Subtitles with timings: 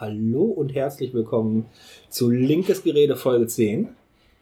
[0.00, 1.66] Hallo und herzlich willkommen
[2.08, 3.88] zu Linkes Gerede Folge 10.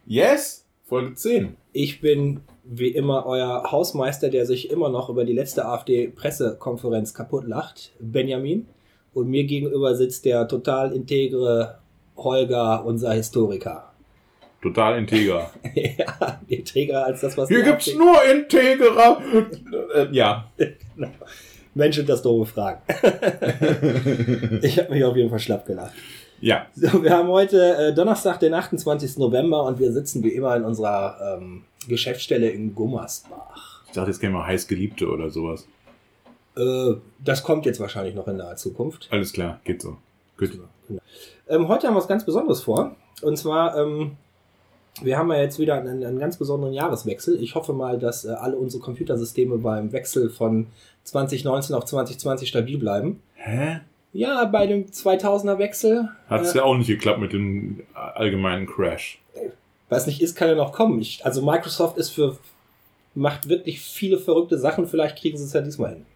[0.05, 1.57] Yes, Folge 10.
[1.73, 7.47] Ich bin wie immer euer Hausmeister, der sich immer noch über die letzte AfD-Pressekonferenz kaputt
[7.47, 8.67] lacht, Benjamin.
[9.15, 11.79] Und mir gegenüber sitzt der total integre
[12.19, 13.95] Holger, unser Historiker.
[14.61, 15.51] Total integer.
[15.75, 19.23] ja, integer als das, was Hier gibt's AfD nur Integerer.
[19.95, 20.51] Äh, ja.
[20.59, 21.13] genau.
[21.77, 22.81] Menschen das doofe Fragen.
[24.63, 25.93] ich habe mich auf jeden Fall schlapp gelacht.
[26.41, 26.67] Ja.
[26.75, 29.19] So, wir haben heute äh, Donnerstag, den 28.
[29.19, 33.85] November und wir sitzen wie immer in unserer ähm, Geschäftsstelle in Gummersbach.
[33.87, 35.69] Ich dachte, jetzt käme mal heiß Geliebte oder sowas.
[36.57, 39.09] Äh, das kommt jetzt wahrscheinlich noch in naher Zukunft.
[39.11, 39.99] Alles klar, geht so.
[40.39, 40.53] Gut.
[40.89, 41.01] Genau.
[41.49, 42.97] Ähm, heute haben wir was ganz Besonderes vor.
[43.21, 44.17] Und zwar, ähm,
[45.03, 47.43] wir haben ja jetzt wieder einen, einen ganz besonderen Jahreswechsel.
[47.43, 50.69] Ich hoffe mal, dass äh, alle unsere Computersysteme beim Wechsel von
[51.05, 53.23] 2019 auf 2020 stabil bleiben.
[53.35, 53.81] Hä?
[54.13, 56.09] Ja, bei dem 2000er Wechsel.
[56.29, 59.21] Hat's äh, ja auch nicht geklappt mit dem allgemeinen Crash.
[59.89, 61.01] Was nicht ist, kann ja noch kommen.
[61.01, 62.39] Ich, also Microsoft ist für
[63.15, 64.87] macht wirklich viele verrückte Sachen.
[64.87, 66.07] Vielleicht kriegen sie es ja diesmal hin.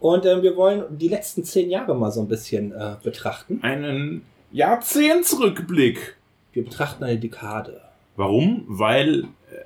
[0.00, 3.60] Und äh, wir wollen die letzten zehn Jahre mal so ein bisschen äh, betrachten.
[3.62, 6.16] Einen Jahrzehntsrückblick.
[6.54, 7.80] Wir betrachten eine Dekade.
[8.16, 8.64] Warum?
[8.68, 9.64] Weil äh,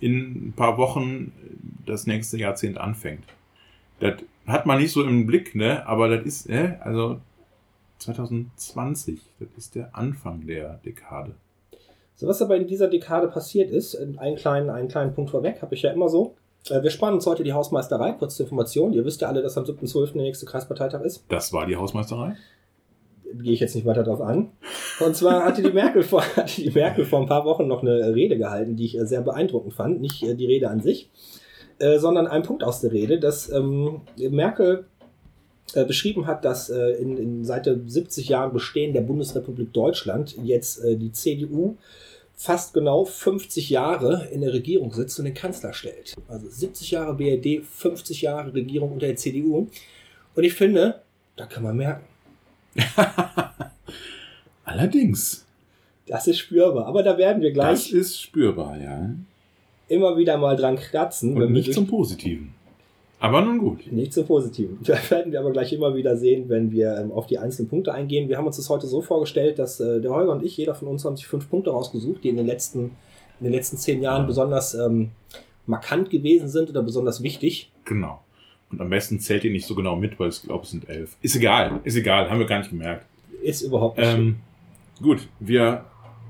[0.00, 1.32] in ein paar Wochen
[1.86, 3.24] das nächste Jahrzehnt anfängt.
[3.98, 4.14] Das
[4.46, 5.86] hat man nicht so im Blick, ne?
[5.86, 7.20] Aber das ist, äh, also
[7.98, 11.34] 2020, das ist der Anfang der Dekade.
[12.14, 15.74] So, was aber in dieser Dekade passiert ist, einen kleinen, einen kleinen Punkt vorweg, habe
[15.74, 16.34] ich ja immer so.
[16.68, 18.92] Äh, Wir sparen uns heute die Hausmeisterei, kurz zur Information.
[18.92, 20.12] Ihr wisst ja alle, dass am 7.12.
[20.12, 21.24] der nächste Kreisparteitag ist.
[21.28, 22.36] Das war die Hausmeisterei?
[23.34, 24.50] Gehe ich jetzt nicht weiter darauf an.
[25.00, 28.14] Und zwar hatte die, Merkel vor, hatte die Merkel vor ein paar Wochen noch eine
[28.14, 30.00] Rede gehalten, die ich äh, sehr beeindruckend fand.
[30.00, 31.10] Nicht äh, die Rede an sich,
[31.78, 34.86] äh, sondern ein Punkt aus der Rede, dass ähm, Merkel
[35.86, 41.12] beschrieben hat, dass in, in seit der 70 Jahren Bestehen der Bundesrepublik Deutschland jetzt die
[41.12, 41.76] CDU
[42.40, 46.16] fast genau 50 Jahre in der Regierung sitzt und den Kanzler stellt.
[46.26, 49.68] Also 70 Jahre BRD, 50 Jahre Regierung unter der CDU.
[50.34, 51.02] Und ich finde,
[51.36, 52.06] da kann man merken,
[54.64, 55.46] Allerdings.
[56.06, 56.86] das ist spürbar.
[56.86, 59.10] Aber da werden wir Das gleich ist spürbar, ja.
[59.88, 61.40] immer wieder mal dran kratzen.
[61.40, 62.54] Und nicht zum Positiven.
[63.22, 63.90] Aber nun gut.
[63.92, 64.78] Nicht zum Positiven.
[64.84, 67.92] Da werden wir aber gleich immer wieder sehen, wenn wir ähm, auf die einzelnen Punkte
[67.92, 68.28] eingehen.
[68.28, 70.88] Wir haben uns das heute so vorgestellt, dass äh, der Holger und ich, jeder von
[70.88, 72.92] uns haben sich fünf Punkte rausgesucht, die in den letzten,
[73.40, 74.26] in den letzten zehn Jahren Ja.
[74.26, 75.10] besonders ähm,
[75.66, 77.70] markant gewesen sind oder besonders wichtig.
[77.84, 78.20] Genau.
[78.70, 81.16] Und am besten zählt ihr nicht so genau mit, weil ich glaube, es sind elf.
[81.22, 83.04] Ist egal, ist egal, haben wir gar nicht gemerkt.
[83.42, 84.36] Ist überhaupt nicht Ähm,
[85.02, 85.84] gut, wir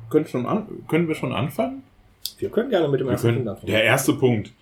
[0.09, 1.83] können, schon an, können wir schon anfangen?
[2.39, 3.73] Wir können gerne mit dem Wir ersten können, Punkt anfangen.
[3.73, 4.53] der erste Punkt.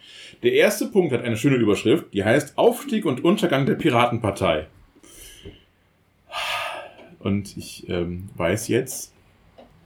[0.43, 4.67] Der erste Punkt hat eine schöne Überschrift, die heißt Aufstieg und Untergang der Piratenpartei.
[7.21, 9.13] Und ich ähm, weiß jetzt,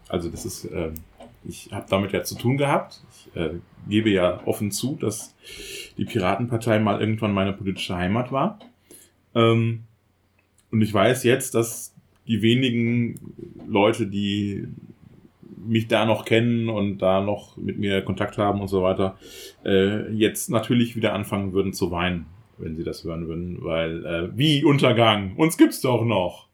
[0.08, 0.94] also das ist, ähm,
[1.44, 3.02] ich habe damit ja zu tun gehabt.
[3.10, 3.50] Ich äh,
[3.88, 5.34] gebe ja offen zu, dass
[5.96, 8.58] die Piratenpartei mal irgendwann meine politische Heimat war.
[9.34, 9.84] Ähm,
[10.70, 11.94] und ich weiß jetzt, dass
[12.26, 13.34] die wenigen
[13.66, 14.68] Leute, die
[15.64, 19.16] mich da noch kennen und da noch mit mir Kontakt haben und so weiter,
[19.64, 22.26] äh, jetzt natürlich wieder anfangen würden zu weinen,
[22.58, 26.48] wenn sie das hören würden, weil äh, wie Untergang, uns gibt's doch noch.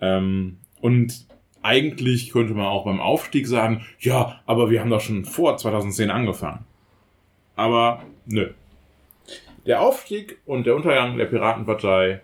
[0.00, 1.26] Ähm, und
[1.66, 6.10] eigentlich könnte man auch beim Aufstieg sagen, ja, aber wir haben doch schon vor 2010
[6.10, 6.64] angefangen.
[7.56, 8.50] Aber nö.
[9.66, 12.20] Der Aufstieg und der Untergang der Piratenpartei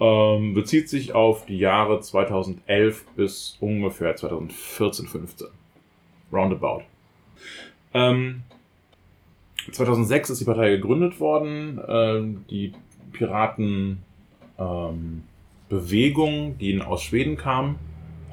[0.00, 5.46] ähm, bezieht sich auf die Jahre 2011 bis ungefähr 2014, 15.
[6.32, 6.82] Roundabout.
[7.94, 8.42] Ähm,
[9.70, 11.80] 2006 ist die Partei gegründet worden.
[11.86, 12.72] Ähm, die
[13.12, 14.02] Piraten
[14.58, 15.22] ähm,
[15.70, 17.78] die aus Schweden kam.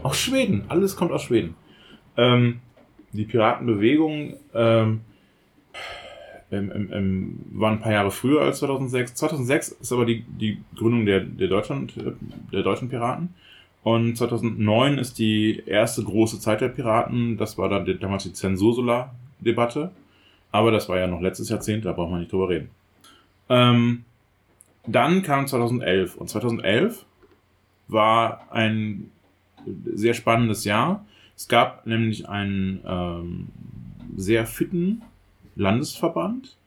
[0.04, 1.56] Aus Schweden, alles kommt aus Schweden.
[2.16, 2.62] Ähm,
[3.12, 5.02] die Piratenbewegung ähm,
[6.52, 9.16] ähm, ähm, war ein paar Jahre früher als 2006.
[9.16, 11.94] 2006 ist aber die, die Gründung der, der, Deutschland,
[12.52, 13.34] der deutschen Piraten.
[13.84, 17.38] Und 2009 ist die erste große Zeit der Piraten.
[17.38, 19.92] Das war dann damals die Zensursula-Debatte.
[20.52, 22.70] Aber das war ja noch letztes Jahrzehnt, da braucht man nicht drüber reden.
[23.50, 24.06] Ähm,
[24.88, 26.16] dann kam 2011.
[26.16, 27.06] Und 2011
[27.88, 29.12] war ein
[29.94, 31.06] sehr spannendes Jahr.
[31.36, 33.48] Es gab nämlich einen ähm,
[34.16, 35.02] sehr fitten
[35.56, 36.58] Landesverband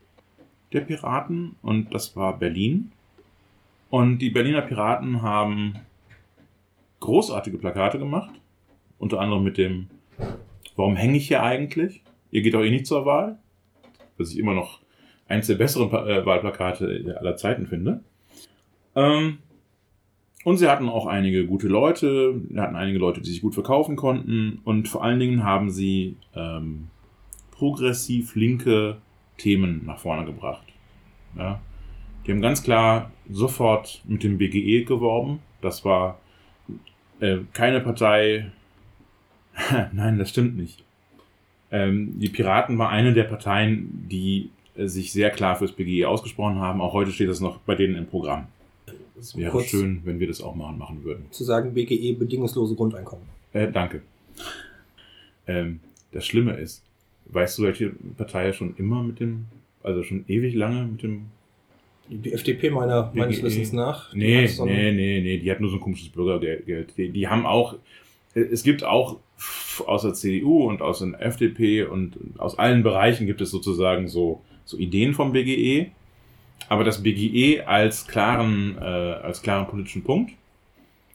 [0.72, 2.92] der Piraten und das war Berlin.
[3.90, 5.74] Und die Berliner Piraten haben
[7.00, 8.32] großartige Plakate gemacht,
[8.98, 9.88] unter anderem mit dem
[10.76, 12.02] Warum hänge ich hier eigentlich?
[12.30, 13.38] Ihr geht doch eh nicht zur Wahl.
[14.16, 14.80] Was ich immer noch
[15.28, 18.02] eins der besseren äh, Wahlplakate aller Zeiten finde.
[18.94, 19.38] Ähm,
[20.44, 24.60] und sie hatten auch einige gute Leute, hatten einige Leute, die sich gut verkaufen konnten
[24.64, 26.88] und vor allen Dingen haben sie ähm,
[27.50, 28.96] progressiv linke
[29.38, 30.66] Themen nach vorne gebracht.
[31.36, 31.60] Ja.
[32.26, 35.40] Die haben ganz klar sofort mit dem BGE geworben.
[35.60, 36.18] Das war
[37.20, 38.50] äh, keine Partei.
[39.92, 40.84] Nein, das stimmt nicht.
[41.70, 46.58] Ähm, die Piraten war eine der Parteien, die äh, sich sehr klar fürs BGE ausgesprochen
[46.58, 46.80] haben.
[46.80, 48.46] Auch heute steht das noch bei denen im Programm.
[49.18, 51.26] Es wäre Kurz schön, wenn wir das auch machen, machen würden.
[51.30, 53.24] Zu sagen, BGE bedingungslose Grundeinkommen.
[53.52, 54.02] Äh, danke.
[55.46, 55.80] Ähm,
[56.12, 56.82] das Schlimme ist,
[57.26, 59.46] weißt du, welche Partei schon immer mit dem,
[59.82, 61.26] also schon ewig lange mit dem.
[62.08, 63.46] Die FDP meiner, meines BGE.
[63.46, 64.12] Wissens nach.
[64.14, 66.96] Nee, so nee, nee, nee, die hat nur so ein komisches Bürgergeld.
[66.96, 67.76] Die, die haben auch,
[68.34, 69.18] es gibt auch
[69.86, 74.42] aus der CDU und aus der FDP und aus allen Bereichen gibt es sozusagen so,
[74.64, 75.90] so Ideen vom BGE.
[76.68, 80.32] Aber das BGE als klaren, äh, als klaren politischen Punkt.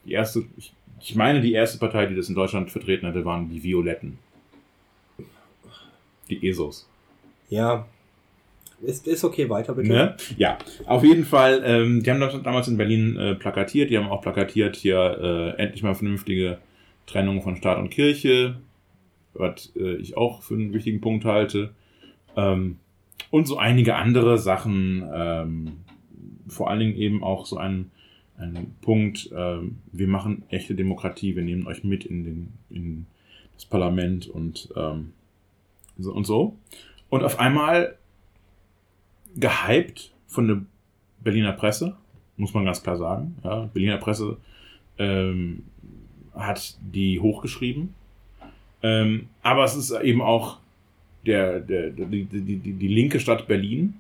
[0.05, 3.49] Die erste, ich, ich meine, die erste Partei, die das in Deutschland vertreten hatte, waren
[3.49, 4.19] die Violetten.
[6.29, 6.87] Die ESOs.
[7.49, 7.87] Ja.
[8.81, 9.89] Ist, ist okay, weiter bitte.
[9.89, 10.17] Ne?
[10.37, 11.63] Ja, auf jeden Fall.
[11.65, 13.89] Ähm, die haben das damals in Berlin äh, plakatiert.
[13.89, 16.59] Die haben auch plakatiert hier äh, endlich mal vernünftige
[17.07, 18.57] Trennung von Staat und Kirche,
[19.33, 21.71] was äh, ich auch für einen wichtigen Punkt halte.
[22.35, 22.77] Ähm,
[23.31, 25.07] und so einige andere Sachen.
[25.13, 25.77] Ähm,
[26.47, 27.91] vor allen Dingen eben auch so ein,
[28.37, 33.05] ein Punkt, ähm, wir machen echte Demokratie, wir nehmen euch mit in, den, in
[33.55, 35.13] das Parlament und, ähm,
[35.97, 36.55] so und so.
[37.09, 37.97] Und auf einmal
[39.35, 40.61] gehypt von der
[41.21, 41.95] Berliner Presse,
[42.37, 43.37] muss man ganz klar sagen.
[43.43, 44.37] Ja, Berliner Presse
[44.97, 45.63] ähm,
[46.33, 47.93] hat die hochgeschrieben.
[48.83, 50.59] Ähm, aber es ist eben auch
[51.27, 53.99] der, der, die, die, die, die linke Stadt Berlin,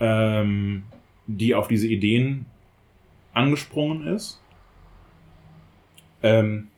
[0.00, 0.84] ähm,
[1.26, 2.46] die auf diese Ideen
[3.32, 4.40] angesprungen ist.
[6.22, 6.68] Ähm,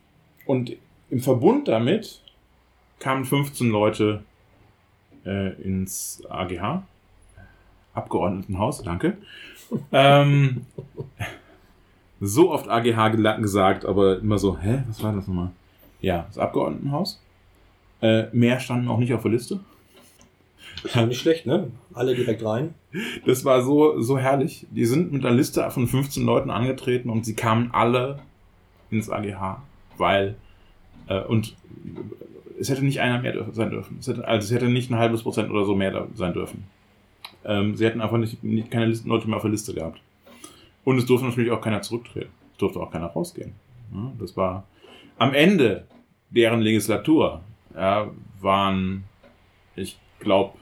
[0.45, 0.75] und
[1.09, 2.21] im Verbund damit
[2.99, 4.23] kamen 15 Leute
[5.25, 6.83] äh, ins AGH,
[7.93, 9.17] Abgeordnetenhaus, danke.
[9.91, 10.65] ähm,
[12.19, 13.09] so oft AGH
[13.41, 15.51] gesagt, aber immer so, hä, was war das nochmal?
[16.01, 17.21] Ja, das Abgeordnetenhaus.
[18.01, 19.59] Äh, mehr standen auch nicht auf der Liste.
[20.83, 21.71] Ist ja nicht schlecht, ne?
[21.93, 22.75] Alle direkt rein.
[23.25, 24.67] Das war so, so herrlich.
[24.71, 28.19] Die sind mit einer Liste von 15 Leuten angetreten und sie kamen alle
[28.91, 29.63] ins AGH,
[29.97, 30.35] weil
[31.07, 31.55] äh, und
[32.59, 33.97] es hätte nicht einer mehr sein dürfen.
[33.99, 36.65] Es hätte, also es hätte nicht ein halbes Prozent oder so mehr da sein dürfen.
[37.45, 39.99] Ähm, sie hätten einfach nicht, nicht keine Listen, Leute mehr auf der Liste gehabt.
[40.83, 42.29] Und es durfte natürlich auch keiner zurücktreten.
[42.53, 43.53] Es durfte auch keiner rausgehen.
[43.93, 44.65] Ja, das war
[45.17, 45.85] am Ende
[46.29, 47.41] deren Legislatur
[47.75, 49.03] ja, waren,
[49.75, 50.57] ich glaube,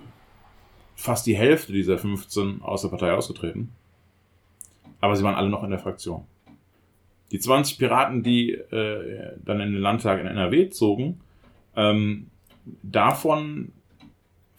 [0.95, 3.71] fast die Hälfte dieser 15 aus der Partei ausgetreten.
[5.01, 6.25] Aber sie waren alle noch in der Fraktion.
[7.31, 11.21] Die 20 Piraten, die äh, dann in den Landtag in NRW zogen,
[11.75, 12.27] ähm,
[12.81, 13.71] davon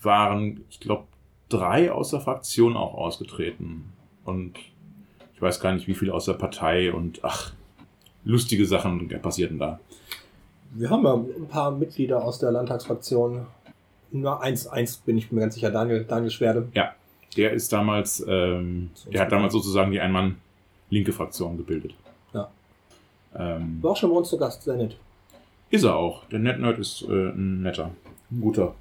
[0.02, 1.06] waren, ich glaube,
[1.48, 3.92] drei aus der Fraktion auch ausgetreten.
[4.24, 4.58] Und
[5.34, 7.52] ich weiß gar nicht, wie viele aus der Partei und ach,
[8.24, 9.80] lustige Sachen passierten da.
[10.78, 13.46] Wir haben ja ein paar Mitglieder aus der Landtagsfraktion.
[14.12, 16.68] Nur eins, eins bin ich mir ganz sicher, Daniel, Daniel Schwerde.
[17.36, 21.94] Der ist damals, ähm, der hat damals sozusagen die Ein-Mann-linke Fraktion gebildet.
[22.32, 22.50] Ja.
[23.34, 24.96] Ähm, War auch schon bei uns zu Gast, sehr nett.
[25.70, 26.24] Ist er auch.
[26.26, 27.90] Der NetNerd ist äh, ein netter.
[28.30, 28.74] Ein guter.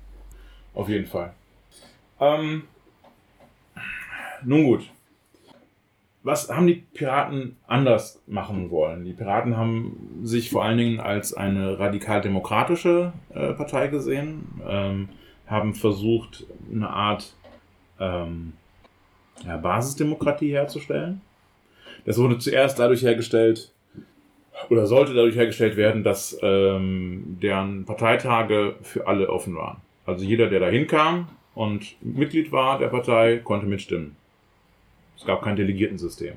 [0.73, 1.33] Auf jeden Fall.
[2.19, 2.63] Ähm,
[4.43, 4.89] nun gut.
[6.25, 9.05] Was haben die Piraten anders machen wollen?
[9.05, 15.09] Die Piraten haben sich vor allen Dingen als eine radikal-demokratische äh, Partei gesehen, ähm,
[15.45, 17.35] haben versucht, eine Art
[17.99, 18.53] ähm,
[19.45, 21.21] ja, Basisdemokratie herzustellen.
[22.05, 23.71] Das wurde zuerst dadurch hergestellt,
[24.71, 29.77] oder sollte dadurch hergestellt werden, dass ähm, deren Parteitage für alle offen waren.
[30.07, 34.15] Also jeder, der da hinkam und Mitglied war der Partei, konnte mitstimmen.
[35.17, 36.35] Es gab kein Delegiertensystem.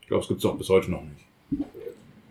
[0.00, 1.66] Ich glaube, es gibt es auch bis heute noch nicht.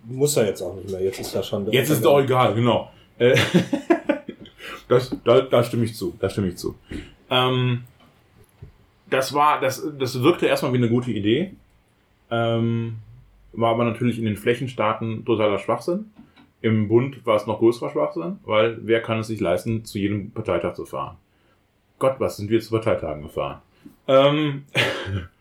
[0.06, 1.02] Muss er jetzt auch nicht mehr.
[1.02, 1.70] Jetzt ist ja schon.
[1.72, 2.92] Jetzt ist es auch egal, genau.
[3.20, 3.38] Äh,
[4.88, 6.16] das, da, da stimme ich zu.
[6.20, 6.76] Da stimme ich zu.
[7.30, 7.84] Ähm,
[9.10, 11.54] das war, das, das wirkte erstmal wie eine gute Idee.
[12.32, 12.98] Ähm,
[13.54, 16.12] war aber natürlich in den Flächenstaaten totaler Schwachsinn.
[16.62, 20.32] Im Bund war es noch größerer Schwachsinn, weil wer kann es sich leisten, zu jedem
[20.32, 21.18] Parteitag zu fahren?
[22.00, 23.62] Gott, was sind wir zu Parteitagen gefahren?
[24.08, 24.66] Ähm,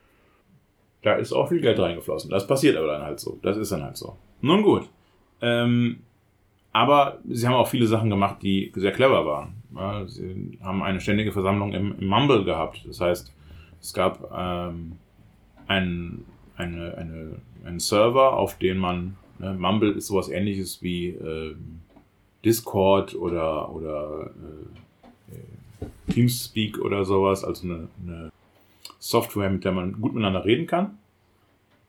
[1.07, 2.31] da ist auch viel Geld reingeflossen.
[2.31, 3.39] Das passiert aber dann halt so.
[3.41, 4.17] Das ist dann halt so.
[4.41, 4.89] Nun gut.
[5.41, 6.01] Ähm,
[6.73, 9.55] aber sie haben auch viele Sachen gemacht, die sehr clever waren.
[9.77, 12.85] Ja, sie haben eine ständige Versammlung im, im Mumble gehabt.
[12.89, 13.33] Das heißt,
[13.81, 14.97] es gab ähm,
[15.69, 16.25] ein,
[16.57, 21.55] eine, eine, einen Server, auf den man, ne, Mumble ist sowas ähnliches wie äh,
[22.45, 24.31] Discord oder, oder
[25.31, 28.33] äh, Teamspeak oder sowas, also eine, eine
[28.99, 30.99] Software, mit der man gut miteinander reden kann.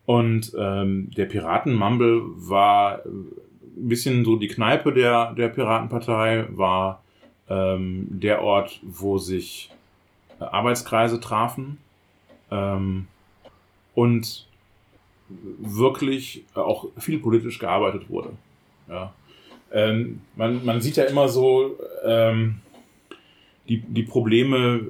[0.05, 7.03] Und ähm, der Piraten-Mumble war ein bisschen so die Kneipe der, der Piratenpartei, war
[7.49, 9.69] ähm, der Ort, wo sich
[10.39, 11.77] äh, Arbeitskreise trafen
[12.51, 13.07] ähm,
[13.95, 14.47] und
[15.59, 18.29] wirklich auch viel politisch gearbeitet wurde.
[18.87, 19.13] Ja.
[19.71, 22.61] Ähm, man, man sieht ja immer so ähm,
[23.67, 24.81] die, die Probleme,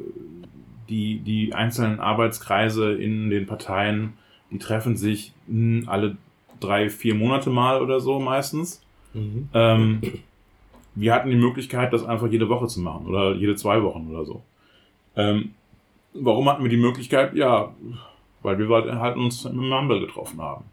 [0.89, 4.13] die die einzelnen Arbeitskreise in den Parteien,
[4.51, 6.17] die treffen sich mh, hm, alle
[6.59, 8.81] drei, vier Monate mal oder so meistens.
[9.13, 9.49] Mhm.
[9.53, 10.01] Ähm,
[10.95, 14.25] wir hatten die Möglichkeit, das einfach jede Woche zu machen oder jede zwei Wochen oder
[14.25, 14.41] so.
[15.15, 15.51] Ähm,
[16.13, 17.35] warum hatten wir die Möglichkeit?
[17.35, 17.73] Ja,
[18.41, 20.65] weil wir halt uns mit Mumble getroffen haben.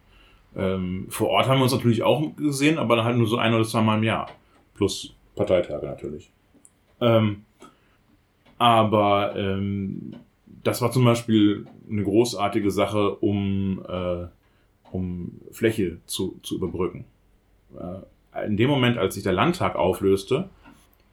[0.57, 3.53] Ähm, vor Ort haben wir uns natürlich auch gesehen, aber dann halt nur so ein
[3.55, 4.31] oder zwei Mal im Jahr.
[4.75, 6.31] Plus Parteitage natürlich.
[7.01, 7.45] Ähm,
[8.65, 10.17] aber ähm,
[10.63, 14.27] das war zum Beispiel eine großartige Sache, um, äh,
[14.91, 17.05] um Fläche zu, zu überbrücken.
[17.79, 20.49] Äh, in dem Moment, als sich der Landtag auflöste,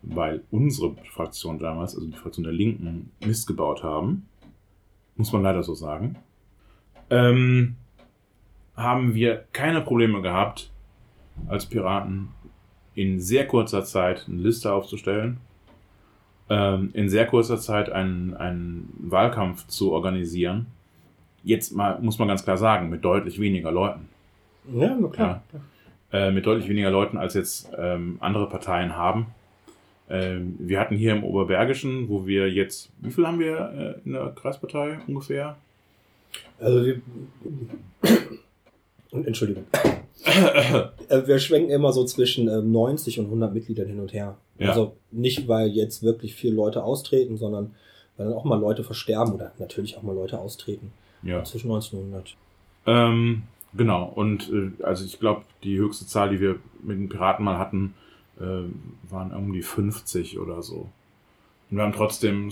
[0.01, 4.27] weil unsere Fraktion damals, also die Fraktion der Linken, Mist gebaut haben,
[5.17, 6.15] muss man leider so sagen,
[7.09, 7.75] ähm,
[8.77, 10.71] haben wir keine Probleme gehabt,
[11.49, 12.29] als Piraten
[12.95, 15.41] in sehr kurzer Zeit eine Liste aufzustellen,
[16.49, 20.65] in sehr kurzer Zeit einen, einen Wahlkampf zu organisieren.
[21.43, 24.09] Jetzt mal, muss man ganz klar sagen, mit deutlich weniger Leuten.
[24.73, 25.43] Ja, nur klar.
[26.11, 26.27] Ja.
[26.27, 29.27] Äh, mit deutlich weniger Leuten, als jetzt ähm, andere Parteien haben.
[30.09, 34.13] Ähm, wir hatten hier im Oberbergischen, wo wir jetzt, wie viel haben wir äh, in
[34.13, 35.55] der Kreispartei ungefähr?
[36.59, 37.01] Also wir,
[39.25, 39.63] Entschuldigung.
[40.23, 44.37] Äh, wir schwenken immer so zwischen 90 ähm, und 100 Mitgliedern hin und her.
[44.59, 44.69] Ja.
[44.69, 47.75] Also nicht, weil jetzt wirklich viele Leute austreten, sondern
[48.17, 50.91] weil dann auch mal Leute versterben oder natürlich auch mal Leute austreten.
[51.23, 51.43] Ja.
[51.43, 52.35] Zwischen 90 und 100.
[52.85, 54.11] Ähm, genau.
[54.15, 57.93] Und äh, also ich glaube, die höchste Zahl, die wir mit den Piraten mal hatten,
[58.39, 58.63] äh,
[59.09, 60.87] waren irgendwie 50 oder so.
[61.69, 62.51] Und wir haben trotzdem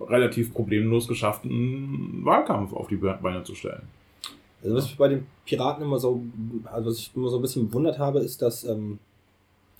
[0.00, 3.88] relativ problemlos geschafft, einen Wahlkampf auf die Beine zu stellen.
[4.66, 6.22] Also was ich bei den Piraten immer so,
[6.64, 8.98] also was ich immer so ein bisschen bewundert habe, ist, dass, ähm,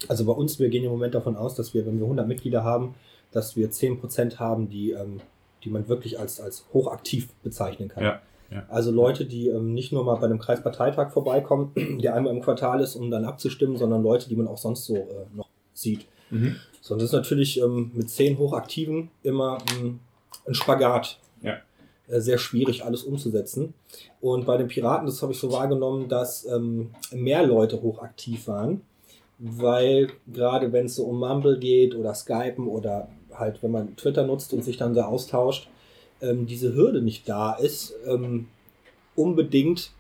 [0.09, 2.65] also bei uns, wir gehen im Moment davon aus, dass wir, wenn wir 100 Mitglieder
[2.65, 2.95] haben,
[3.33, 5.21] dass wir 10% haben, die, ähm,
[5.65, 8.05] die man wirklich als, als hochaktiv bezeichnen kann.
[8.05, 8.65] Ja, ja.
[8.69, 12.81] Also Leute, die ähm, nicht nur mal bei einem Kreisparteitag vorbeikommen, der einmal im Quartal
[12.81, 16.07] ist, um dann abzustimmen, sondern Leute, die man auch sonst so äh, noch sieht.
[16.31, 16.57] Mhm.
[16.81, 20.01] So, und das ist natürlich ähm, mit 10 Hochaktiven immer ähm,
[20.47, 21.19] ein Spagat.
[21.43, 21.59] Ja.
[22.09, 23.75] Äh, sehr schwierig, alles umzusetzen.
[24.21, 28.83] Und bei den Piraten, das habe ich so wahrgenommen, dass ähm, mehr Leute hochaktiv waren,
[29.39, 34.25] weil gerade wenn es so um Mumble geht oder Skypen oder halt, wenn man Twitter
[34.25, 35.69] nutzt und sich dann da austauscht,
[36.23, 38.47] ähm, diese Hürde nicht da ist, ähm,
[39.15, 39.91] unbedingt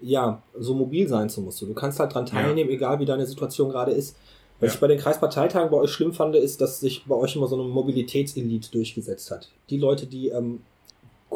[0.00, 1.68] ja, so mobil sein zu müssen.
[1.68, 2.76] Du kannst halt dran teilnehmen, ja.
[2.76, 4.16] egal wie deine Situation gerade ist.
[4.60, 4.74] Was ja.
[4.74, 7.60] ich bei den Kreisparteitagen bei euch schlimm fand, ist, dass sich bei euch immer so
[7.60, 9.50] eine Mobilitätselite durchgesetzt hat.
[9.70, 10.60] Die Leute, die ähm,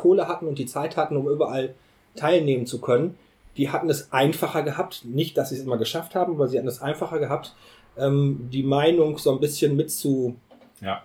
[0.03, 1.75] Kohle hatten und die Zeit hatten, um überall
[2.17, 3.17] teilnehmen zu können,
[3.57, 5.05] die hatten es einfacher gehabt.
[5.05, 7.55] Nicht, dass sie es immer geschafft haben, aber sie hatten es einfacher gehabt,
[7.97, 10.37] ähm, die Meinung so ein bisschen mit zu.
[10.81, 11.03] Ja.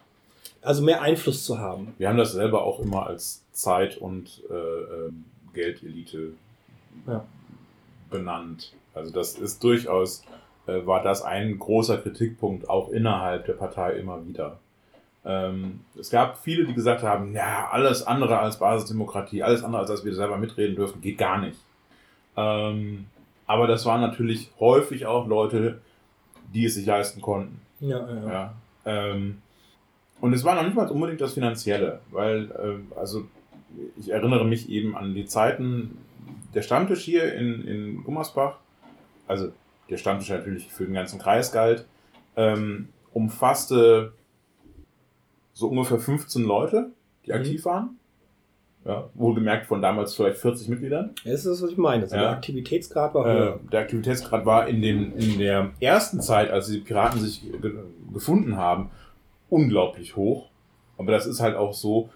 [0.62, 1.94] Also mehr Einfluss zu haben.
[1.98, 6.34] Wir haben das selber auch immer als Zeit- und äh, ähm, Geldelite
[7.06, 7.24] ja.
[8.10, 8.74] benannt.
[8.94, 10.24] Also das ist durchaus
[10.66, 14.60] äh, war das ein großer Kritikpunkt auch innerhalb der Partei immer wieder.
[15.28, 19.90] Ähm, es gab viele, die gesagt haben, ja, alles andere als Basisdemokratie, alles andere als
[19.90, 21.60] dass wir selber mitreden dürfen, geht gar nicht.
[22.38, 23.08] Ähm,
[23.46, 25.82] aber das waren natürlich häufig auch Leute,
[26.54, 27.60] die es sich leisten konnten.
[27.82, 28.32] Ja, ja.
[28.32, 28.54] ja.
[28.86, 29.42] Ähm,
[30.22, 33.28] und es war noch nicht mal unbedingt das Finanzielle, weil, äh, also
[33.98, 35.98] ich erinnere mich eben an die Zeiten,
[36.54, 38.56] der Stammtisch hier in, in Gummersbach,
[39.28, 39.52] also
[39.90, 41.86] der Stammtisch natürlich für den ganzen Kreis galt,
[42.38, 44.14] ähm, umfasste
[45.58, 46.92] so ungefähr 15 Leute,
[47.26, 47.38] die mhm.
[47.38, 47.98] aktiv waren.
[48.86, 51.12] Ja, wohlgemerkt von damals vielleicht 40 Mitgliedern.
[51.26, 52.04] Das ist das, was ich meine.
[52.04, 52.22] Also ja.
[52.22, 53.56] Der Aktivitätsgrad war höher.
[53.56, 57.74] Äh, der Aktivitätsgrad war in, den, in der ersten Zeit, als die Piraten sich ge
[58.14, 58.90] gefunden haben,
[59.50, 60.50] unglaublich hoch.
[60.98, 62.10] Aber das ist halt auch so,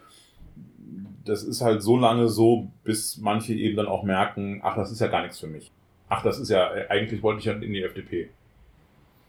[1.25, 5.01] das ist halt so lange so, bis manche eben dann auch merken, ach, das ist
[5.01, 5.71] ja gar nichts für mich
[6.11, 8.29] ach, das ist ja, eigentlich wollte ich ja in die FDP.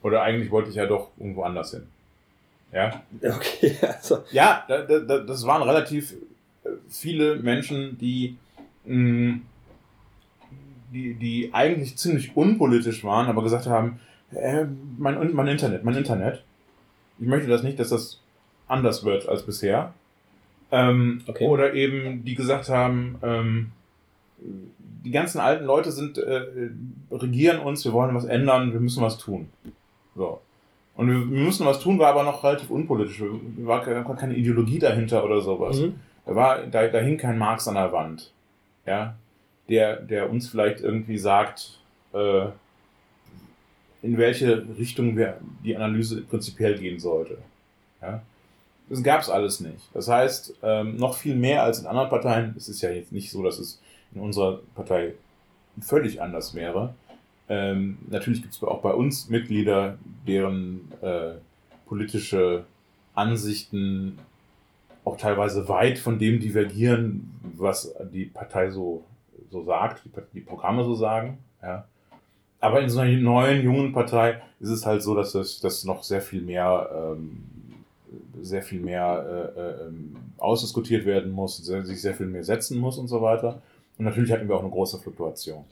[0.02, 1.86] Oder eigentlich wollte ich ja doch irgendwo anders hin.
[2.72, 3.02] Ja.
[3.22, 4.24] Okay, also.
[4.32, 6.14] Ja, da, da, das waren relativ
[6.64, 8.36] äh, viele Menschen, die,
[8.86, 9.42] mh, mm,
[10.92, 14.00] die, die eigentlich ziemlich unpolitisch waren, aber gesagt haben,
[14.34, 14.64] äh,
[14.98, 16.42] mein, mein Internet, mein Internet.
[17.18, 18.20] Ich möchte das nicht, dass das
[18.68, 19.94] anders wird als bisher.
[20.70, 21.46] Ähm, okay.
[21.46, 23.72] Oder eben die gesagt haben, ähm,
[25.04, 26.70] die ganzen alten Leute sind äh,
[27.10, 29.48] regieren uns, wir wollen was ändern, wir müssen was tun.
[30.94, 33.18] Und wir, wir müssen was tun, war aber noch relativ unpolitisch.
[33.18, 35.78] Da war keine Ideologie dahinter oder sowas.
[35.78, 35.94] Mhm.
[36.26, 38.32] Da, war, da, da hing kein Marx an der Wand.
[38.86, 39.14] Ja.
[39.68, 41.78] Der, der uns vielleicht irgendwie sagt,
[42.12, 42.46] äh,
[44.02, 47.38] in welche Richtung wir die Analyse prinzipiell gehen sollte.
[48.02, 48.22] Ja.
[48.88, 49.88] Das gab es alles nicht.
[49.94, 53.30] Das heißt, ähm, noch viel mehr als in anderen Parteien, es ist ja jetzt nicht
[53.30, 53.80] so, dass es
[54.14, 55.14] in unserer Partei
[55.80, 56.94] völlig anders wäre.
[57.52, 61.32] Ähm, natürlich gibt es auch bei uns Mitglieder, deren äh,
[61.84, 62.64] politische
[63.14, 64.18] Ansichten
[65.04, 69.04] auch teilweise weit von dem divergieren, was die Partei so,
[69.50, 71.40] so sagt, die, die Programme so sagen.
[71.62, 71.84] Ja.
[72.58, 76.04] Aber in so einer neuen, jungen Partei ist es halt so, dass das, das noch
[76.04, 77.42] sehr viel mehr, ähm,
[78.40, 82.78] sehr viel mehr äh, äh, ähm, ausdiskutiert werden muss, sehr, sich sehr viel mehr setzen
[82.78, 83.60] muss und so weiter.
[83.98, 85.66] Und natürlich hatten wir auch eine große Fluktuation.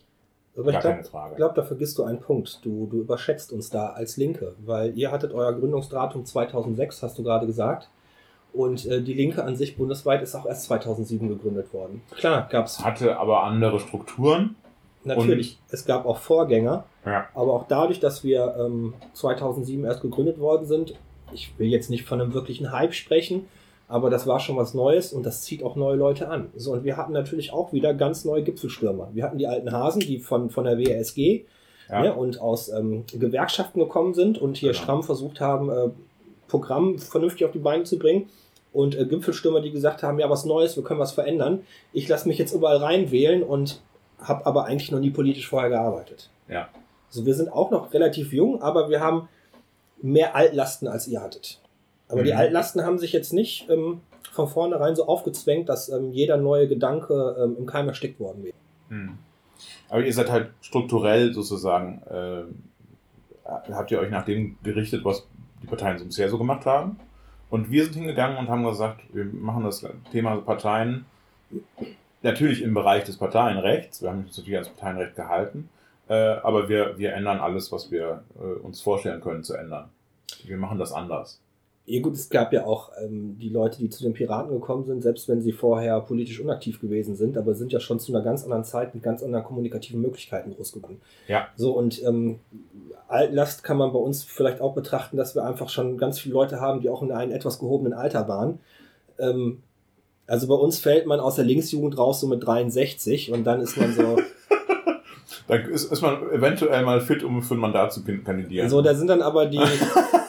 [0.56, 2.64] Aber Gar ich glaube, glaub, da vergisst du einen Punkt.
[2.64, 7.22] Du, du überschätzt uns da als Linke, weil ihr hattet euer Gründungsdatum 2006, hast du
[7.22, 7.88] gerade gesagt.
[8.52, 12.02] Und äh, die Linke an sich bundesweit ist auch erst 2007 gegründet worden.
[12.16, 12.84] Klar, gab es.
[12.84, 14.56] Hatte aber andere Strukturen.
[15.04, 16.84] Natürlich, es gab auch Vorgänger.
[17.06, 17.26] Ja.
[17.34, 20.94] Aber auch dadurch, dass wir ähm, 2007 erst gegründet worden sind,
[21.32, 23.48] ich will jetzt nicht von einem wirklichen Hype sprechen,
[23.90, 26.50] aber das war schon was Neues und das zieht auch neue Leute an.
[26.54, 29.08] So, und wir hatten natürlich auch wieder ganz neue Gipfelstürmer.
[29.14, 31.44] Wir hatten die alten Hasen, die von, von der WSG
[31.88, 32.02] ja.
[32.02, 34.82] ne, und aus ähm, Gewerkschaften gekommen sind und hier genau.
[34.82, 35.90] stramm versucht haben, äh,
[36.46, 38.28] Programm vernünftig auf die Beine zu bringen.
[38.72, 41.64] Und äh, Gipfelstürmer, die gesagt haben, ja, was Neues, wir können was verändern.
[41.92, 43.82] Ich lasse mich jetzt überall reinwählen und
[44.20, 46.30] habe aber eigentlich noch nie politisch vorher gearbeitet.
[46.48, 46.68] Ja.
[47.08, 49.28] Also wir sind auch noch relativ jung, aber wir haben
[50.00, 51.60] mehr Altlasten, als ihr hattet.
[52.10, 52.24] Aber mhm.
[52.24, 54.00] die Altlasten haben sich jetzt nicht ähm,
[54.32, 58.54] von vornherein so aufgezwängt, dass ähm, jeder neue Gedanke ähm, im Keim erstickt worden wäre.
[58.88, 59.18] Mhm.
[59.88, 62.42] Aber ihr seid halt strukturell sozusagen, äh,
[63.72, 65.26] habt ihr euch nach dem gerichtet, was
[65.62, 66.98] die Parteien so bisher so gemacht haben.
[67.50, 71.04] Und wir sind hingegangen und haben gesagt, wir machen das Thema Parteien
[72.22, 74.02] natürlich im Bereich des Parteienrechts.
[74.02, 75.68] Wir haben uns natürlich ans Parteienrecht gehalten.
[76.08, 79.90] Äh, aber wir, wir ändern alles, was wir äh, uns vorstellen können zu ändern.
[80.44, 81.40] Wir machen das anders.
[81.86, 85.02] Ja gut, es gab ja auch ähm, die Leute, die zu den Piraten gekommen sind,
[85.02, 88.44] selbst wenn sie vorher politisch unaktiv gewesen sind, aber sind ja schon zu einer ganz
[88.44, 91.00] anderen Zeit mit ganz anderen kommunikativen Möglichkeiten groß geworden.
[91.26, 91.48] Ja.
[91.56, 92.38] So und ähm,
[93.08, 96.60] Altlast kann man bei uns vielleicht auch betrachten, dass wir einfach schon ganz viele Leute
[96.60, 98.60] haben, die auch in einem etwas gehobenen Alter waren.
[99.18, 99.62] Ähm,
[100.28, 103.76] also bei uns fällt man aus der Linksjugend raus so mit 63 und dann ist
[103.76, 104.16] man so.
[105.48, 108.68] dann ist, ist man eventuell mal fit, um für ein Mandat zu kandidieren.
[108.70, 109.58] So, da sind dann aber die.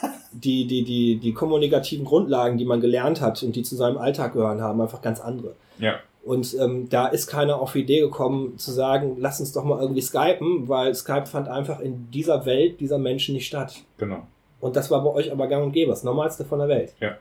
[0.43, 4.33] die, die, die, die kommunikativen Grundlagen, die man gelernt hat und die zu seinem Alltag
[4.33, 5.55] gehören haben, einfach ganz andere.
[5.79, 5.99] Ja.
[6.23, 9.81] Und ähm, da ist keiner auf die Idee gekommen zu sagen, lass uns doch mal
[9.81, 13.81] irgendwie skypen, weil Skype fand einfach in dieser Welt dieser Menschen nicht statt.
[13.97, 14.27] Genau.
[14.59, 16.93] Und das war bei euch aber gang und gäbe, das Normalste von der Welt.
[16.99, 17.17] Ja.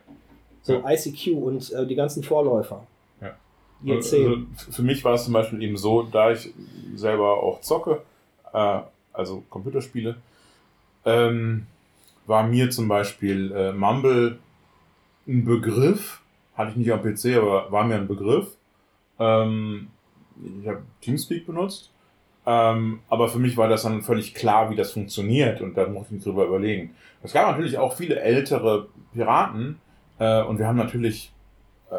[0.62, 0.90] So ja.
[0.90, 2.86] ICQ und äh, die ganzen Vorläufer.
[3.22, 3.94] Ja.
[3.94, 4.16] Also,
[4.70, 6.52] für mich war es zum Beispiel eben so, da ich
[6.94, 8.02] selber auch zocke,
[8.52, 8.80] äh,
[9.14, 10.16] also Computerspiele,
[11.06, 11.66] ähm,
[12.30, 14.38] war mir zum Beispiel äh, Mumble
[15.26, 16.22] ein Begriff,
[16.54, 18.56] hatte ich nicht am PC, aber war mir ein Begriff.
[19.18, 19.88] Ähm,
[20.60, 21.92] ich habe Teamspeak benutzt,
[22.46, 26.06] ähm, aber für mich war das dann völlig klar, wie das funktioniert und da musste
[26.06, 26.94] ich mich drüber überlegen.
[27.22, 29.80] Es gab natürlich auch viele ältere Piraten
[30.20, 31.32] äh, und wir haben natürlich
[31.90, 31.96] äh,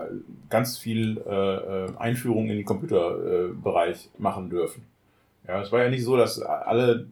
[0.49, 4.85] ganz viel äh, äh Einführung in den Computerbereich machen dürfen.
[5.45, 7.07] Ja, es war ja nicht so, dass alle,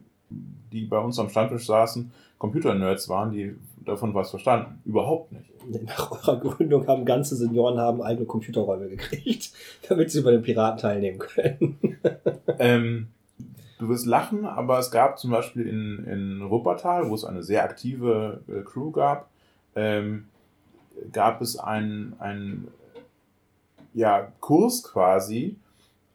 [0.72, 4.80] die bei uns am Stammtisch saßen, Computer-Nerds waren, die davon was verstanden.
[4.86, 5.52] Überhaupt nicht.
[5.86, 9.52] Nach eurer Gründung haben ganze Senioren haben eigene Computerräume gekriegt,
[9.88, 11.78] damit sie bei den Piraten teilnehmen können.
[12.58, 13.08] ähm,
[13.78, 17.62] du wirst lachen, aber es gab zum Beispiel in, in Wuppertal, wo es eine sehr
[17.62, 19.28] aktive äh, Crew gab,
[19.76, 20.24] ähm,
[21.12, 22.68] gab es einen, einen
[23.92, 25.56] ja, Kurs quasi,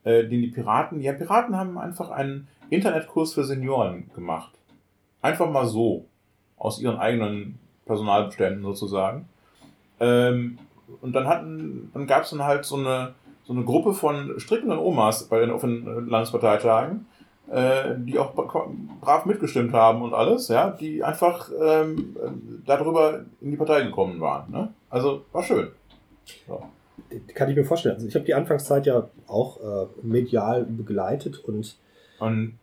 [0.04, 4.54] äh, den die Piraten, ja, Piraten haben einfach einen Internetkurs für Senioren gemacht.
[5.22, 6.06] Einfach mal so
[6.66, 9.28] aus ihren eigenen Personalbeständen sozusagen.
[10.00, 10.58] Ähm,
[11.02, 13.14] und dann hatten, dann gab es dann halt so eine,
[13.46, 17.06] so eine Gruppe von strickenden Omas bei den offenen Landesparteitagen,
[17.52, 22.16] äh, die auch brav mitgestimmt haben und alles, ja, die einfach ähm,
[22.66, 24.52] darüber in die Partei gekommen waren.
[24.52, 24.74] Ne?
[24.90, 25.70] Also war schön.
[26.48, 26.64] So.
[27.36, 27.96] Kann ich mir vorstellen.
[27.96, 31.78] Also ich habe die Anfangszeit ja auch äh, medial begleitet und
[32.20, 32.58] Und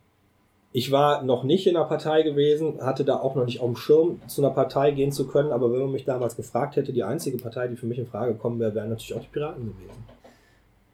[0.75, 3.75] Ich war noch nicht in einer Partei gewesen, hatte da auch noch nicht auf dem
[3.75, 7.03] Schirm, zu einer Partei gehen zu können, aber wenn man mich damals gefragt hätte, die
[7.03, 10.03] einzige Partei, die für mich in Frage gekommen wäre, wären natürlich auch die Piraten gewesen.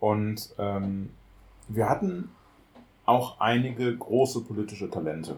[0.01, 1.11] Und ähm,
[1.69, 2.29] wir hatten
[3.05, 5.37] auch einige große politische Talente.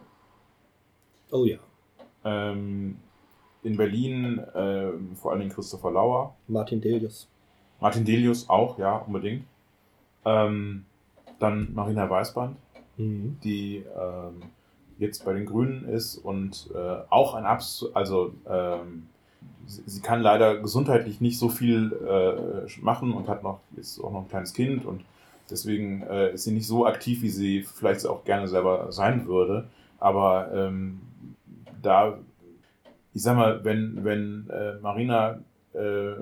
[1.32, 1.60] Oh ja,
[2.26, 2.98] Ähm,
[3.62, 7.28] in Berlin ähm, vor allen Dingen Christopher Lauer, Martin Delius.
[7.80, 9.46] Martin Delius auch, ja, unbedingt.
[10.26, 10.86] Ähm,
[11.40, 12.58] dann Marina Weißband,
[12.98, 13.38] Mhm.
[13.44, 14.44] die ähm,
[14.98, 19.08] jetzt bei den Grünen ist und äh, auch ein Abs, also ähm,
[19.66, 24.12] sie, sie kann leider gesundheitlich nicht so viel äh, machen und hat noch ist auch
[24.12, 25.04] noch ein kleines Kind und
[25.50, 29.68] deswegen äh, ist sie nicht so aktiv, wie sie vielleicht auch gerne selber sein würde.
[30.00, 31.02] Aber ähm,
[31.82, 32.18] da,
[33.14, 35.40] ich sag mal, wenn wenn äh, Marina
[35.74, 36.14] äh,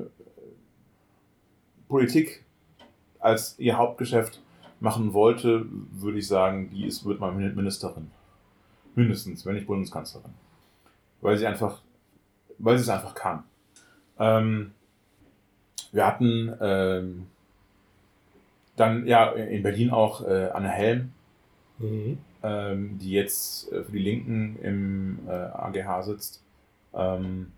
[1.88, 2.44] Politik
[3.20, 4.42] als ihr Hauptgeschäft
[4.80, 8.12] machen wollte, würde ich sagen, die ist, wird mal Ministerin.
[8.96, 10.32] Mindestens, wenn nicht Bundeskanzlerin.
[11.22, 11.82] Weil sie einfach,
[12.58, 13.44] weil sie es einfach kann.
[14.18, 14.72] Ähm,
[15.92, 17.28] wir hatten ähm,
[18.76, 21.12] dann ja in Berlin auch äh, Anne Helm,
[21.80, 22.18] Mhm.
[22.44, 26.44] ähm, die jetzt äh, für die Linken im äh, AGH sitzt.
[26.94, 27.54] Ähm,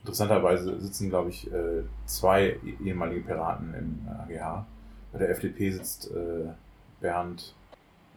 [0.00, 4.66] interessanterweise sitzen, glaube ich, äh, zwei ehemalige Piraten im AGH.
[5.12, 6.48] Bei der FDP sitzt äh,
[7.00, 7.54] Bernd.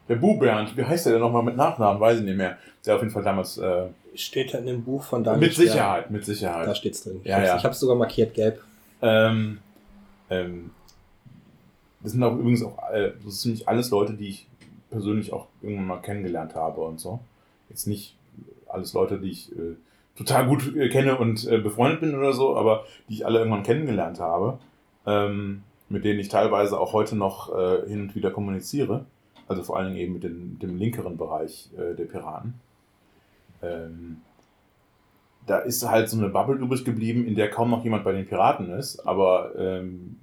[0.09, 2.01] Der Bu Bernd, wie heißt der denn nochmal mit Nachnamen?
[2.01, 2.57] Weiß ich nicht mehr.
[2.85, 3.57] Der auf jeden Fall damals.
[3.57, 5.55] Äh, Steht da in dem Buch von Daniel mit.
[5.55, 6.77] Sicherheit, mit Da Sicherheit.
[6.77, 7.21] steht's drin.
[7.23, 7.51] Ja, ich ja.
[7.51, 8.61] hab's, ich hab's sogar markiert gelb.
[9.01, 9.59] Ähm,
[10.29, 10.71] ähm,
[12.01, 14.47] das sind auch übrigens auch äh, so ziemlich alles Leute, die ich
[14.89, 17.19] persönlich auch irgendwann mal kennengelernt habe und so.
[17.69, 18.15] Jetzt nicht
[18.67, 19.75] alles Leute, die ich äh,
[20.17, 23.63] total gut äh, kenne und äh, befreundet bin oder so, aber die ich alle irgendwann
[23.63, 24.59] kennengelernt habe,
[25.05, 29.05] ähm, mit denen ich teilweise auch heute noch äh, hin und wieder kommuniziere.
[29.47, 32.53] Also vor allen Dingen eben mit dem, dem linkeren Bereich äh, der Piraten.
[33.61, 34.21] Ähm,
[35.45, 38.27] da ist halt so eine Bubble übrig geblieben, in der kaum noch jemand bei den
[38.27, 40.17] Piraten ist, aber ähm,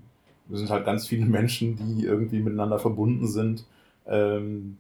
[0.47, 3.67] wir sind halt ganz viele Menschen, die irgendwie miteinander verbunden sind,
[4.07, 4.79] ähm,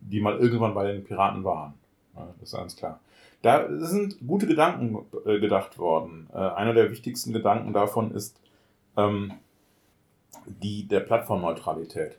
[0.00, 1.74] die mal irgendwann bei den Piraten waren.
[2.16, 3.00] Ja, das ist ganz klar.
[3.42, 6.28] Da sind gute Gedanken äh, gedacht worden.
[6.32, 8.38] Äh, einer der wichtigsten Gedanken davon ist
[8.96, 9.32] ähm,
[10.46, 12.18] die der Plattformneutralität.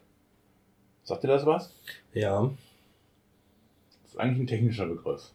[1.04, 1.74] Sagt ihr das was?
[2.14, 2.50] Ja.
[4.04, 5.32] Das ist eigentlich ein technischer Begriff.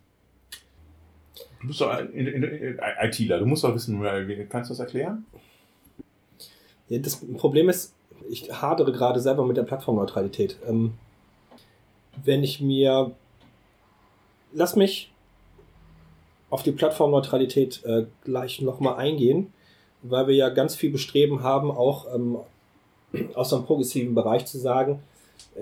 [1.60, 4.00] Du bist doch ein- in- in- in- ITler, du musst doch wissen,
[4.48, 5.26] kannst du das erklären?
[6.88, 7.94] Ja, Das Problem ist,
[8.30, 10.56] ich hadere gerade selber mit der Plattformneutralität.
[10.66, 10.94] Ähm,
[12.24, 13.12] wenn ich mir.
[14.52, 15.12] Lass mich
[16.48, 19.52] auf die Plattformneutralität äh, gleich nochmal eingehen,
[20.02, 22.38] weil wir ja ganz viel bestreben haben, auch ähm,
[23.34, 25.00] aus einem progressiven Bereich zu sagen,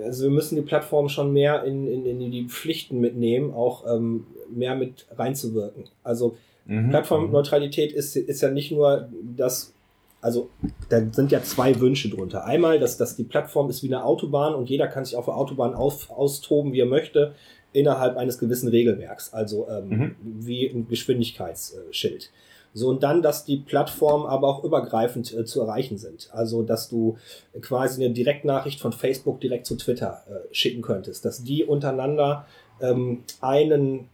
[0.03, 4.27] also wir müssen die Plattform schon mehr in, in, in die Pflichten mitnehmen, auch ähm,
[4.49, 5.85] mehr mit reinzuwirken.
[6.03, 6.35] Also
[6.67, 6.89] Mhm.
[6.89, 9.73] Plattformneutralität ist, ist ja nicht nur das,
[10.19, 10.49] also
[10.89, 12.45] da sind ja zwei Wünsche drunter.
[12.45, 15.35] Einmal, dass, dass die Plattform ist wie eine Autobahn und jeder kann sich auf der
[15.37, 17.35] Autobahn auf, austoben, wie er möchte,
[17.71, 20.15] innerhalb eines gewissen Regelwerks, also ähm, Mhm.
[20.23, 22.31] wie ein Geschwindigkeitsschild.
[22.77, 26.29] So, und dann, dass die Plattformen aber auch übergreifend äh, zu erreichen sind.
[26.33, 27.17] Also, dass du
[27.61, 32.45] quasi eine Direktnachricht von Facebook direkt zu Twitter äh, schicken könntest, dass die untereinander
[32.81, 34.09] ähm, einen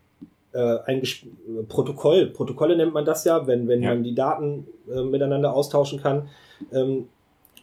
[0.53, 1.21] äh, ein Ges
[1.69, 3.89] Protokoll, Protokolle nennt man das ja, wenn, wenn Ja.
[3.89, 6.29] man die Daten äh, miteinander austauschen kann,
[6.71, 7.07] ähm,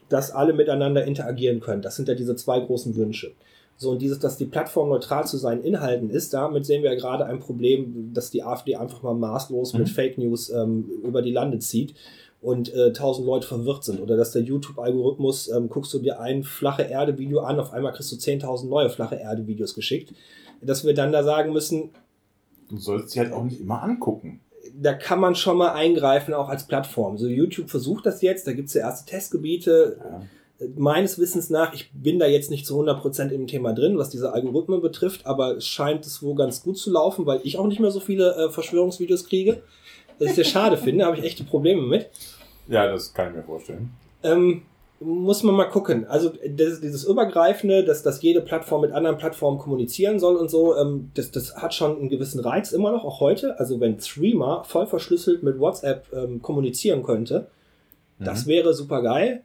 [0.08, 1.82] dass alle miteinander interagieren können.
[1.82, 3.30] Das sind ja diese zwei großen Wünsche.
[3.80, 6.98] So, und dieses, dass die Plattform neutral zu seinen Inhalten ist, damit sehen wir ja
[6.98, 9.78] gerade ein Problem, dass die AfD einfach mal maßlos Mhm.
[9.78, 11.94] mit Fake News ähm, über die Lande zieht
[12.40, 14.00] und äh, tausend Leute verwirrt sind.
[14.00, 18.10] Oder dass der YouTube-Algorithmus, ähm, guckst du dir ein flache Erde-Video an, auf einmal kriegst
[18.12, 20.12] du 10.000 neue flache Erde-Videos geschickt.
[20.60, 21.90] Dass wir dann da sagen müssen,
[22.68, 24.40] Du sollst sie halt auch nicht immer angucken.
[24.78, 27.16] da kann man schon mal eingreifen, auch als Plattform.
[27.16, 29.96] So YouTube versucht das jetzt, da gibt es ja erste Testgebiete.
[29.98, 30.20] Ja.
[30.76, 34.32] Meines Wissens nach, ich bin da jetzt nicht zu 100% im Thema drin, was diese
[34.32, 37.78] Algorithmen betrifft, aber es scheint es wohl ganz gut zu laufen, weil ich auch nicht
[37.80, 39.62] mehr so viele äh, Verschwörungsvideos kriege.
[40.18, 42.10] Was ich sehr schade finde, habe ich echte Probleme mit.
[42.66, 43.90] ja, das kann ich mir vorstellen.
[44.24, 44.62] Ähm,
[45.00, 46.06] muss man mal gucken.
[46.08, 50.76] Also das, dieses Übergreifende, dass, dass jede Plattform mit anderen Plattformen kommunizieren soll und so,
[50.76, 53.60] ähm, das, das hat schon einen gewissen Reiz immer noch, auch heute.
[53.60, 57.46] Also wenn Threema voll verschlüsselt mit WhatsApp ähm, kommunizieren könnte,
[58.18, 58.50] das Mhm.
[58.50, 59.44] wäre super geil.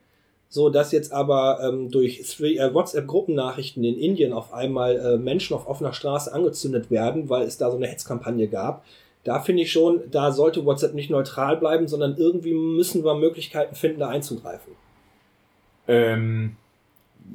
[0.53, 5.67] So dass jetzt aber ähm, durch äh, WhatsApp-Gruppennachrichten in Indien auf einmal äh, Menschen auf
[5.67, 8.85] offener Straße angezündet werden, weil es da so eine Hetzkampagne gab.
[9.23, 13.73] Da finde ich schon, da sollte WhatsApp nicht neutral bleiben, sondern irgendwie müssen wir Möglichkeiten
[13.73, 14.73] finden, da einzugreifen.
[15.87, 16.55] Ähm,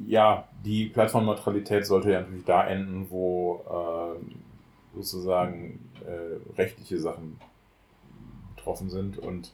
[0.07, 7.37] ja, die Plattformneutralität sollte ja natürlich da enden, wo äh, sozusagen äh, rechtliche Sachen
[8.55, 9.19] betroffen sind.
[9.19, 9.51] Und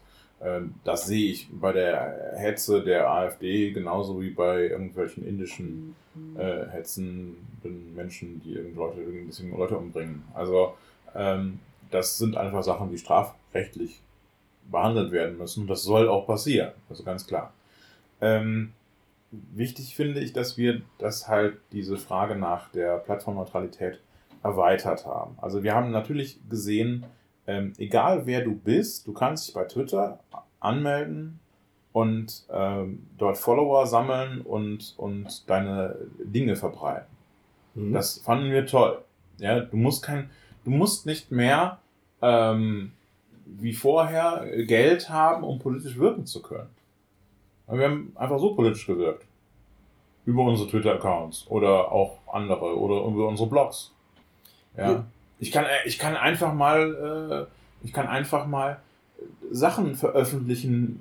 [0.84, 5.96] das sehe ich bei der Hetze der AfD genauso wie bei irgendwelchen indischen
[6.38, 10.24] äh, hetzenden Menschen, die Leute, bisschen Leute umbringen.
[10.34, 10.76] Also
[11.16, 11.60] ähm,
[11.92, 14.02] das sind einfach Sachen, die strafrechtlich
[14.70, 15.68] behandelt werden müssen.
[15.68, 17.54] Das soll auch passieren, also ganz klar.
[18.22, 18.74] Ähm,
[19.32, 24.00] wichtig finde ich, dass wir das halt diese Frage nach der Plattformneutralität
[24.44, 25.38] erweitert haben.
[25.42, 27.06] Also wir haben natürlich gesehen,
[27.48, 30.20] ähm, egal wer du bist, du kannst dich bei Twitter
[30.60, 31.40] anmelden
[31.94, 37.08] und ähm, dort Follower sammeln und, und deine Dinge verbreiten.
[37.76, 37.94] Mhm.
[37.94, 39.00] Das fanden wir toll.
[39.38, 40.30] Ja, du musst kein,
[40.64, 41.80] du musst nicht mehr
[42.22, 42.92] ähm,
[43.46, 46.70] wie vorher Geld haben, um politisch wirken zu können.
[47.68, 49.26] Wir haben einfach so politisch gewirkt.
[50.26, 53.92] Über unsere Twitter-Accounts oder auch andere oder über unsere Blogs.
[54.76, 55.06] Ja.
[55.40, 58.80] Ich kann, äh, ich kann einfach mal, äh, ich kann einfach mal
[59.52, 61.00] Sachen veröffentlichen,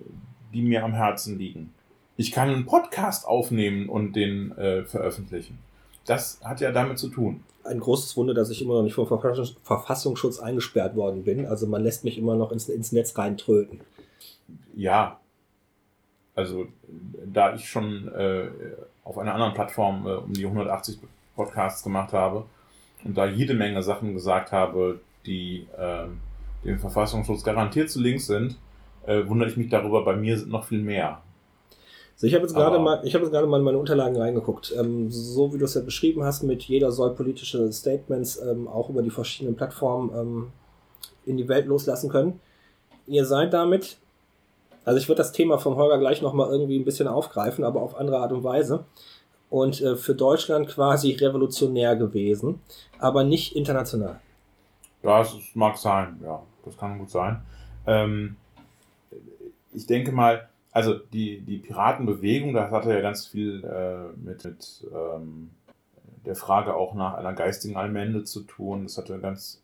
[0.52, 1.72] die mir am Herzen liegen.
[2.16, 5.58] Ich kann einen Podcast aufnehmen und den äh, veröffentlichen.
[6.06, 7.42] Das hat ja damit zu tun.
[7.64, 11.46] Ein großes Wunder, dass ich immer noch nicht vom Verfassungsschutz eingesperrt worden bin.
[11.46, 13.80] Also man lässt mich immer noch ins, ins Netz reintröten.
[14.76, 15.18] Ja.
[16.36, 16.66] Also
[17.24, 18.48] da ich schon äh,
[19.02, 20.98] auf einer anderen Plattform äh, um die 180
[21.34, 22.44] Podcasts gemacht habe
[23.04, 26.06] und da jede Menge Sachen gesagt habe, die äh,
[26.64, 28.56] dem Verfassungsschutz garantiert zu links sind,
[29.06, 31.20] äh, wundere ich mich darüber, bei mir sind noch viel mehr.
[32.16, 34.72] So, ich habe jetzt gerade mal, ich habe jetzt gerade mal in meine Unterlagen reingeguckt.
[34.78, 38.88] Ähm, so wie du es ja beschrieben hast, mit jeder soll politische Statements ähm, auch
[38.88, 40.52] über die verschiedenen Plattformen ähm,
[41.26, 42.40] in die Welt loslassen können.
[43.06, 43.98] Ihr seid damit,
[44.84, 47.96] also ich würde das Thema von Holger gleich nochmal irgendwie ein bisschen aufgreifen, aber auf
[47.96, 48.84] andere Art und Weise.
[49.54, 52.60] Und äh, für Deutschland quasi revolutionär gewesen,
[52.98, 54.18] aber nicht international.
[55.04, 57.40] Ja, es mag sein, ja, das kann gut sein.
[57.86, 58.34] Ähm,
[59.72, 64.86] ich denke mal, also die, die Piratenbewegung, das hatte ja ganz viel äh, mit, mit
[64.92, 65.50] ähm,
[66.26, 68.82] der Frage auch nach einer geistigen Allmende zu tun.
[68.82, 69.62] Das hatte ganz,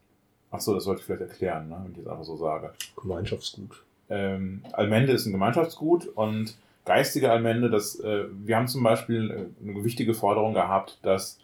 [0.52, 2.72] ach so, das sollte ich vielleicht erklären, ne, wenn ich das einfach so sage.
[2.94, 3.82] Gemeinschaftsgut.
[4.08, 9.68] Ähm, Allmende ist ein Gemeinschaftsgut und geistige Allmende, das, äh, wir haben zum Beispiel äh,
[9.68, 11.38] eine wichtige Forderung gehabt, dass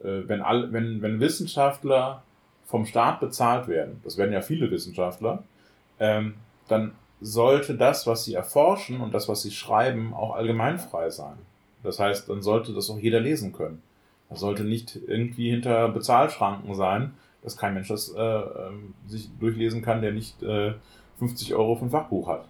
[0.00, 2.22] äh, wenn, all, wenn, wenn Wissenschaftler
[2.64, 5.42] vom Staat bezahlt werden, das werden ja viele Wissenschaftler,
[5.98, 6.34] ähm,
[6.68, 11.36] dann sollte das, was sie erforschen und das, was sie schreiben, auch allgemeinfrei sein.
[11.82, 13.82] Das heißt, dann sollte das auch jeder lesen können.
[14.28, 19.82] Das sollte nicht irgendwie hinter Bezahlschranken sein, dass kein Mensch das äh, ähm, sich durchlesen
[19.82, 20.74] kann, der nicht äh,
[21.18, 22.46] 50 Euro für ein Fachbuch hat.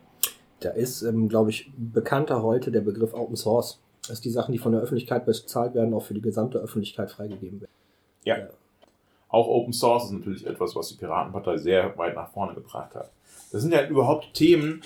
[0.60, 4.58] Da ist, ähm, glaube ich, bekannter heute der Begriff Open Source, dass die Sachen, die
[4.58, 7.72] von der Öffentlichkeit bezahlt werden, auch für die gesamte Öffentlichkeit freigegeben werden.
[8.24, 8.38] Ja.
[8.38, 8.48] ja.
[9.28, 13.10] Auch Open Source ist natürlich etwas, was die Piratenpartei sehr weit nach vorne gebracht hat.
[13.52, 14.82] Das sind ja überhaupt Themen,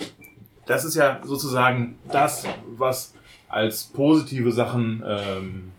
[0.66, 3.14] das ist ja sozusagen das, was
[3.48, 5.72] als positive Sachen ähm,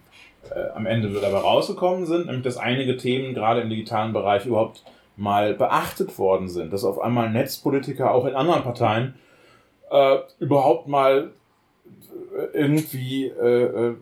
[0.50, 4.84] äh, am Ende dabei rausgekommen sind, nämlich dass einige Themen gerade im digitalen Bereich überhaupt
[5.18, 9.16] mal beachtet worden sind, dass auf einmal Netzpolitiker auch in anderen Parteien
[9.90, 11.32] äh, überhaupt mal
[12.54, 13.96] irgendwie äh, äh,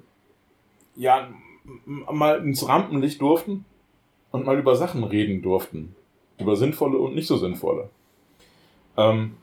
[0.96, 1.30] ja
[1.86, 3.66] mal ins Rampenlicht durften
[4.32, 5.96] und mal über Sachen reden durften,
[6.40, 7.90] über sinnvolle und nicht so sinnvolle.
[8.98, 9.38] Ähm,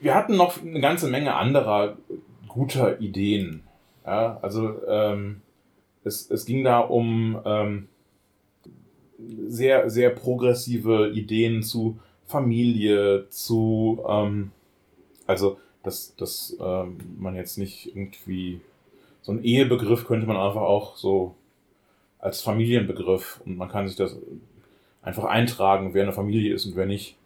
[0.00, 1.96] wir hatten noch eine ganze Menge anderer
[2.48, 3.62] guter Ideen.
[4.04, 5.42] Ja, also ähm,
[6.04, 7.88] es, es ging da um ähm,
[9.48, 14.52] sehr, sehr progressive Ideen zu Familie, zu, ähm,
[15.26, 18.60] also dass, dass ähm, man jetzt nicht irgendwie,
[19.22, 21.34] so ein Ehebegriff könnte man einfach auch so
[22.18, 24.16] als Familienbegriff und man kann sich das
[25.02, 27.16] einfach eintragen, wer eine Familie ist und wer nicht.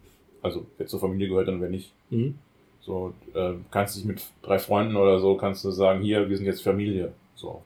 [0.42, 1.92] Also wer zur Familie gehört und wer nicht.
[2.10, 2.38] Mhm.
[2.82, 6.46] So, äh, kannst dich mit drei Freunden oder so, kannst du sagen, hier, wir sind
[6.46, 7.12] jetzt Familie.
[7.34, 7.62] So,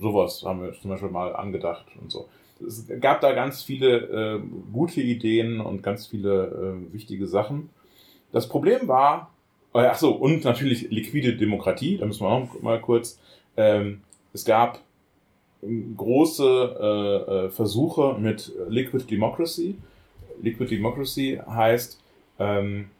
[0.00, 2.28] sowas haben wir zum Beispiel mal angedacht und so.
[2.66, 4.40] Es gab da ganz viele äh,
[4.72, 7.70] gute Ideen und ganz viele äh, wichtige Sachen.
[8.32, 9.30] Das Problem war,
[9.74, 13.18] äh, ach so, und natürlich liquide Demokratie, da müssen wir auch mal kurz.
[13.56, 14.80] Ähm, es gab
[15.96, 19.76] große äh, äh, Versuche mit Liquid Democracy.
[20.40, 22.00] Liquid Democracy heißt,
[22.38, 22.90] ähm,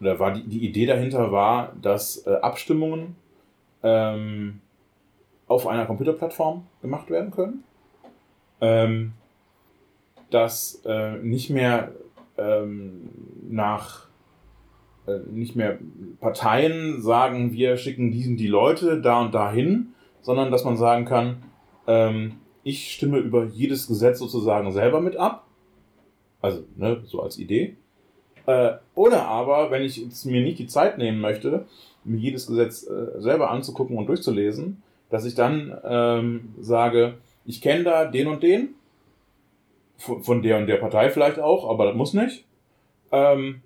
[0.00, 3.16] oder war die, die Idee dahinter war, dass äh, Abstimmungen
[3.82, 4.60] ähm,
[5.46, 7.64] auf einer Computerplattform gemacht werden können.
[8.60, 9.12] Ähm,
[10.30, 11.92] dass äh, nicht mehr
[12.38, 13.10] ähm,
[13.48, 14.08] nach
[15.06, 15.78] äh, nicht mehr
[16.20, 21.42] Parteien sagen, wir schicken diesen die Leute da und dahin, sondern dass man sagen kann,
[21.86, 25.46] ähm, ich stimme über jedes Gesetz sozusagen selber mit ab.
[26.42, 27.76] Also, ne, so als Idee.
[28.46, 31.66] Äh, oder aber, wenn ich jetzt mir nicht die Zeit nehmen möchte,
[32.04, 37.14] mir jedes Gesetz äh, selber anzugucken und durchzulesen, dass ich dann ähm, sage,
[37.44, 38.74] ich kenne da den und den,
[39.96, 42.44] von, von der und der Partei vielleicht auch, aber das muss nicht.
[43.12, 43.62] Ähm,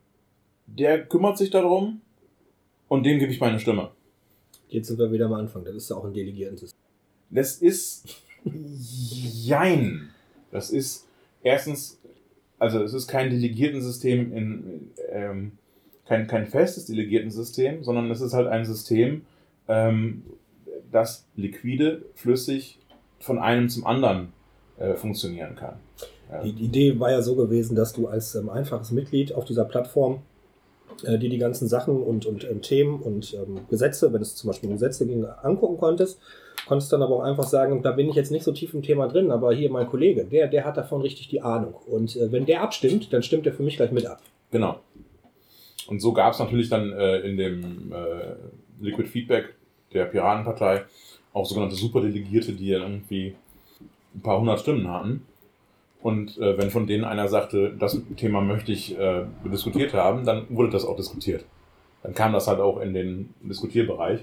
[0.67, 2.01] der kümmert sich darum
[2.89, 3.91] und dem gebe ich meine Stimme.
[4.69, 6.79] Jetzt sind wir wieder am Anfang, das ist ja auch ein Delegiertensystem.
[7.31, 10.11] Das ist jein.
[10.51, 11.07] Das ist
[11.43, 12.01] erstens,
[12.59, 15.53] also es ist kein Delegiertensystem in, ähm,
[16.07, 19.23] kein, kein festes Delegiertensystem, sondern es ist halt ein System,
[19.69, 20.23] ähm,
[20.91, 22.79] das liquide, flüssig
[23.21, 24.33] von einem zum anderen
[24.79, 25.77] äh, funktionieren kann.
[26.31, 26.43] Ja.
[26.43, 30.23] Die, Idee war ja so gewesen, dass du als ähm, einfaches Mitglied auf dieser Plattform
[31.03, 34.49] äh, die die ganzen Sachen und, und äh, Themen und ähm, Gesetze, wenn es zum
[34.49, 36.21] Beispiel um Gesetze ging, angucken konntest.
[36.67, 39.09] Konntest dann aber auch einfach sagen, da bin ich jetzt nicht so tief im Thema
[39.09, 41.75] drin, aber hier mein Kollege, der, der hat davon richtig die Ahnung.
[41.87, 44.23] Und äh, wenn der abstimmt, dann stimmt er für mich gleich mit ab.
[44.51, 44.81] Genau.
[45.89, 48.37] Und so gab es natürlich dann äh, in dem äh,
[48.81, 49.55] Liquid Feedback
[49.93, 50.85] der Piratenpartei
[51.35, 53.35] auch sogenannte Superdelegierte, die ja irgendwie
[54.15, 55.27] ein paar hundert Stimmen hatten.
[56.01, 60.47] Und äh, wenn von denen einer sagte, das Thema möchte ich äh, diskutiert haben, dann
[60.49, 61.45] wurde das auch diskutiert.
[62.03, 64.21] Dann kam das halt auch in den Diskutierbereich.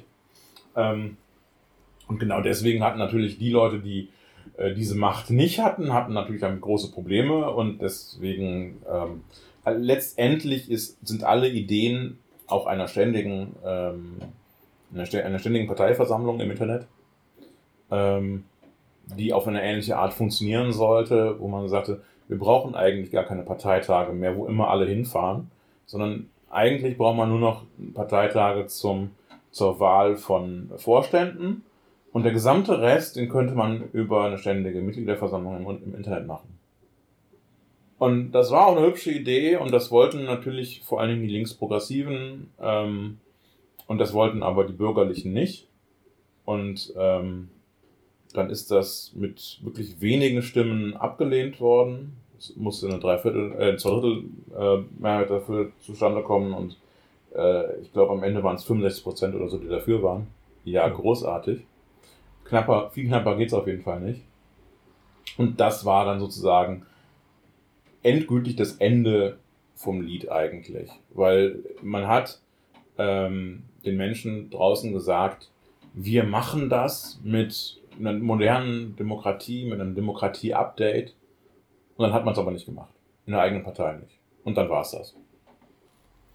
[0.76, 1.17] Ähm,
[2.08, 4.10] und genau deswegen hatten natürlich die Leute, die
[4.58, 9.24] äh, diese Macht nicht hatten, hatten natürlich damit große Probleme und deswegen ähm,
[9.65, 14.17] letztendlich ist, sind alle Ideen auch einer ständigen, ähm,
[14.93, 16.86] einer ständigen Parteiversammlung im Internet,
[17.91, 18.45] ähm,
[19.17, 23.43] die auf eine ähnliche Art funktionieren sollte, wo man sagte, wir brauchen eigentlich gar keine
[23.43, 25.51] Parteitage mehr, wo immer alle hinfahren,
[25.86, 29.12] sondern eigentlich braucht man nur noch Parteitage zum,
[29.51, 31.63] zur Wahl von Vorständen
[32.13, 36.58] und der gesamte Rest, den könnte man über eine ständige Mitgliederversammlung im, im Internet machen.
[37.97, 41.34] Und das war auch eine hübsche Idee und das wollten natürlich vor allen Dingen die
[41.34, 43.19] Linksprogressiven ähm,
[43.88, 45.67] und das wollten aber die Bürgerlichen nicht.
[46.43, 47.49] Und ähm,
[48.34, 52.17] dann ist das mit wirklich wenigen Stimmen abgelehnt worden.
[52.38, 54.24] Es musste eine Dreiviertel, äh, Zweidrittel
[54.58, 56.78] äh, Mehrheit dafür zustande kommen und
[57.36, 60.28] äh, ich glaube am Ende waren es 65 Prozent oder so, die dafür waren.
[60.63, 61.62] Ja, großartig
[62.52, 64.22] knapper, viel knapper geht's auf jeden Fall nicht.
[65.38, 66.86] Und das war dann sozusagen
[68.04, 69.38] endgültig das Ende
[69.74, 70.89] vom Lied eigentlich.
[71.13, 72.41] Weil man hat
[72.98, 75.50] ähm, den Menschen draußen gesagt,
[75.94, 81.15] wir machen das mit einer modernen Demokratie, mit einem Demokratie-Update.
[81.97, 82.93] Und dann hat man es aber nicht gemacht.
[83.25, 84.17] In der eigenen Partei nicht.
[84.43, 85.15] Und dann war es das.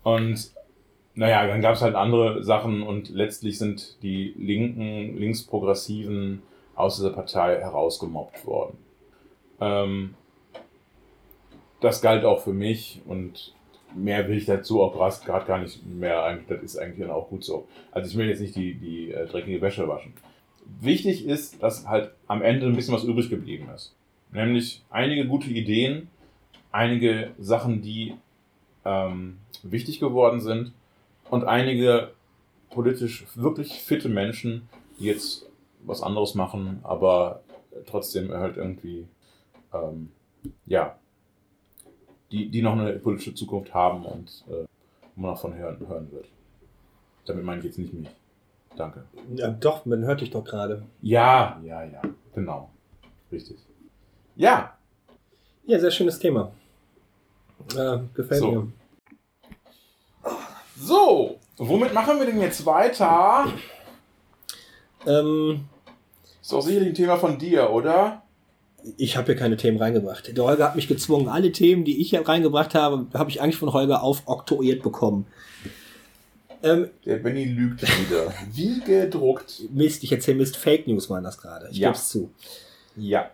[0.02, 0.52] Und
[1.14, 6.42] naja, dann gab es halt andere Sachen und letztlich sind die linken, linksprogressiven
[6.74, 8.76] aus dieser Partei herausgemobbt worden.
[9.60, 10.14] Ähm,
[11.80, 13.54] das galt auch für mich und
[13.94, 14.92] mehr will ich dazu auch
[15.24, 17.66] gerade gar nicht mehr das ist eigentlich dann auch gut so.
[17.92, 20.12] Also ich will jetzt nicht die, die äh, dreckige Wäsche waschen.
[20.80, 23.94] Wichtig ist, dass halt am Ende ein bisschen was übrig geblieben ist.
[24.32, 26.08] Nämlich einige gute Ideen,
[26.72, 28.14] einige Sachen, die
[28.84, 30.72] ähm, wichtig geworden sind
[31.30, 32.12] und einige
[32.70, 35.48] politisch wirklich fitte Menschen, die jetzt
[35.84, 37.42] was anderes machen, aber
[37.86, 39.06] trotzdem halt irgendwie,
[39.72, 40.10] ähm,
[40.66, 40.98] ja,
[42.30, 44.66] die, die noch eine politische Zukunft haben und äh,
[45.14, 46.26] man davon hören, hören wird.
[47.24, 48.08] Damit meine ich jetzt nicht mich.
[48.76, 49.04] Danke.
[49.34, 50.84] Ja, doch, man hört dich doch gerade.
[51.00, 52.02] Ja, ja, ja,
[52.34, 52.70] genau.
[53.32, 53.56] Richtig.
[54.36, 54.76] Ja.
[55.64, 56.52] Ja, sehr schönes Thema.
[57.74, 58.50] Äh, gefällt so.
[58.50, 58.72] mir.
[60.78, 63.46] So, womit machen wir denn jetzt weiter?
[65.06, 65.64] Ähm,
[66.42, 68.22] ist doch sicherlich ein Thema von dir, oder?
[68.98, 70.36] Ich habe hier keine Themen reingebracht.
[70.36, 71.28] Der Holger hat mich gezwungen.
[71.28, 75.26] Alle Themen, die ich hier reingebracht habe, habe ich eigentlich von Holger aufoktroyiert bekommen.
[76.62, 78.32] Ähm, Der Benny lügt wieder.
[78.52, 79.62] Wie gedruckt.
[79.72, 80.56] Mist, ich erzähle Mist.
[80.56, 81.68] Fake News waren das gerade.
[81.70, 81.88] Ich ja.
[81.88, 82.30] gebe es zu.
[82.96, 83.30] Ja.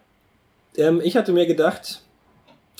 [0.77, 2.03] Ähm, ich hatte mir gedacht,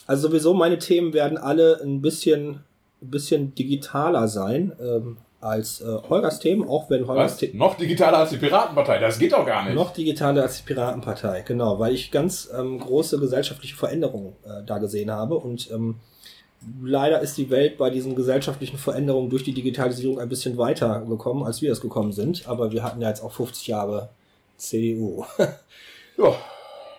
[0.07, 2.61] also sowieso meine Themen werden alle ein bisschen
[3.03, 7.59] ein bisschen digitaler sein ähm, als äh, Holgers Themen, auch wenn Holgers Themen.
[7.59, 9.75] Noch digitaler als die Piratenpartei, das geht doch gar nicht.
[9.75, 14.79] Noch digitaler als die Piratenpartei, genau, weil ich ganz ähm, große gesellschaftliche Veränderungen äh, da
[14.79, 15.97] gesehen habe und ähm,
[16.83, 21.45] leider ist die Welt bei diesen gesellschaftlichen Veränderungen durch die Digitalisierung ein bisschen weiter gekommen,
[21.45, 24.11] als wir es gekommen sind, aber wir hatten ja jetzt auch 50 Jahre
[24.57, 25.25] CDU.
[26.19, 26.35] ja.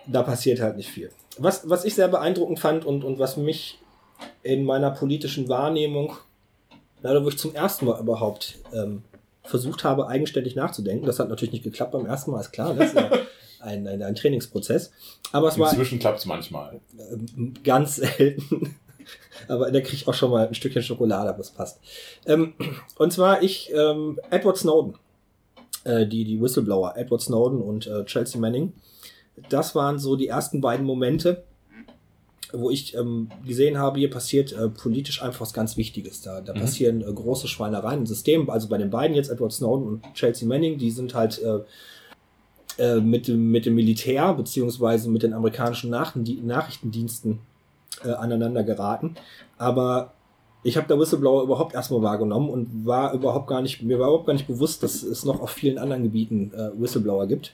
[0.05, 1.11] Da passiert halt nicht viel.
[1.37, 3.79] Was, was ich sehr beeindruckend fand und, und was mich
[4.43, 6.13] in meiner politischen Wahrnehmung
[7.03, 9.03] Leider, wo ich zum ersten Mal überhaupt ähm,
[9.43, 11.05] versucht habe, eigenständig nachzudenken.
[11.05, 12.73] Das hat natürlich nicht geklappt beim ersten Mal, ist klar.
[12.73, 13.11] Das ist ja
[13.59, 14.91] ein, ein, ein Trainingsprozess.
[15.33, 16.79] Aber es war Inzwischen klappt es manchmal.
[16.97, 18.75] ähm, ganz selten.
[19.47, 21.79] Aber da kriege ich auch schon mal ein Stückchen Schokolade, aber es passt.
[22.25, 22.53] Ähm,
[22.97, 24.95] und zwar ich, ähm, Edward Snowden,
[25.83, 28.73] äh, die, die Whistleblower, Edward Snowden und äh, Chelsea Manning.
[29.49, 31.43] Das waren so die ersten beiden Momente,
[32.55, 36.21] wo ich ähm, gesehen habe, hier passiert äh, politisch einfach was ganz Wichtiges.
[36.21, 36.59] Da, da Mhm.
[36.59, 38.47] passieren äh, große Schweinereien im System.
[38.49, 41.59] Also bei den beiden jetzt, Edward Snowden und Chelsea Manning, die sind halt äh,
[42.77, 47.39] äh, mit, dem, mit dem Militär beziehungsweise mit den amerikanischen Nachrichtendie- Nachrichtendiensten
[48.03, 49.15] äh, aneinander geraten.
[49.57, 50.13] Aber
[50.63, 54.27] ich habe der Whistleblower überhaupt erstmal wahrgenommen und war überhaupt gar nicht, mir war überhaupt
[54.27, 57.53] gar nicht bewusst, dass es noch auf vielen anderen Gebieten äh, Whistleblower gibt.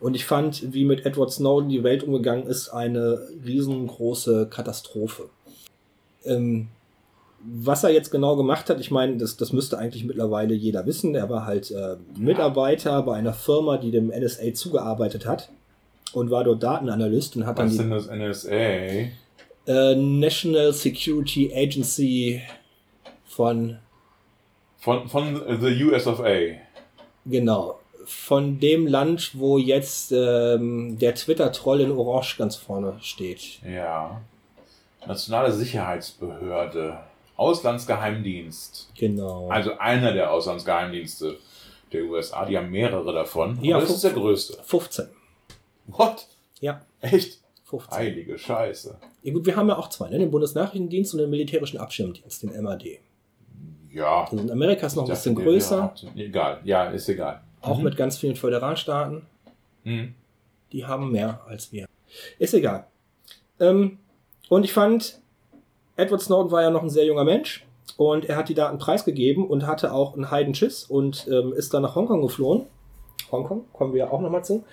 [0.00, 5.24] Und ich fand, wie mit Edward Snowden die Welt umgegangen ist, eine riesengroße Katastrophe.
[6.24, 6.68] Ähm,
[7.40, 11.14] was er jetzt genau gemacht hat, ich meine, das, das müsste eigentlich mittlerweile jeder wissen.
[11.14, 15.50] Er war halt äh, Mitarbeiter bei einer Firma, die dem NSA zugearbeitet hat
[16.12, 19.10] und war dort Datenanalyst und hat dann Was ist denn das NSA?
[19.68, 22.42] Äh, National Security Agency
[23.26, 23.78] von,
[24.78, 26.36] Von, von the US of A.
[27.26, 33.60] genau, von dem Land, wo jetzt ähm, der Twitter-Troll in Orange ganz vorne steht.
[33.62, 34.20] Ja.
[35.06, 36.98] Nationale Sicherheitsbehörde.
[37.36, 38.90] Auslandsgeheimdienst.
[38.98, 39.48] Genau.
[39.48, 41.38] Also einer der Auslandsgeheimdienste
[41.92, 42.44] der USA.
[42.44, 43.62] Die haben mehrere davon.
[43.62, 44.58] Ja, das ist der größte.
[44.64, 45.08] 15.
[45.86, 46.26] What?
[46.60, 47.38] Ja, Echt?
[47.64, 47.96] 15.
[47.96, 48.98] Heilige Scheiße.
[49.22, 50.18] Ja gut, wir haben ja auch zwei, ne?
[50.18, 53.00] den Bundesnachrichtendienst und den militärischen Abschirmdienst, den MAD.
[53.92, 54.24] Ja.
[54.24, 56.60] Also in Amerika ist noch ein bisschen größer, Haupt- Egal.
[56.64, 57.40] Ja, ist egal.
[57.60, 57.84] auch Mhm.
[57.84, 59.22] mit ganz vielen Föderalstaaten.
[59.84, 60.14] Mhm.
[60.72, 61.86] Die haben mehr als wir.
[62.38, 62.86] Ist egal.
[63.58, 63.98] Ähm,
[64.48, 65.20] und ich fand,
[65.96, 67.66] Edward Snowden war ja noch ein sehr junger Mensch
[67.96, 71.82] und er hat die Daten preisgegeben und hatte auch einen Heidenschiss und ähm, ist dann
[71.82, 72.66] nach Hongkong geflohen.
[73.32, 74.64] Hongkong, kommen wir auch nochmal zu.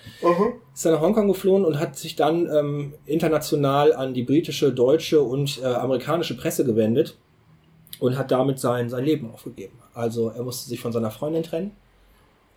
[0.74, 5.22] Ist dann nach Hongkong geflohen und hat sich dann ähm, international an die britische, deutsche
[5.22, 7.18] und äh, amerikanische Presse gewendet
[8.00, 9.80] und hat damit sein, sein Leben aufgegeben.
[9.94, 11.72] Also er musste sich von seiner Freundin trennen.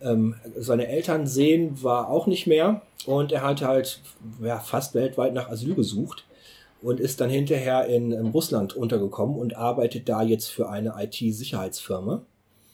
[0.01, 4.01] Ähm, seine Eltern sehen war auch nicht mehr und er hat halt
[4.41, 6.25] ja, fast weltweit nach Asyl gesucht
[6.81, 12.21] und ist dann hinterher in, in Russland untergekommen und arbeitet da jetzt für eine IT-Sicherheitsfirma.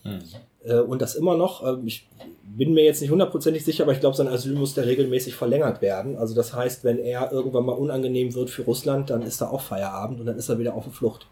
[0.04, 0.20] Mhm.
[0.66, 2.07] Äh, und das immer noch, äh, ich
[2.43, 5.82] bin mir jetzt nicht hundertprozentig sicher, aber ich glaube, sein Asyl muss da regelmäßig verlängert
[5.82, 6.18] werden.
[6.18, 9.61] Also das heißt, wenn er irgendwann mal unangenehm wird für Russland, dann ist da auch
[9.61, 11.28] Feierabend und dann ist er wieder auf der Flucht.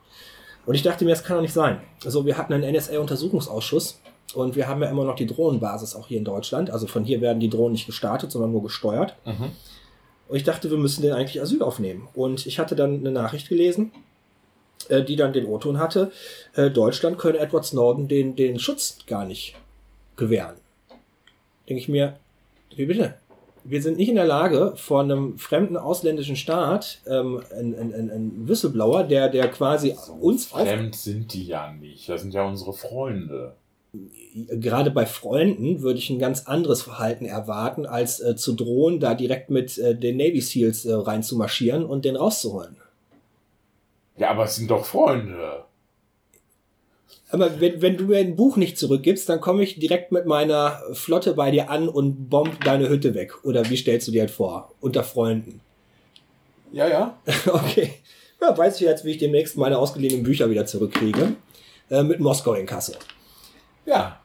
[0.66, 1.82] Und ich dachte mir, das kann doch nicht sein.
[2.06, 4.00] Also wir hatten einen NSA-Untersuchungsausschuss
[4.34, 6.70] und wir haben ja immer noch die Drohnenbasis auch hier in Deutschland.
[6.72, 9.16] Also von hier werden die Drohnen nicht gestartet, sondern nur gesteuert.
[9.26, 9.52] Mhm.
[10.30, 12.08] Und ich dachte, wir müssen den eigentlich Asyl aufnehmen.
[12.14, 13.92] Und ich hatte dann eine Nachricht gelesen,
[14.90, 16.12] äh, die dann den O-Ton hatte,
[16.56, 19.56] äh, Deutschland könne Edward Snowden den, den Schutz gar nicht
[20.16, 20.56] gewähren.
[21.68, 22.18] Denke ich mir,
[22.76, 23.16] wie bitte?
[23.66, 28.12] Wir sind nicht in der Lage, von einem fremden ausländischen Staat ähm, ein, ein, ein,
[28.12, 32.10] ein Whistleblower, der, der quasi uns auf, Fremd sind die ja nicht.
[32.10, 33.56] Das sind ja unsere Freunde.
[34.50, 39.14] gerade bei Freunden würde ich ein ganz anderes Verhalten erwarten, als äh, zu drohen, da
[39.14, 42.76] direkt mit äh, den Navy Seals äh, reinzumarschieren und den rauszuholen.
[44.18, 45.66] Ja, aber es sind doch Freunde.
[47.30, 50.80] Aber wenn, wenn du mir ein Buch nicht zurückgibst, dann komme ich direkt mit meiner
[50.94, 53.44] Flotte bei dir an und bomb deine Hütte weg.
[53.44, 54.72] Oder wie stellst du dir das vor?
[54.82, 55.62] Unter Freunden.
[56.72, 57.18] Ja, ja.
[57.48, 57.94] Okay.
[58.40, 61.36] Ja, weiß ich jetzt, wie ich demnächst meine ausgeliehenen Bücher wieder zurückkriege.
[61.90, 62.98] Äh, mit Moskau in Kasse.
[63.86, 64.20] Ja.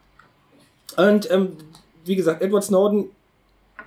[0.97, 1.57] Und ähm,
[2.05, 3.09] wie gesagt, Edward Snowden,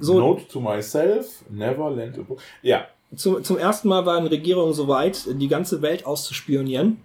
[0.01, 2.41] so Note to myself, never lend a book.
[2.63, 2.87] Ja.
[3.17, 6.99] Zum, zum ersten Mal waren Regierungen soweit, die ganze Welt auszuspionieren.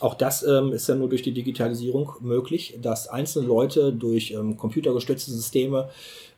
[0.00, 4.56] Auch das ähm, ist ja nur durch die Digitalisierung möglich, dass einzelne Leute durch ähm,
[4.58, 5.88] computergestützte Systeme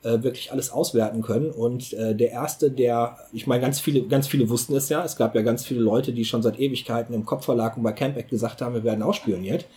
[0.05, 1.51] äh, wirklich alles auswerten können.
[1.51, 5.05] Und äh, der erste, der, ich meine, ganz viele, ganz viele wussten es ja.
[5.05, 8.31] Es gab ja ganz viele Leute, die schon seit Ewigkeiten im Kopfverlag und bei Campact
[8.31, 9.67] gesagt haben, wir werden ausspioniert.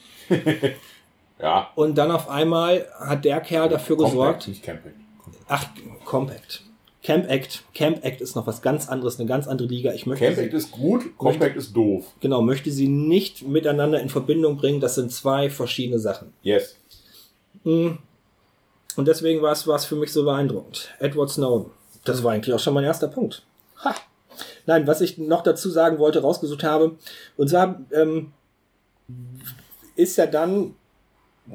[1.42, 1.70] Ja.
[1.76, 4.48] Und dann auf einmal hat der Kerl dafür Compact, gesorgt.
[4.48, 4.94] Nicht Camping.
[5.24, 5.46] Compact.
[5.48, 5.66] Ach,
[6.06, 6.64] Compact.
[7.04, 7.64] Camp Act.
[7.74, 9.92] Camp Act ist noch was ganz anderes, eine ganz andere Liga.
[9.94, 12.06] Ich möchte Campact sie, ist gut, Compact ist doof.
[12.20, 14.80] genau, möchte sie nicht miteinander in Verbindung bringen.
[14.80, 16.34] Das sind zwei verschiedene Sachen.
[16.44, 16.78] Yes.
[17.64, 17.92] Mm.
[18.98, 20.90] Und deswegen war es, war es für mich so beeindruckend.
[21.00, 21.72] Edward Snowden.
[22.04, 23.44] Das war eigentlich auch schon mein erster Punkt.
[23.84, 23.96] Ha.
[24.66, 26.98] Nein, was ich noch dazu sagen wollte, rausgesucht habe,
[27.38, 28.34] und zwar ähm,
[29.96, 30.76] ist ja dann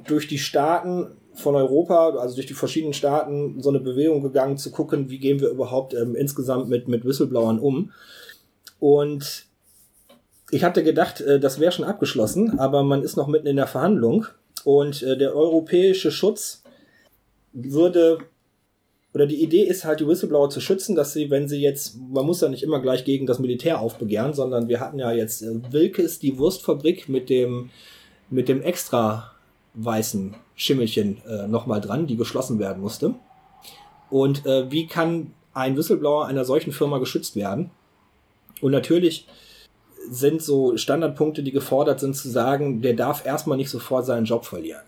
[0.06, 4.70] durch die Staaten von Europa, also durch die verschiedenen Staaten, so eine Bewegung gegangen, zu
[4.70, 7.92] gucken, wie gehen wir überhaupt ähm, insgesamt mit, mit Whistleblowern um.
[8.80, 9.46] Und
[10.50, 13.66] ich hatte gedacht, äh, das wäre schon abgeschlossen, aber man ist noch mitten in der
[13.66, 14.26] Verhandlung
[14.64, 16.62] und äh, der europäische Schutz
[17.52, 18.18] würde
[19.14, 22.26] oder die Idee ist halt, die Whistleblower zu schützen, dass sie, wenn sie jetzt, man
[22.26, 25.72] muss ja nicht immer gleich gegen das Militär aufbegehren, sondern wir hatten ja jetzt äh,
[25.72, 27.70] Wilkes, die Wurstfabrik mit dem,
[28.28, 29.32] mit dem extra
[29.76, 33.14] weißen Schimmelchen äh, nochmal dran, die geschlossen werden musste.
[34.10, 37.70] Und äh, wie kann ein Whistleblower einer solchen Firma geschützt werden?
[38.60, 39.26] Und natürlich
[40.08, 44.44] sind so Standardpunkte, die gefordert sind, zu sagen, der darf erstmal nicht sofort seinen Job
[44.44, 44.82] verlieren.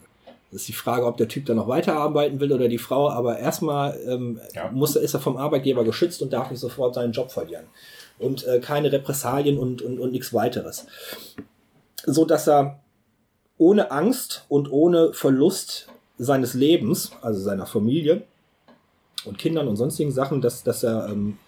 [0.50, 3.38] Das ist die Frage, ob der Typ dann noch weiterarbeiten will oder die Frau, aber
[3.38, 4.70] erstmal ähm, ja.
[4.70, 7.66] muss, ist er vom Arbeitgeber geschützt und darf nicht sofort seinen Job verlieren.
[8.18, 10.86] Und äh, keine Repressalien und, und, und nichts weiteres.
[12.06, 12.80] So dass er
[13.58, 18.22] ohne Angst und ohne Verlust seines Lebens, also seiner Familie
[19.24, 21.38] und Kindern und sonstigen Sachen, dass, dass er ähm,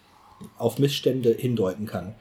[0.57, 2.15] auf Missstände hindeuten kann.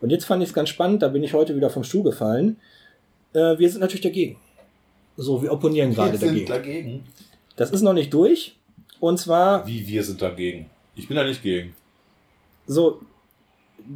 [0.00, 2.56] Und jetzt fand ich es ganz spannend, da bin ich heute wieder vom Stuhl gefallen.
[3.32, 4.36] Äh, wir sind natürlich dagegen.
[5.16, 6.46] So, wir opponieren gerade dagegen.
[6.46, 7.04] dagegen.
[7.56, 8.56] Das ist noch nicht durch.
[9.00, 9.66] Und zwar.
[9.66, 10.70] Wie wir sind dagegen?
[10.94, 11.74] Ich bin da nicht gegen.
[12.66, 13.00] So.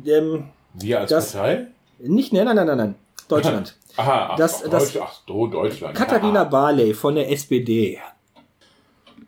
[0.07, 1.69] Ähm, wir als das, Partei?
[1.99, 2.95] Nicht, nein, nein, nein, nein.
[3.29, 3.77] Deutschland.
[3.97, 5.95] Aha, ach, das, ach, das, Deutsch, ach, Deutschland.
[5.97, 6.49] Katharina Aha.
[6.49, 8.01] Barley von der SPD.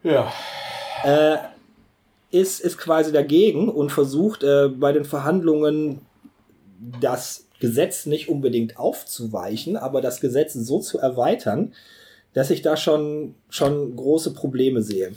[0.03, 0.33] Ja.
[1.05, 1.39] Äh,
[2.31, 6.01] ist, ist quasi dagegen und versucht äh, bei den Verhandlungen
[7.01, 11.73] das Gesetz nicht unbedingt aufzuweichen, aber das Gesetz so zu erweitern,
[12.35, 15.13] dass ich da schon, schon große Probleme sehe.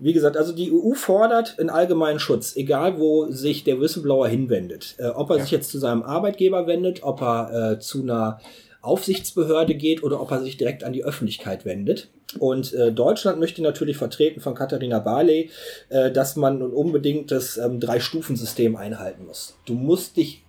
[0.00, 4.96] Wie gesagt, also die EU fordert einen allgemeinen Schutz, egal wo sich der Whistleblower hinwendet.
[4.98, 5.42] Äh, ob er ja.
[5.42, 8.40] sich jetzt zu seinem Arbeitgeber wendet, ob er äh, zu einer
[8.80, 12.08] Aufsichtsbehörde geht oder ob er sich direkt an die Öffentlichkeit wendet.
[12.38, 15.50] Und äh, Deutschland möchte natürlich vertreten von Katharina Barley,
[15.90, 19.56] äh, dass man unbedingt das ähm, Drei-Stufen-System einhalten muss.
[19.66, 20.44] Du musst dich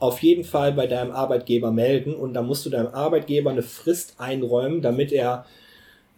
[0.00, 4.16] auf jeden Fall bei deinem Arbeitgeber melden und da musst du deinem Arbeitgeber eine Frist
[4.18, 5.46] einräumen, damit er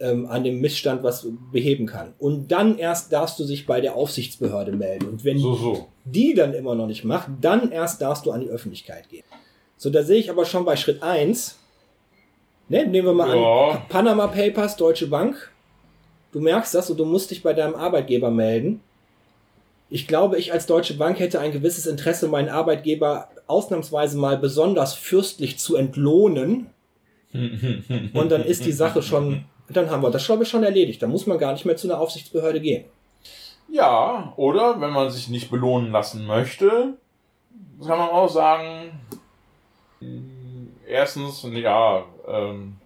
[0.01, 2.15] ähm, an dem Missstand was beheben kann.
[2.19, 5.07] Und dann erst darfst du sich bei der Aufsichtsbehörde melden.
[5.07, 5.89] Und wenn so, so.
[6.05, 9.25] die dann immer noch nicht macht, dann erst darfst du an die Öffentlichkeit gehen.
[9.77, 11.59] So, da sehe ich aber schon bei Schritt eins.
[12.69, 13.71] ne, nehmen wir mal ja.
[13.71, 15.53] an, Panama Papers, Deutsche Bank,
[16.33, 18.81] du merkst das und du musst dich bei deinem Arbeitgeber melden.
[19.91, 24.95] Ich glaube, ich als Deutsche Bank hätte ein gewisses Interesse, meinen Arbeitgeber ausnahmsweise mal besonders
[24.95, 26.67] fürstlich zu entlohnen.
[27.33, 31.03] und dann ist die Sache schon, dann haben wir das, glaube ich, schon erledigt.
[31.03, 32.85] Da muss man gar nicht mehr zu einer Aufsichtsbehörde gehen.
[33.71, 36.95] Ja, oder wenn man sich nicht belohnen lassen möchte,
[37.81, 39.01] kann man auch sagen,
[40.87, 42.77] erstens, ja, ähm,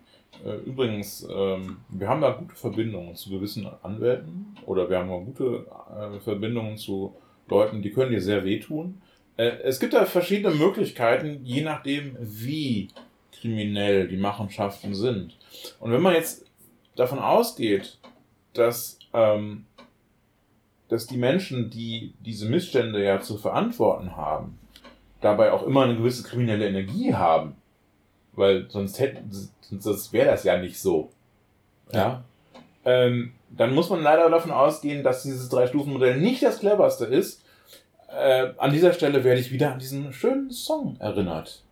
[0.45, 5.25] äh, übrigens, ähm, wir haben da gute Verbindungen zu gewissen Anwälten oder wir haben auch
[5.25, 7.15] gute äh, Verbindungen zu
[7.49, 9.01] Leuten, die können dir sehr wehtun.
[9.37, 12.89] Äh, es gibt da verschiedene Möglichkeiten, je nachdem, wie
[13.33, 15.37] kriminell die Machenschaften sind.
[15.81, 16.48] Und wenn man jetzt
[16.99, 17.99] davon ausgeht,
[18.55, 19.67] dass, ähm,
[20.89, 24.59] dass die Menschen, die diese Missstände ja zu verantworten haben,
[25.21, 27.57] dabei auch immer eine gewisse kriminelle Energie haben,
[28.33, 29.31] weil sonst hätten,
[29.79, 31.11] sonst wäre das ja nicht so.
[31.93, 32.25] Ja.
[32.85, 37.43] Ähm, dann muss man leider davon ausgehen, dass dieses Drei-Stufen-Modell nicht das cleverste ist,
[38.09, 41.63] äh, an dieser Stelle werde ich wieder an diesen schönen Song erinnert.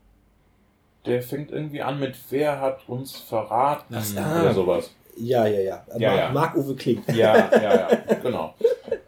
[1.06, 4.40] Der fängt irgendwie an mit Wer hat uns verraten ah.
[4.40, 4.90] oder sowas.
[5.16, 5.86] Ja, ja, ja.
[5.98, 6.30] ja, Mark, ja.
[6.32, 7.02] Mark Uwe Kling.
[7.08, 8.54] Ja, ja, ja, genau.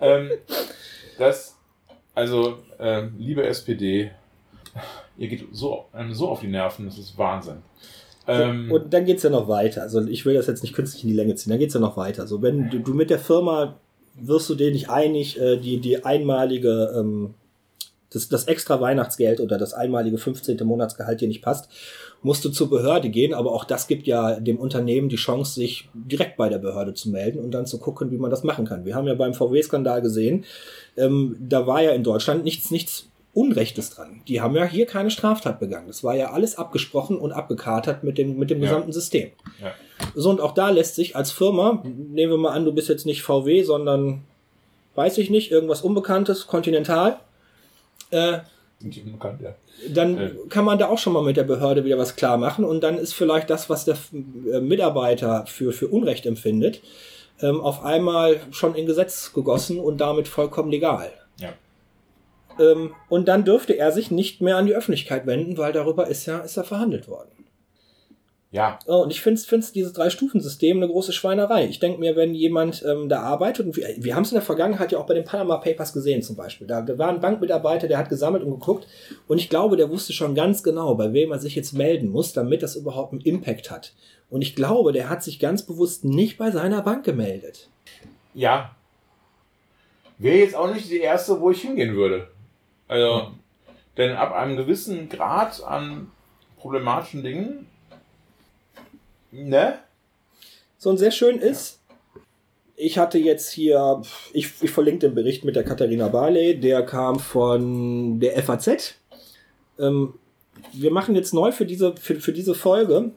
[0.00, 0.30] ähm,
[1.18, 1.56] das,
[2.14, 4.10] also, äh, liebe SPD,
[5.16, 7.62] ihr geht so, ähm, so auf die Nerven, das ist Wahnsinn.
[8.26, 9.82] Ähm, und dann geht's ja noch weiter.
[9.82, 11.50] Also ich will das jetzt nicht künstlich in die Länge ziehen.
[11.50, 12.26] Dann geht's ja noch weiter.
[12.26, 13.76] So, wenn du, du mit der Firma
[14.14, 17.34] wirst du dir nicht einig, äh, die, die einmalige, ähm,
[18.10, 20.58] das, das extra Weihnachtsgeld oder das einmalige 15.
[20.66, 21.70] Monatsgehalt dir nicht passt,
[22.22, 25.88] musst du zur Behörde gehen, aber auch das gibt ja dem Unternehmen die Chance, sich
[25.94, 28.84] direkt bei der Behörde zu melden und dann zu gucken, wie man das machen kann.
[28.84, 30.44] Wir haben ja beim VW-Skandal gesehen,
[30.96, 34.22] ähm, da war ja in Deutschland nichts, nichts Unrechtes dran.
[34.26, 35.86] Die haben ja hier keine Straftat begangen.
[35.86, 38.68] Das war ja alles abgesprochen und abgekatert mit dem, mit dem ja.
[38.68, 39.30] gesamten System.
[39.62, 39.74] Ja.
[40.16, 43.06] So, und auch da lässt sich als Firma, nehmen wir mal an, du bist jetzt
[43.06, 44.24] nicht VW, sondern
[44.96, 47.20] weiß ich nicht, irgendwas Unbekanntes, Continental.
[48.10, 48.38] Äh,
[48.82, 49.54] Unbekannt, ja.
[49.92, 50.30] Dann ja.
[50.48, 52.96] kann man da auch schon mal mit der Behörde wieder was klar machen und dann
[52.96, 53.96] ist vielleicht das, was der
[54.52, 56.80] äh, Mitarbeiter für, für Unrecht empfindet,
[57.40, 61.10] ähm, auf einmal schon in Gesetz gegossen und damit vollkommen legal.
[61.40, 61.54] Ja.
[62.60, 66.26] Ähm, und dann dürfte er sich nicht mehr an die Öffentlichkeit wenden, weil darüber ist
[66.26, 67.30] ja, ist ja verhandelt worden.
[68.50, 68.78] Ja.
[68.86, 71.66] Oh, Und ich finde es dieses Drei-Stufen-System eine große Schweinerei.
[71.66, 74.42] Ich denke mir, wenn jemand ähm, da arbeitet, und wir, wir haben es in der
[74.42, 76.66] Vergangenheit ja auch bei den Panama Papers gesehen zum Beispiel.
[76.66, 78.86] Da, da war ein Bankmitarbeiter, der hat gesammelt und geguckt
[79.26, 82.32] und ich glaube, der wusste schon ganz genau, bei wem er sich jetzt melden muss,
[82.32, 83.92] damit das überhaupt einen Impact hat.
[84.30, 87.68] Und ich glaube, der hat sich ganz bewusst nicht bei seiner Bank gemeldet.
[88.32, 88.74] Ja.
[90.16, 92.28] Wäre jetzt auch nicht die erste, wo ich hingehen würde.
[92.88, 93.32] Also,
[93.98, 96.10] denn ab einem gewissen Grad an
[96.58, 97.67] problematischen Dingen,
[99.30, 99.78] ne?
[100.78, 101.80] So und sehr schön ist,
[102.76, 104.02] ich hatte jetzt hier,
[104.32, 108.94] ich, ich verlinke den Bericht mit der Katharina Barley, der kam von der FAZ.
[109.78, 110.14] Ähm,
[110.72, 113.10] wir machen jetzt neu für diese, für, für diese Folge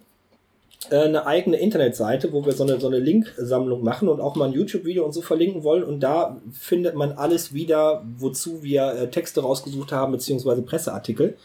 [0.90, 4.46] äh, eine eigene Internetseite, wo wir so eine, so eine Linksammlung machen und auch mal
[4.46, 5.84] ein YouTube-Video und so verlinken wollen.
[5.84, 11.38] Und da findet man alles wieder, wozu wir äh, Texte rausgesucht haben, beziehungsweise Presseartikel.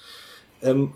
[0.63, 0.95] Ähm,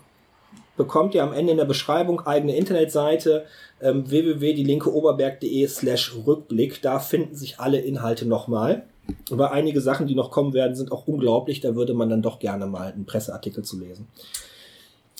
[0.81, 3.45] bekommt ihr am Ende in der Beschreibung eigene Internetseite
[3.81, 6.81] ähm, www.dielinkeoberberg.de slash Rückblick.
[6.81, 8.81] Da finden sich alle Inhalte nochmal.
[9.29, 11.59] Aber einige Sachen, die noch kommen werden, sind auch unglaublich.
[11.59, 14.07] Da würde man dann doch gerne mal einen Presseartikel zu lesen.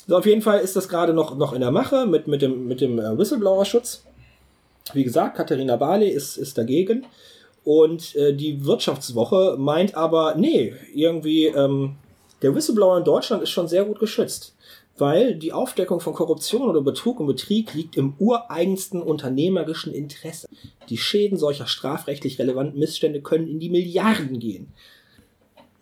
[0.08, 2.68] So, auf jeden Fall ist das gerade noch, noch in der Mache mit, mit dem,
[2.68, 4.04] mit dem äh, Whistleblower-Schutz.
[4.94, 7.06] Wie gesagt, Katharina Barley ist, ist dagegen.
[7.64, 11.98] Und äh, die Wirtschaftswoche meint aber, nee, irgendwie, ähm,
[12.42, 14.56] der Whistleblower in Deutschland ist schon sehr gut geschützt.
[14.98, 20.48] Weil die Aufdeckung von Korruption oder Betrug und Betrieb liegt im ureigensten unternehmerischen Interesse.
[20.90, 24.74] Die Schäden solcher strafrechtlich relevanten Missstände können in die Milliarden gehen.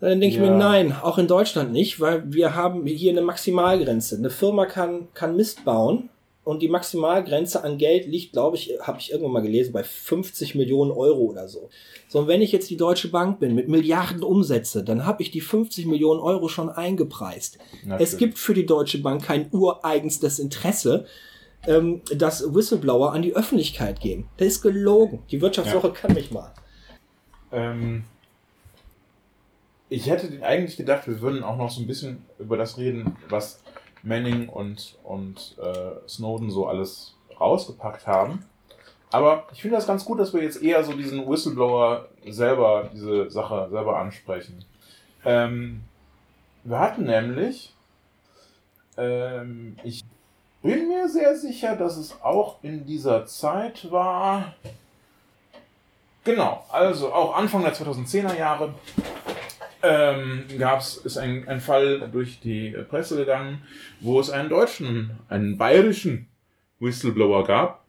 [0.00, 0.50] Dann denke ich Ja.
[0.50, 4.16] mir, nein, auch in Deutschland nicht, weil wir haben hier eine Maximalgrenze.
[4.16, 6.08] Eine Firma kann, kann Mist bauen
[6.42, 10.54] und die Maximalgrenze an Geld liegt, glaube ich, habe ich irgendwann mal gelesen, bei 50
[10.54, 11.68] Millionen Euro oder so.
[12.08, 15.30] So, und wenn ich jetzt die Deutsche Bank bin mit Milliarden Umsätze, dann habe ich
[15.30, 17.58] die 50 Millionen Euro schon eingepreist.
[17.98, 21.06] Es gibt für die Deutsche Bank kein ureigenstes Interesse,
[21.66, 24.26] ähm, dass Whistleblower an die Öffentlichkeit gehen.
[24.38, 25.22] Das ist gelogen.
[25.30, 26.52] Die Wirtschaftswoche kann mich mal.
[27.52, 28.04] Ähm,
[29.90, 33.60] ich hätte eigentlich gedacht, wir würden auch noch so ein bisschen über das reden, was
[34.02, 38.44] Manning und, und äh, Snowden so alles rausgepackt haben.
[39.10, 43.30] Aber ich finde das ganz gut, dass wir jetzt eher so diesen Whistleblower selber, diese
[43.30, 44.64] Sache selber ansprechen.
[45.24, 45.82] Ähm,
[46.62, 47.74] wir hatten nämlich,
[48.96, 50.04] ähm, ich
[50.62, 54.54] bin mir sehr sicher, dass es auch in dieser Zeit war,
[56.22, 58.74] Genau, also auch Anfang der 2010er Jahre
[59.82, 63.62] ähm, gab's, ist ein, ein Fall durch die Presse gegangen,
[64.00, 66.26] wo es einen deutschen, einen bayerischen
[66.78, 67.84] Whistleblower gab.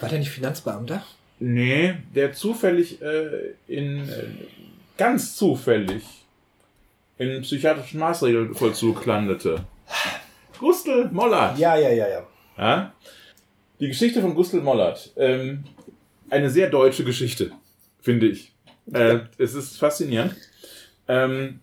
[0.00, 1.04] War der nicht Finanzbeamter?
[1.40, 4.24] Nee, der zufällig äh, in, äh,
[4.96, 6.02] ganz zufällig
[7.16, 9.64] in psychiatrischen Maßregelvollzug landete.
[10.58, 11.58] Gustl Mollert.
[11.58, 12.26] Ja, ja, ja, ja.
[12.56, 12.92] Ja?
[13.80, 15.12] Die Geschichte von Gustl Mollert.
[15.16, 15.64] Ähm,
[16.30, 17.52] eine sehr deutsche Geschichte,
[18.00, 18.52] finde ich.
[18.92, 20.34] Äh, es ist faszinierend.
[21.08, 21.60] Ähm,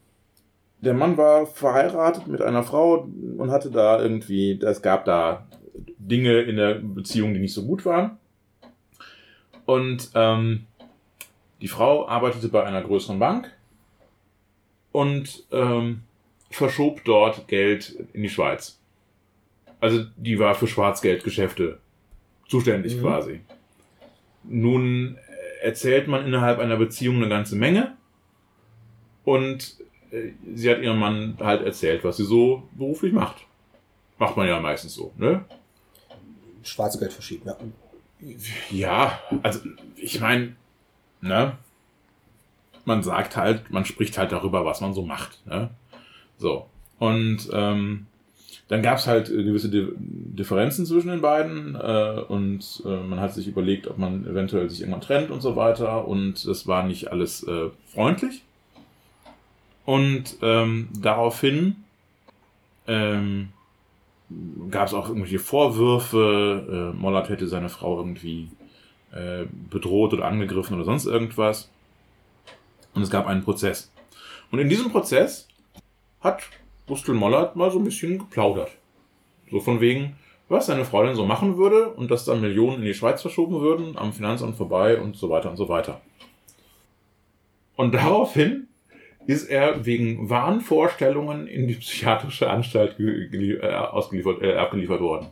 [0.81, 5.47] der Mann war verheiratet mit einer Frau und hatte da irgendwie, es gab da
[5.97, 8.17] Dinge in der Beziehung, die nicht so gut waren.
[9.65, 10.65] Und ähm,
[11.61, 13.51] die Frau arbeitete bei einer größeren Bank
[14.91, 16.03] und ähm,
[16.51, 18.79] verschob dort Geld in die Schweiz.
[19.79, 21.79] Also die war für Schwarzgeldgeschäfte
[22.47, 23.01] zuständig Mhm.
[23.01, 23.39] quasi.
[24.43, 25.17] Nun
[25.63, 27.94] erzählt man innerhalb einer Beziehung eine ganze Menge
[29.25, 29.75] und
[30.11, 33.45] äh, sie hat ihrem Mann halt erzählt, was sie so beruflich macht.
[34.17, 35.43] Macht man ja meistens so, ne?
[36.63, 37.57] Schwarzgeld verschieben, ja.
[38.71, 39.59] Ja, also
[39.97, 40.55] ich meine,
[41.21, 41.57] ne?
[42.85, 45.69] Man sagt halt, man spricht halt darüber, was man so macht, ne?
[46.37, 46.67] So.
[46.97, 48.07] Und ähm,
[48.67, 53.19] dann gab es halt äh, gewisse Di Differenzen zwischen den beiden äh, und äh, man
[53.19, 56.83] hat sich überlegt, ob man eventuell sich irgendwann trennt und so weiter und das war
[56.83, 58.43] nicht alles äh, freundlich.
[59.85, 61.75] Und ähm, daraufhin
[62.87, 63.49] ähm,
[64.71, 68.49] gab es auch irgendwelche Vorwürfe, äh, Mollert hätte seine Frau irgendwie
[69.11, 71.69] äh, bedroht oder angegriffen oder sonst irgendwas.
[72.93, 73.91] Und es gab einen Prozess.
[74.51, 75.47] Und in diesem Prozess
[76.21, 76.43] hat
[76.87, 78.71] Gustl Mollert mal so ein bisschen geplaudert.
[79.51, 80.15] So von wegen,
[80.49, 83.59] was seine Frau denn so machen würde und dass dann Millionen in die Schweiz verschoben
[83.61, 86.01] würden, am Finanzamt vorbei und so weiter und so weiter.
[87.75, 88.67] Und daraufhin
[89.27, 95.27] ist er wegen Wahnvorstellungen in die psychiatrische Anstalt äh, ausgeliefert, äh, abgeliefert worden.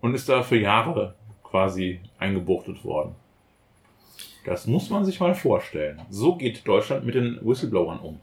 [0.00, 3.14] Und ist da für Jahre quasi eingebuchtet worden.
[4.44, 6.00] Das muss man sich mal vorstellen.
[6.10, 8.20] So geht Deutschland mit den Whistleblowern um.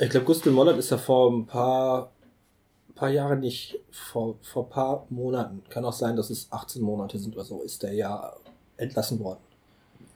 [0.00, 2.10] Ich glaube, Gustl Mollert ist ja vor ein paar,
[2.94, 3.78] paar Jahre nicht.
[3.90, 5.62] Vor, vor ein paar Monaten.
[5.68, 8.32] Kann auch sein, dass es 18 Monate sind oder so, ist der ja
[8.76, 9.38] entlassen worden.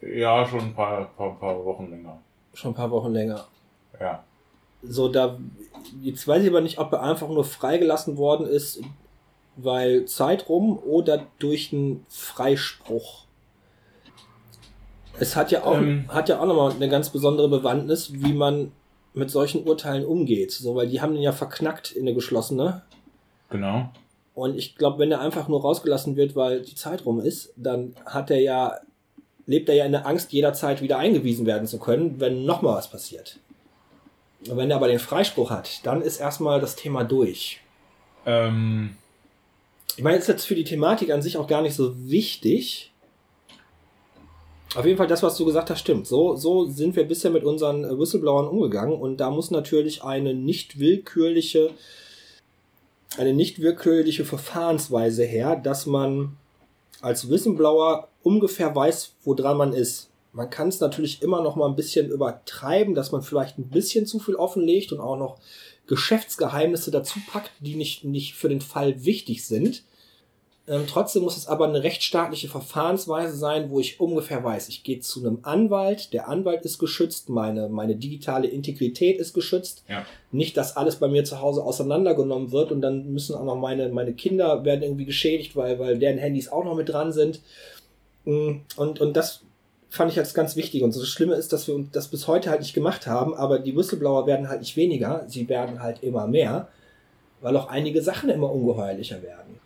[0.00, 2.18] Ja, schon ein paar, paar, paar Wochen länger.
[2.54, 3.46] Schon ein paar Wochen länger.
[4.00, 4.24] Ja.
[4.82, 5.38] So, da,
[6.00, 8.80] jetzt weiß ich aber nicht, ob er einfach nur freigelassen worden ist,
[9.56, 13.24] weil Zeit rum oder durch einen Freispruch.
[15.18, 16.04] Es hat ja auch, Ähm.
[16.08, 18.70] hat ja auch nochmal eine ganz besondere Bewandtnis, wie man
[19.14, 20.52] mit solchen Urteilen umgeht.
[20.52, 22.82] So, weil die haben den ja verknackt in eine geschlossene.
[23.50, 23.90] Genau.
[24.34, 27.94] Und ich glaube, wenn er einfach nur rausgelassen wird, weil die Zeit rum ist, dann
[28.06, 28.76] hat er ja,
[29.46, 32.88] lebt er ja in der Angst, jederzeit wieder eingewiesen werden zu können, wenn nochmal was
[32.88, 33.40] passiert.
[34.40, 37.60] Wenn er aber den Freispruch hat, dann ist erstmal das Thema durch.
[38.24, 38.96] Ähm,
[39.96, 42.92] Ich meine, ist jetzt für die Thematik an sich auch gar nicht so wichtig.
[44.76, 46.06] Auf jeden Fall, das, was du gesagt hast, stimmt.
[46.06, 50.78] So, so sind wir bisher mit unseren Whistleblowern umgegangen und da muss natürlich eine nicht
[50.78, 51.70] willkürliche,
[53.16, 56.36] eine nicht willkürliche Verfahrensweise her, dass man
[57.00, 60.10] als Whistleblower ungefähr weiß, woran man ist.
[60.38, 64.06] Man kann es natürlich immer noch mal ein bisschen übertreiben, dass man vielleicht ein bisschen
[64.06, 65.40] zu viel offenlegt und auch noch
[65.88, 69.82] Geschäftsgeheimnisse dazu packt, die nicht, nicht für den Fall wichtig sind.
[70.68, 75.00] Ähm, trotzdem muss es aber eine rechtsstaatliche Verfahrensweise sein, wo ich ungefähr weiß, ich gehe
[75.00, 79.82] zu einem Anwalt, der Anwalt ist geschützt, meine, meine digitale Integrität ist geschützt.
[79.88, 80.06] Ja.
[80.30, 83.88] Nicht, dass alles bei mir zu Hause auseinandergenommen wird und dann müssen auch noch meine,
[83.88, 87.40] meine Kinder werden irgendwie geschädigt, weil, weil deren Handys auch noch mit dran sind.
[88.24, 89.42] Mm, Und, und das
[89.90, 90.82] fand ich als ganz wichtig.
[90.82, 93.58] Und so das Schlimme ist, dass wir das bis heute halt nicht gemacht haben, aber
[93.58, 96.68] die Whistleblower werden halt nicht weniger, sie werden halt immer mehr,
[97.40, 99.60] weil auch einige Sachen immer ungeheuerlicher werden.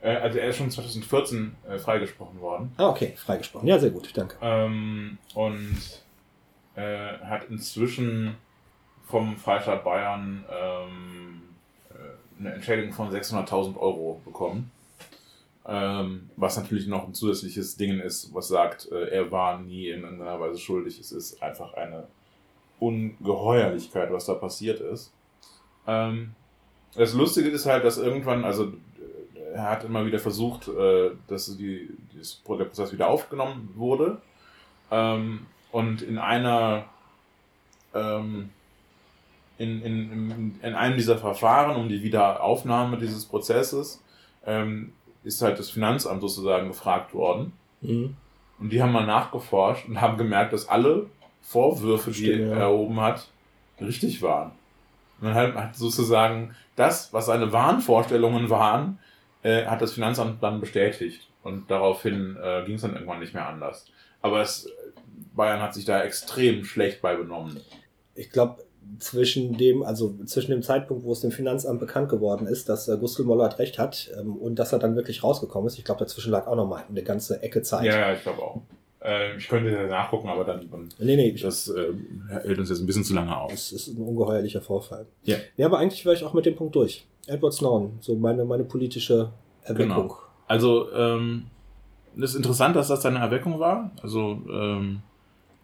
[0.00, 2.72] äh, also er ist schon 2014 äh, freigesprochen worden.
[2.76, 3.68] Ah, okay, freigesprochen.
[3.68, 4.36] Ja, sehr gut, danke.
[4.40, 5.76] Ähm, und
[6.76, 8.36] äh, hat inzwischen
[9.04, 11.42] vom Freistaat Bayern ähm,
[11.90, 14.70] äh, eine Entschädigung von 600.000 Euro bekommen.
[15.70, 20.02] Ähm, was natürlich noch ein zusätzliches Ding ist, was sagt, äh, er war nie in
[20.02, 20.98] irgendeiner Weise schuldig.
[20.98, 22.06] Es ist einfach eine
[22.80, 25.12] Ungeheuerlichkeit, was da passiert ist.
[25.86, 26.34] Ähm,
[26.94, 31.54] das Lustige ist halt, dass irgendwann, also äh, er hat immer wieder versucht, äh, dass
[31.58, 34.22] die, dieses, der Prozess wieder aufgenommen wurde.
[34.90, 36.86] Ähm, und in einer
[37.94, 38.48] ähm,
[39.58, 44.02] in, in, in, in einem dieser Verfahren um die Wiederaufnahme dieses Prozesses
[44.46, 44.92] ähm,
[45.28, 47.52] ist halt das Finanzamt sozusagen gefragt worden.
[47.82, 48.16] Mhm.
[48.58, 51.06] Und die haben mal nachgeforscht und haben gemerkt, dass alle
[51.42, 52.56] Vorwürfe, die Stimmt, er ja.
[52.56, 53.28] erhoben hat,
[53.80, 54.52] richtig waren.
[55.20, 58.98] Und dann hat, hat sozusagen das, was seine Wahnvorstellungen waren,
[59.42, 61.28] äh, hat das Finanzamt dann bestätigt.
[61.42, 63.86] Und daraufhin äh, ging es dann irgendwann nicht mehr anders.
[64.22, 64.68] Aber es,
[65.36, 67.60] Bayern hat sich da extrem schlecht bei benommen.
[68.14, 68.64] Ich glaube,
[68.98, 72.96] zwischen dem, also zwischen dem Zeitpunkt, wo es dem Finanzamt bekannt geworden ist, dass äh,
[72.96, 76.32] Gustl Mollert recht hat ähm, und dass er dann wirklich rausgekommen ist, ich glaube, dazwischen
[76.32, 77.84] lag auch noch mal eine ganze Ecke Zeit.
[77.84, 78.62] Ja, ja, ich glaube auch.
[79.00, 81.92] Äh, ich könnte nachgucken, aber dann, dann Nee, nee, das äh,
[82.28, 83.52] hält uns jetzt ein bisschen zu lange aus.
[83.52, 85.06] Es ist ein ungeheuerlicher Vorfall.
[85.22, 85.36] Ja.
[85.56, 87.06] Ja, aber eigentlich wäre ich auch mit dem Punkt durch.
[87.26, 89.30] Edward Snowden, so meine, meine politische
[89.62, 90.08] Erweckung.
[90.08, 90.18] Genau.
[90.46, 91.46] Also, ähm,
[92.16, 93.92] das ist interessant, dass das deine Erweckung war.
[94.02, 95.02] Also, ähm,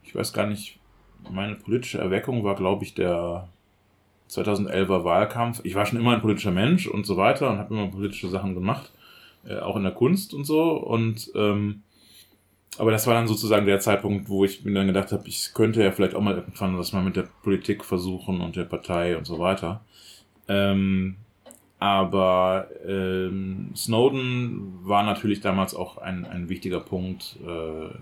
[0.04, 0.78] ich weiß gar nicht,
[1.30, 3.48] meine politische Erweckung war, glaube ich, der
[4.30, 5.60] 2011er Wahlkampf.
[5.64, 8.54] Ich war schon immer ein politischer Mensch und so weiter und habe immer politische Sachen
[8.54, 8.92] gemacht,
[9.46, 10.72] äh, auch in der Kunst und so.
[10.72, 11.82] Und ähm,
[12.76, 15.82] aber das war dann sozusagen der Zeitpunkt, wo ich mir dann gedacht habe, ich könnte
[15.82, 19.26] ja vielleicht auch mal irgendwann was mal mit der Politik versuchen und der Partei und
[19.26, 19.82] so weiter.
[20.48, 21.16] Ähm,
[21.78, 27.94] aber ähm, Snowden war natürlich damals auch ein, ein wichtiger Punkt äh,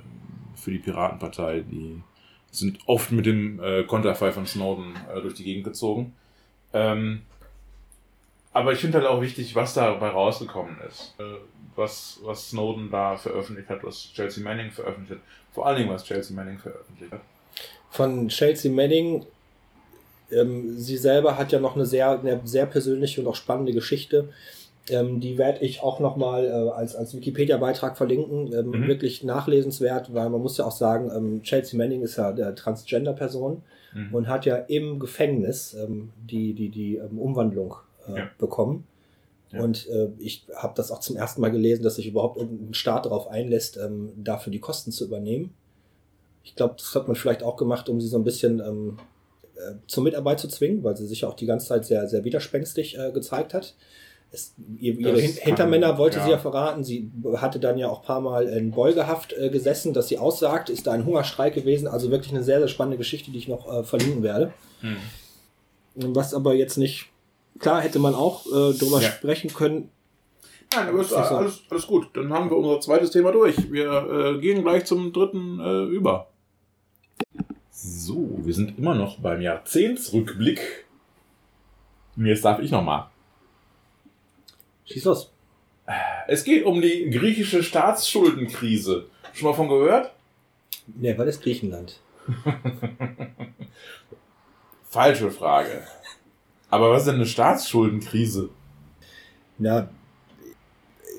[0.55, 1.65] für die Piratenpartei.
[1.71, 2.01] Die
[2.53, 6.15] sind oft mit dem äh, Konterfei von Snowden äh, durch die Gegend gezogen.
[6.73, 7.23] Ähm,
[8.53, 11.15] aber ich finde halt auch wichtig, was dabei rausgekommen ist.
[11.19, 11.25] Äh,
[11.75, 15.29] was, was Snowden da veröffentlicht hat, was Chelsea Manning veröffentlicht hat.
[15.53, 17.23] Vor allen Dingen, was Chelsea Manning veröffentlicht hat.
[17.91, 19.25] Von Chelsea Manning,
[20.31, 24.29] ähm, sie selber hat ja noch eine sehr, eine sehr persönliche und auch spannende Geschichte.
[24.89, 28.53] Ähm, die werde ich auch nochmal äh, als, als Wikipedia-Beitrag verlinken.
[28.53, 28.89] Ähm, Mhm.
[28.89, 33.63] Wirklich nachlesenswert, weil man muss ja auch sagen, ähm, Chelsea Manning ist ja der Transgender-Person
[33.95, 34.15] Mhm.
[34.15, 37.75] und hat ja im Gefängnis ähm, die, die, die ähm, Umwandlung
[38.09, 38.31] äh, Ja.
[38.39, 38.85] bekommen.
[39.53, 39.61] Ja.
[39.61, 43.05] Und äh, ich habe das auch zum ersten Mal gelesen, dass sich überhaupt irgendein Staat
[43.07, 45.53] darauf einlässt, ähm, dafür die Kosten zu übernehmen.
[46.43, 48.97] Ich glaube, das hat man vielleicht auch gemacht, um sie so ein bisschen ähm,
[49.57, 52.25] äh, zur Mitarbeit zu zwingen, weil sie sich ja auch die ganze Zeit sehr, sehr
[52.25, 53.75] widerspenstig äh, gezeigt hat.
[54.35, 56.25] Es, ihr, ihre Das Hintermänner wollte ja.
[56.25, 56.83] sie ja verraten.
[56.85, 60.71] Sie hatte dann ja auch ein paar Mal in Beugehaft äh, gesessen, dass sie aussagt,
[60.71, 61.87] ist da ein Hungerstreik gewesen.
[61.87, 64.53] Also wirklich eine sehr, sehr spannende Geschichte, die ich noch äh, verlinken werde.
[64.81, 64.97] Mhm.
[66.15, 67.11] Was aber jetzt nicht
[67.59, 69.11] klar hätte man auch äh, drüber Ja.
[69.11, 69.91] sprechen können.
[70.75, 72.09] Nein, aber ist alles, alles gut.
[72.15, 73.71] Dann haben wir unser zweites Thema durch.
[73.71, 76.29] Wir äh, gehen gleich zum dritten äh, über.
[77.71, 80.87] So, wir sind immer noch beim Jahrzehntsrückblick.
[82.17, 83.07] Und Jetzt darf ich nochmal.
[84.85, 85.31] Schieß los.
[86.29, 89.07] Es geht um die griechische Staatsschuldenkrise.
[89.33, 90.13] Schon mal von gehört?
[90.87, 91.99] Ne, war das Griechenland?
[94.89, 95.83] Falsche Frage.
[96.71, 98.51] Aber was ist denn eine Staatsschuldenkrise?
[99.59, 99.89] Na,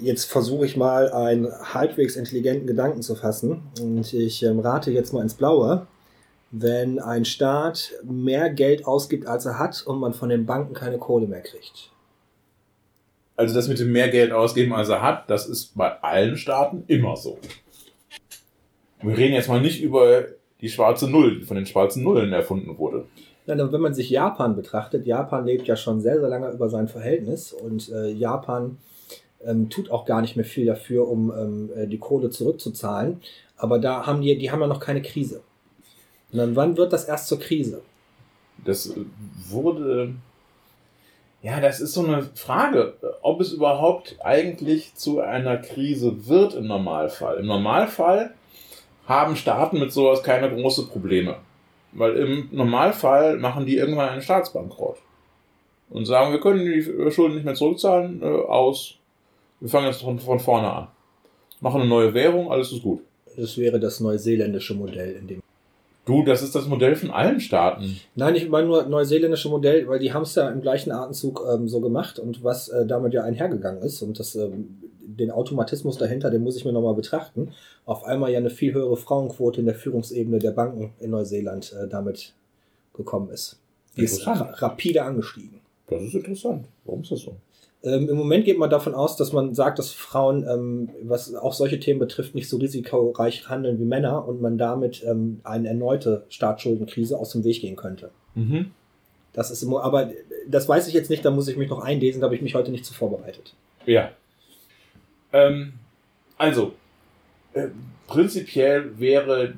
[0.01, 3.61] jetzt versuche ich mal einen halbwegs intelligenten Gedanken zu fassen.
[3.79, 5.87] Und ich ähm, rate jetzt mal ins Blaue.
[6.51, 10.99] Wenn ein Staat mehr Geld ausgibt, als er hat und man von den Banken keine
[10.99, 11.92] Kohle mehr kriegt.
[13.35, 16.83] Also das mit dem mehr Geld ausgeben, als er hat, das ist bei allen Staaten
[16.87, 17.39] immer so.
[19.01, 20.25] Wir reden jetzt mal nicht über
[20.61, 23.05] die schwarze Null, die von den schwarzen Nullen erfunden wurde.
[23.45, 26.69] Ja, dann, wenn man sich Japan betrachtet, Japan lebt ja schon sehr, sehr lange über
[26.69, 28.77] sein Verhältnis und äh, Japan
[29.45, 33.19] ähm, tut auch gar nicht mehr viel dafür, um ähm, äh, die Kohle zurückzuzahlen.
[33.57, 35.41] Aber da haben die, die haben ja noch keine Krise.
[36.31, 37.81] Und dann wann wird das erst zur Krise?
[38.63, 39.05] Das äh,
[39.49, 40.15] wurde.
[41.43, 46.67] Ja, das ist so eine Frage, ob es überhaupt eigentlich zu einer Krise wird im
[46.67, 47.37] Normalfall.
[47.37, 48.33] Im Normalfall
[49.07, 51.35] haben Staaten mit sowas keine große Probleme.
[51.91, 54.99] Weil im Normalfall machen die irgendwann einen Staatsbankrott.
[55.89, 58.95] Und sagen, wir können die Schulden nicht mehr zurückzahlen, äh, aus.
[59.59, 60.87] Wir fangen jetzt von, von vorne an.
[61.59, 63.01] Machen eine neue Währung, alles ist gut.
[63.35, 65.43] Das wäre das neuseeländische Modell in dem.
[66.05, 67.99] Du, das ist das Modell von allen Staaten.
[68.15, 71.69] Nein, ich meine nur neuseeländische Modell, weil die haben es ja im gleichen Atemzug ähm,
[71.69, 76.29] so gemacht und was äh, damit ja einhergegangen ist und das, ähm, den Automatismus dahinter,
[76.29, 77.51] den muss ich mir nochmal betrachten.
[77.85, 81.87] Auf einmal ja eine viel höhere Frauenquote in der Führungsebene der Banken in Neuseeland äh,
[81.87, 82.33] damit
[82.93, 83.57] gekommen ist.
[83.95, 85.61] Die ist ra rapide angestiegen.
[85.87, 86.65] Das ist interessant.
[86.83, 87.35] Warum ist das so?
[87.83, 91.53] Ähm, Im Moment geht man davon aus, dass man sagt, dass Frauen, ähm, was auch
[91.53, 96.25] solche Themen betrifft, nicht so risikoreich handeln wie Männer und man damit ähm, eine erneute
[96.29, 98.11] Staatsschuldenkrise aus dem Weg gehen könnte.
[98.35, 98.71] Mhm.
[99.33, 100.11] Das ist immer, aber
[100.47, 102.55] das weiß ich jetzt nicht, da muss ich mich noch einlesen, da habe ich mich
[102.55, 103.53] heute nicht zu vorbereitet.
[103.85, 104.11] Ja.
[105.33, 105.73] Ähm,
[106.37, 106.73] also,
[107.53, 107.67] äh,
[108.07, 109.55] prinzipiell wäre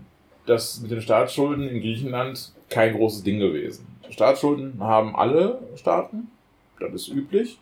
[0.47, 3.85] das mit den Staatsschulden in Griechenland kein großes Ding gewesen.
[4.09, 6.31] Staatsschulden haben alle Staaten,
[6.79, 7.59] das ist üblich.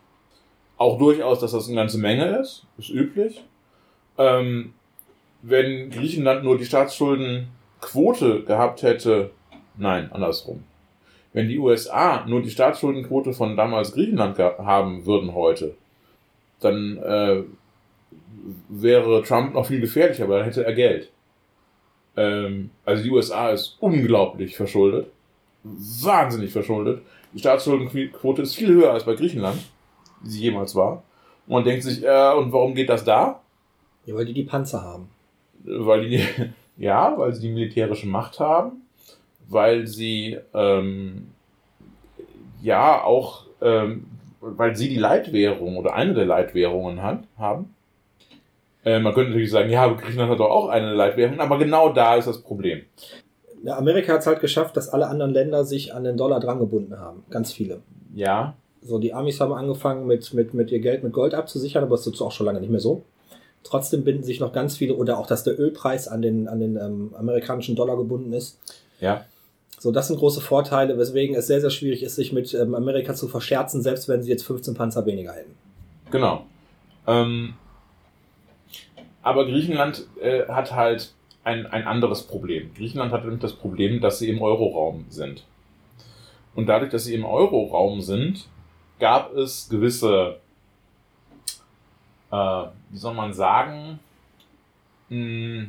[0.84, 3.42] Auch durchaus, dass das eine ganze Menge ist, ist üblich.
[4.18, 4.74] Ähm,
[5.42, 9.30] wenn Griechenland nur die Staatsschuldenquote gehabt hätte,
[9.78, 10.66] nein, andersrum.
[11.32, 15.76] Wenn die USA nur die Staatsschuldenquote von damals Griechenland haben würden heute,
[16.60, 17.44] dann äh,
[18.68, 21.14] wäre Trump noch viel gefährlicher, weil dann hätte er Geld.
[22.18, 25.08] Ähm, also die USA ist unglaublich verschuldet.
[25.64, 27.04] Wahnsinnig verschuldet.
[27.32, 29.60] Die Staatsschuldenquote ist viel höher als bei Griechenland,
[30.24, 31.04] sie jemals war.
[31.48, 33.42] Und man denkt sich, äh, und warum geht das da?
[34.06, 35.10] Ja, weil die die Panzer haben.
[35.64, 36.24] Weil die,
[36.78, 38.84] ja, weil sie die militärische Macht haben,
[39.48, 41.28] weil sie, ähm,
[42.62, 44.06] ja, auch, ähm,
[44.42, 47.74] weil sie die Leitwährung oder eine der Leitwährungen hat, haben.
[48.86, 52.16] Äh, man könnte natürlich sagen, ja, Griechenland hat doch auch eine Leitwährung, aber genau da
[52.16, 52.82] ist das Problem.
[53.66, 57.24] Amerika hat es halt geschafft, dass alle anderen Länder sich an den Dollar drangebunden haben.
[57.30, 57.82] Ganz viele.
[58.14, 58.56] Ja,
[58.86, 62.06] So, die Amis haben angefangen, mit, mit, mit ihr Geld mit Gold abzusichern, aber das
[62.06, 63.04] ist auch schon lange nicht mehr so.
[63.64, 66.76] Trotzdem binden sich noch ganz viele, oder auch, dass der Ölpreis an den, an den
[66.76, 68.60] ähm, amerikanischen Dollar gebunden ist.
[69.00, 69.26] ja,
[69.80, 73.16] So, das sind große Vorteile, weswegen es sehr, sehr schwierig ist, sich mit ähm, Amerika
[73.16, 75.56] zu verscherzen, selbst wenn sie jetzt 15 Panzer weniger hätten.
[76.12, 76.46] Genau.
[77.08, 77.54] Ähm,
[79.22, 81.14] aber Griechenland äh, hat halt
[81.46, 82.72] ein, ein anderes Problem.
[82.76, 85.44] Griechenland hat nämlich das Problem, dass sie im Euroraum sind.
[86.56, 88.48] Und dadurch, dass sie im Euroraum sind,
[89.00, 90.38] gab es gewisse,
[92.32, 92.36] äh,
[92.90, 94.00] wie soll man sagen,
[95.10, 95.66] mh,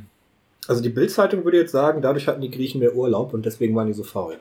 [0.67, 3.87] Also die Bildzeitung würde jetzt sagen, dadurch hatten die Griechen mehr Urlaub und deswegen waren
[3.87, 4.39] die so faul.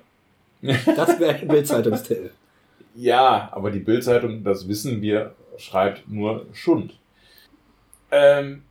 [0.62, 2.32] Das wäre ein Bildzeitungstitel.
[2.96, 6.94] Ja, aber die Bildzeitung, das wissen wir, schreibt nur Schund.
[8.12, 8.64] Ähm,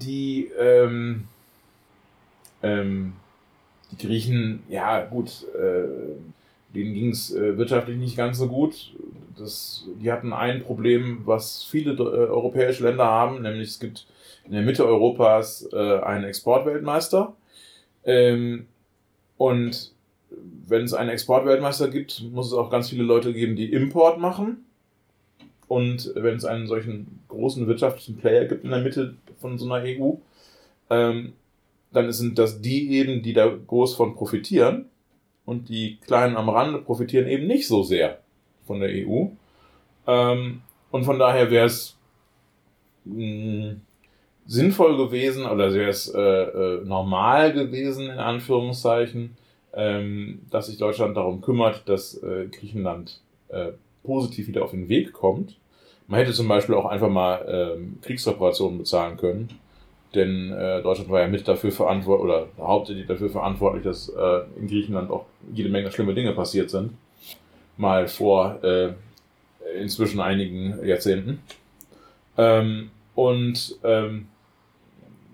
[0.00, 1.26] die, ähm,
[2.62, 3.14] ähm,
[3.90, 5.88] die Griechen, ja gut, äh,
[6.78, 8.94] denen ging es äh, wirtschaftlich nicht ganz so gut.
[9.36, 14.06] Das, die hatten ein Problem, was viele äh, europäische Länder haben, nämlich es gibt
[14.44, 17.34] in der Mitte Europas äh, einen Exportweltmeister.
[18.04, 18.66] Ähm,
[19.36, 19.92] und
[20.66, 24.64] wenn es einen Exportweltmeister gibt, muss es auch ganz viele Leute geben, die Import machen.
[25.66, 29.84] Und wenn es einen solchen großen wirtschaftlichen Player gibt in der Mitte von so einer
[29.84, 30.14] EU,
[30.90, 31.34] ähm,
[31.92, 34.86] dann sind das die eben, die da groß von profitieren.
[35.48, 38.18] Und die Kleinen am Rande profitieren eben nicht so sehr
[38.66, 39.28] von der EU.
[40.06, 41.96] Ähm, und von daher wäre es
[43.06, 43.70] mm,
[44.44, 49.38] sinnvoll gewesen oder wäre es äh, äh, normal gewesen, in Anführungszeichen,
[49.72, 53.68] ähm, dass sich Deutschland darum kümmert, dass äh, Griechenland äh,
[54.02, 55.56] positiv wieder auf den Weg kommt.
[56.08, 59.48] Man hätte zum Beispiel auch einfach mal ähm, Kriegsreparationen bezahlen können,
[60.14, 64.68] denn äh, Deutschland war ja mit dafür verantwortlich oder hauptsächlich dafür verantwortlich, dass äh, in
[64.68, 66.94] Griechenland auch jede Menge schlimme Dinge passiert sind.
[67.76, 68.92] Mal vor äh,
[69.78, 71.40] inzwischen einigen Jahrzehnten.
[72.36, 74.26] Ähm, und ähm,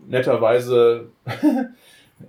[0.08, 1.06] netterweise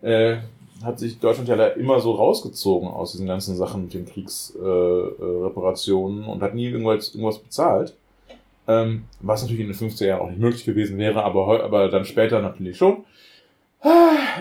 [0.02, 0.38] äh,
[0.84, 6.24] hat sich Deutschland ja da immer so rausgezogen aus diesen ganzen Sachen mit den Kriegsreparationen
[6.24, 7.96] äh, äh, und hat nie irgendwas, irgendwas bezahlt.
[8.68, 12.06] Ähm, was natürlich in den 50er Jahren auch nicht möglich gewesen wäre, aber, aber dann
[12.06, 13.06] später natürlich schon.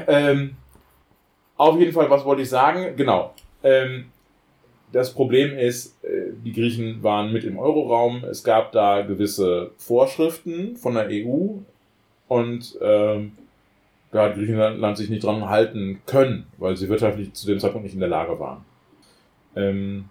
[0.07, 0.57] Ähm,
[1.57, 2.97] auf jeden Fall, was wollte ich sagen?
[2.97, 3.35] Genau.
[3.63, 4.07] Ähm,
[4.93, 8.25] das Problem ist, äh, die Griechen waren mit im Euroraum.
[8.25, 11.59] Es gab da gewisse Vorschriften von der EU
[12.29, 13.33] und ähm,
[14.13, 17.95] da hat Griechenland sich nicht dran halten können, weil sie wirtschaftlich zu dem Zeitpunkt nicht
[17.95, 18.65] in der Lage waren.
[19.57, 20.05] Ähm,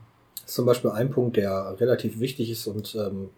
[0.45, 3.29] Zum Beispiel ein Punkt, der relativ wichtig ist und ähm,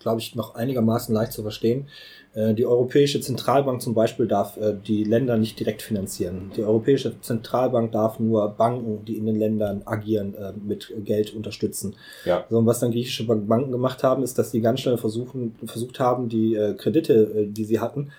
[0.00, 1.86] glaube ich, noch einigermaßen leicht zu verstehen.
[2.34, 6.50] Äh, die Europäische Zentralbank zum Beispiel darf äh, die Länder nicht direkt finanzieren.
[6.56, 11.96] Die Europäische Zentralbank darf nur Banken, die in den Ländern agieren, äh, mit Geld unterstützen.
[12.24, 12.44] Ja.
[12.48, 16.00] So, und was dann griechische Banken gemacht haben, ist, dass sie ganz schnell versuchen, versucht
[16.00, 18.10] haben, die Kredite, die sie hatten,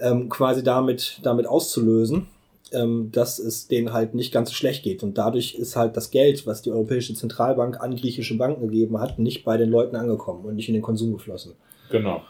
[0.00, 2.26] ähm, quasi damit, damit auszulösen
[2.74, 5.02] ähm, dass es denen halt nicht ganz so schlecht geht.
[5.02, 9.18] Und dadurch ist halt das Geld, was die Europäische Zentralbank an griechische Banken gegeben hat,
[9.18, 11.52] nicht bei den Leuten angekommen und nicht in den Konsum geflossen.
[11.90, 12.22] Genau.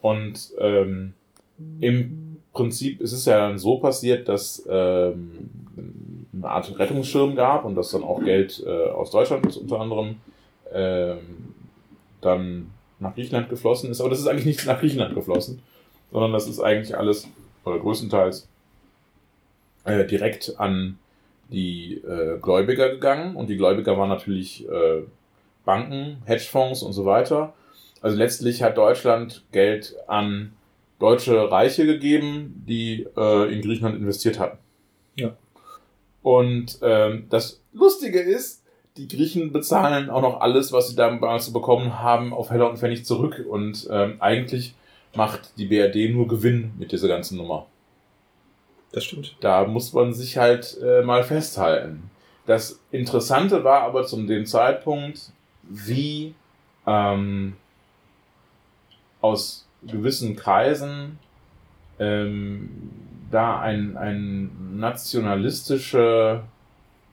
[0.00, 1.14] Und ähm,
[1.80, 5.50] im Prinzip ist es ja dann so passiert, dass ähm,
[6.32, 10.16] eine Art Rettungsschirm gab und dass dann auch Geld äh, aus Deutschland unter anderem
[10.72, 11.54] ähm,
[12.20, 14.00] dann nach Griechenland geflossen ist.
[14.00, 15.62] Aber das ist eigentlich nicht nach Griechenland geflossen,
[16.12, 17.28] sondern das ist eigentlich alles,
[17.64, 18.48] oder größtenteils
[19.84, 20.98] äh, direkt an
[21.50, 25.02] die äh, Gläubiger gegangen und die Gläubiger waren natürlich äh,
[25.64, 27.54] Banken, Hedgefonds und so weiter.
[28.02, 30.52] Also letztlich hat Deutschland Geld an
[30.98, 34.58] deutsche Reiche gegeben, die äh, in Griechenland investiert hatten.
[35.16, 35.36] Ja.
[36.22, 38.62] Und ähm, das Lustige ist,
[38.96, 43.04] die Griechen bezahlen auch noch alles, was sie damals bekommen haben, auf Heller und Pfennig
[43.04, 43.44] zurück.
[43.48, 44.74] Und ähm, eigentlich
[45.14, 47.66] macht die BRD nur Gewinn mit dieser ganzen Nummer.
[48.92, 49.36] Das stimmt.
[49.40, 52.10] Da muss man sich halt äh, mal festhalten.
[52.46, 55.32] Das Interessante war aber zu dem Zeitpunkt,
[55.62, 56.34] wie
[56.86, 57.54] ähm,
[59.20, 61.18] aus gewissen Kreisen
[61.98, 62.90] ähm,
[63.30, 66.42] da ein, ein nationalistische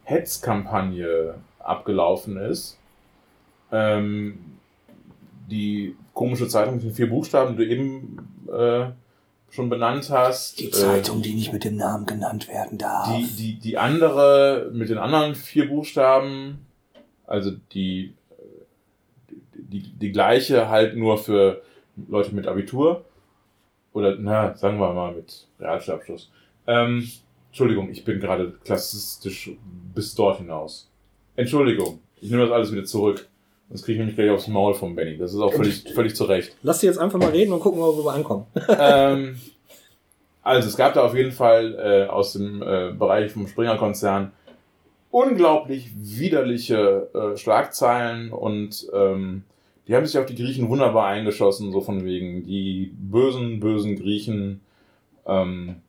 [0.03, 2.79] Hetzkampagne abgelaufen ist.
[3.71, 4.39] Ähm,
[5.49, 8.17] die komische Zeitung mit den vier Buchstaben, die du eben
[8.51, 8.87] äh,
[9.49, 10.59] schon benannt hast.
[10.59, 13.15] Die Zeitung, äh, die nicht mit dem Namen genannt werden darf.
[13.17, 16.65] Die, die, die andere mit den anderen vier Buchstaben,
[17.25, 18.13] also die,
[19.53, 21.61] die, die gleiche halt nur für
[22.07, 23.05] Leute mit Abitur.
[23.93, 26.29] Oder, na, sagen wir mal mit Realschulabschluss.
[26.67, 27.09] Ähm,
[27.49, 29.51] Entschuldigung, ich bin gerade klassistisch
[29.95, 30.91] bis dort hinaus.
[31.35, 33.27] Entschuldigung, ich nehme das alles wieder zurück.
[33.69, 35.17] Sonst kriege ich nämlich gleich aufs Maul vom Benny.
[35.17, 36.55] Das ist auch völlig, völlig zu Recht.
[36.63, 38.45] Lass sie jetzt einfach mal reden und gucken, wo wir ankommen.
[38.79, 39.37] ähm,
[40.41, 44.31] also es gab da auf jeden Fall äh, aus dem äh, Bereich vom Springer-Konzern
[45.11, 49.43] unglaublich widerliche äh, Schlagzeilen und ähm,
[49.87, 54.61] die haben sich auf die Griechen wunderbar eingeschossen, so von wegen die bösen, bösen Griechen,
[55.25, 55.81] ähm,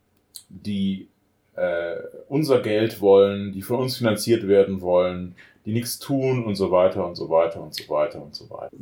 [0.49, 1.09] die
[2.29, 5.35] unser Geld wollen, die von uns finanziert werden wollen,
[5.69, 8.75] die nichts tun und so weiter und so weiter und so weiter und so weiter.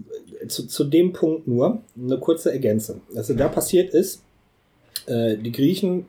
[0.47, 3.01] Zu, zu dem Punkt nur eine kurze Ergänzung.
[3.17, 4.23] Also da passiert ist,
[5.07, 6.07] äh, die Griechen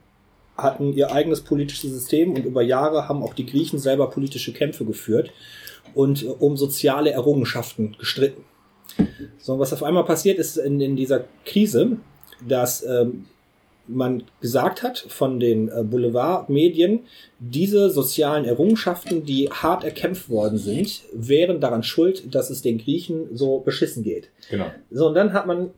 [0.55, 4.85] hatten ihr eigenes politisches System und über Jahre haben auch die Griechen selber politische Kämpfe
[4.85, 5.31] geführt
[5.93, 8.43] und äh, um soziale Errungenschaften gestritten.
[9.39, 11.97] So, was auf einmal passiert ist in, in dieser Krise,
[12.47, 13.25] dass ähm,
[13.87, 17.01] man gesagt hat von den äh, Boulevardmedien,
[17.39, 23.35] diese sozialen Errungenschaften, die hart erkämpft worden sind, wären daran schuld, dass es den Griechen
[23.35, 24.29] so beschissen geht.
[24.49, 24.71] Genau.
[24.91, 25.71] So, und dann hat man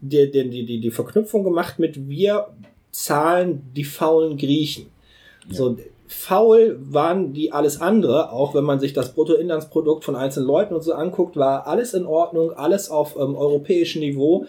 [0.00, 2.48] die, die, die, die Verknüpfung gemacht mit wir
[2.90, 4.86] zahlen die faulen Griechen.
[5.48, 5.54] Ja.
[5.54, 10.74] So, faul waren die alles andere, auch wenn man sich das Bruttoinlandsprodukt von einzelnen Leuten
[10.74, 14.46] und so anguckt, war alles in Ordnung, alles auf ähm, europäischem Niveau,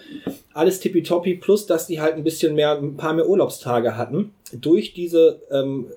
[0.53, 4.93] alles tippitoppi, plus dass die halt ein bisschen mehr, ein paar mehr Urlaubstage hatten, durch
[4.93, 5.88] diese ähm,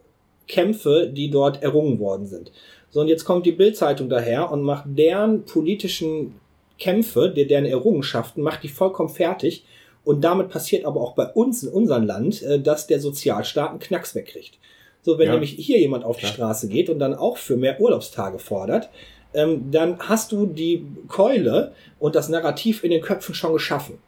[0.46, 2.52] Kämpfe, die dort errungen worden sind.
[2.90, 6.36] So, und jetzt kommt die Bildzeitung daher und macht deren politischen
[6.78, 9.64] Kämpfe, deren Errungenschaften, macht die vollkommen fertig.
[10.04, 13.80] Und damit passiert aber auch bei uns in unserem Land, äh, dass der Sozialstaat einen
[13.80, 14.59] Knacks wegkriegt.
[15.03, 15.32] So, wenn Ja.
[15.32, 16.32] nämlich hier jemand auf die Klar.
[16.32, 18.90] Straße geht und dann auch für mehr Urlaubstage fordert,
[19.34, 23.99] ähm, dann hast du die Keule und das Narrativ in den Köpfen schon geschaffen.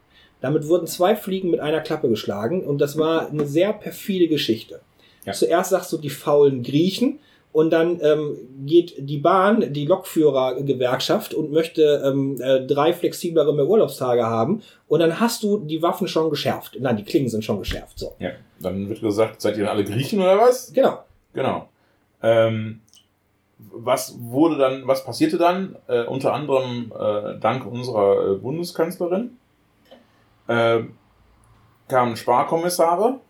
[0.41, 4.81] Damit wurden zwei Fliegen mit einer Klappe geschlagen und das war eine sehr perfide Geschichte.
[5.27, 5.33] Ja.
[5.35, 7.19] Zuerst sagst du die faulen Griechen
[7.53, 13.67] und dann ähm, geht die Bahn, die Lokführergewerkschaft und möchte ähm, äh, drei flexiblere mehr
[13.67, 16.77] Urlaubstage haben und dann hast du die Waffen schon geschärft.
[16.81, 17.99] Nein, die Klingen sind schon geschärft.
[17.99, 18.31] So, Ja.
[18.61, 20.73] Dann wird gesagt, seid ihr alle Griechen oder was?
[20.73, 21.05] genau.
[21.33, 21.69] Genau.
[22.23, 22.81] Ähm,
[23.59, 25.77] was wurde dann, was passierte dann?
[25.87, 29.37] Äh, unter anderem äh, dank unserer äh, Bundeskanzlerin
[30.49, 30.81] äh,
[31.89, 33.21] kamen Sparkommissare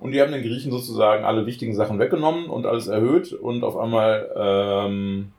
[0.00, 3.76] und die haben den Griechen sozusagen alle wichtigen Sachen weggenommen und alles erhöht und auf
[3.76, 5.32] einmal ähm,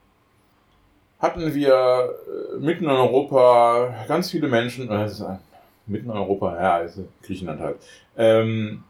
[1.19, 2.15] hatten wir
[2.55, 5.37] äh, mitten in Europa ganz viele Menschen, äh, äh,
[5.85, 7.77] mitten in Europa, ja, also Griechenland halt,
[8.17, 8.83] ähm,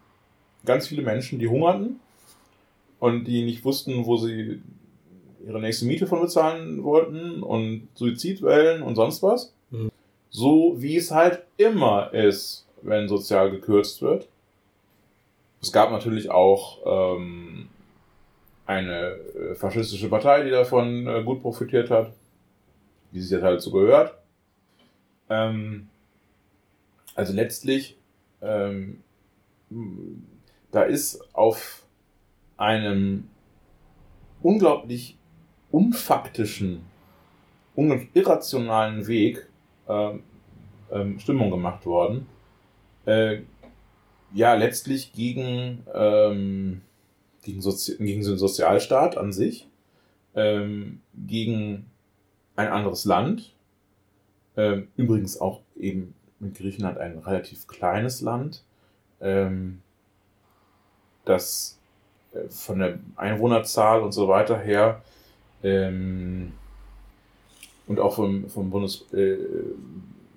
[0.65, 1.99] ganz viele Menschen, die hungerten
[2.99, 4.61] und die nicht wussten, wo sie
[5.45, 9.53] ihre nächste Miete von bezahlen wollten und Suizidwellen und sonst was.
[9.71, 9.89] Mhm.
[10.29, 14.27] So wie es halt immer ist, wenn sozial gekürzt wird.
[15.61, 17.69] Es gab natürlich auch ähm,
[18.65, 22.13] eine äh, faschistische Partei, die davon äh, gut profitiert hat,
[23.11, 24.15] wie sich das halt so gehört.
[25.29, 25.89] Ähm,
[27.15, 27.97] also letztlich,
[28.41, 29.03] ähm,
[30.71, 31.83] da ist auf
[32.57, 33.27] einem
[34.41, 35.17] unglaublich
[35.71, 36.85] unfaktischen,
[37.75, 39.47] un irrationalen Weg
[39.87, 40.23] ähm,
[40.91, 42.27] ähm, Stimmung gemacht worden.
[43.05, 43.41] Äh,
[44.33, 46.81] ja, letztlich gegen, ähm,
[47.43, 49.67] gegen, Sozi gegen den Sozialstaat an sich,
[50.35, 51.85] ähm, gegen
[52.55, 53.53] ein anderes Land,
[54.57, 58.63] ähm, übrigens auch eben mit Griechenland ein relativ kleines Land,
[59.21, 59.81] ähm,
[61.25, 61.79] das
[62.33, 65.01] äh, von der Einwohnerzahl und so weiter her
[65.63, 66.53] ähm,
[67.87, 69.37] und auch vom, vom Bundes äh,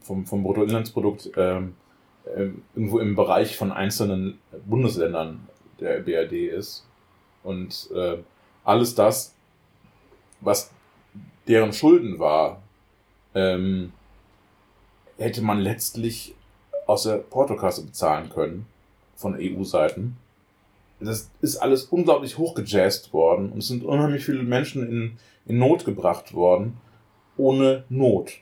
[0.01, 1.75] vom, vom Bruttoinlandsprodukt ähm,
[2.25, 5.47] irgendwo im Bereich von einzelnen Bundesländern
[5.81, 6.87] der BRD ist.
[7.43, 8.19] Und äh,
[8.65, 9.35] alles das,
[10.41, 10.71] was
[11.49, 12.63] deren Schulden war,
[13.35, 13.93] ähm,
[15.19, 16.35] hätte man letztlich
[16.87, 18.67] aus der Portokasse bezahlen können
[19.17, 20.17] von EU-Seiten.
[21.01, 25.85] Das ist alles unglaublich hochgejazzt worden und es sind unheimlich viele Menschen in, in Not
[25.85, 26.77] gebracht worden,
[27.37, 28.35] ohne Not.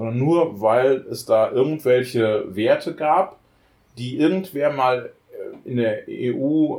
[0.00, 3.38] Sondern nur, weil es da irgendwelche Werte gab,
[3.98, 6.78] die irgendwer mal äh, in der EU,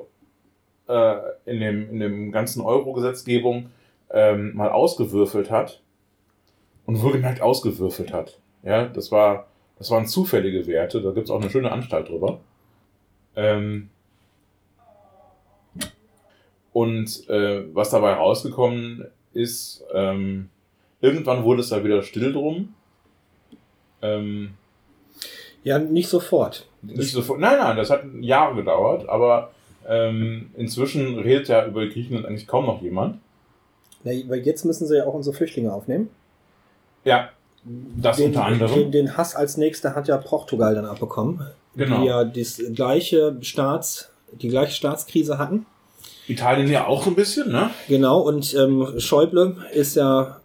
[0.87, 3.69] äh, in, dem, in dem ganzen Euro-Gesetzgebung
[4.09, 5.83] ähm, mal ausgewürfelt hat
[6.87, 8.39] und wohlgemerkt ausgewürfelt hat.
[8.63, 9.45] Ja, das war,
[9.77, 12.39] das waren zufällige Werte, da gibt es auch eine schöne Anstalt drüber.
[13.35, 13.91] Ähm,
[16.73, 20.49] und äh, was dabei rausgekommen ist, ähm,
[21.01, 22.73] irgendwann wurde es da wieder still drum.
[24.01, 24.51] Ähm,
[25.63, 26.67] Ja, nicht sofort.
[26.81, 29.51] nicht sofort, nein, nein, das hat Jahre gedauert, aber
[29.87, 33.19] ähm, inzwischen redet ja über Griechenland eigentlich kaum noch jemand.
[34.03, 36.09] Ja, weil jetzt müssen sie ja auch unsere Flüchtlinge aufnehmen.
[37.03, 37.29] Ja,
[37.63, 38.73] das den, unter anderem.
[38.73, 41.45] Den, den Hass als nächster hat ja Portugal dann abbekommen.
[41.75, 42.01] Genau.
[42.01, 45.65] Die ja das gleiche Staats, die gleiche Staatskrise hatten.
[46.27, 47.69] Italien ja auch so ein bisschen, ne?
[47.87, 50.40] Genau, und ähm, Schäuble ist ja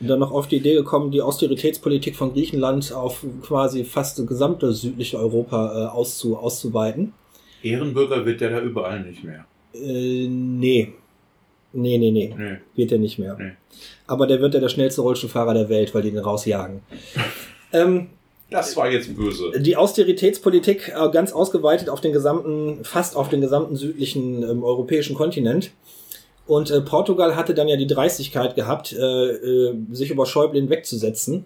[0.00, 4.72] dann noch auf die Idee gekommen, die Austeritätspolitik von Griechenland auf quasi fast das gesamte
[4.72, 7.12] südliche Europa äh, auszu, auszuweiten.
[7.62, 9.44] Ehrenbürger wird der da überall nicht mehr.
[9.74, 10.94] Äh, nee.
[11.72, 12.34] Nee, nee, nee.
[12.36, 12.56] Nee.
[12.74, 13.36] Wird er nicht mehr.
[13.38, 13.52] Nee.
[14.06, 16.80] Aber der wird ja der schnellste Rollstuhlfahrer der Welt, weil die den rausjagen.
[17.72, 18.08] ähm,
[18.50, 19.52] Das war jetzt böse.
[19.60, 25.14] die Austeritätspolitik äh, ganz ausgeweitet auf den gesamten, fast auf den gesamten südlichen ähm, europäischen
[25.14, 25.70] Kontinent.
[26.50, 31.44] Und äh, Portugal hatte dann ja die Dreistigkeit gehabt, äh, äh, sich über Schäuble hinwegzusetzen.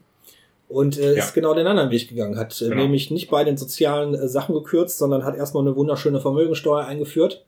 [0.68, 1.18] Und äh, Ja.
[1.22, 2.39] ist genau den anderen Weg gegangen.
[2.39, 2.76] Hat äh, Genau.
[2.82, 7.44] nämlich nicht bei den sozialen äh, Sachen gekürzt, sondern hat erstmal eine wunderschöne Vermögensteuer eingeführt.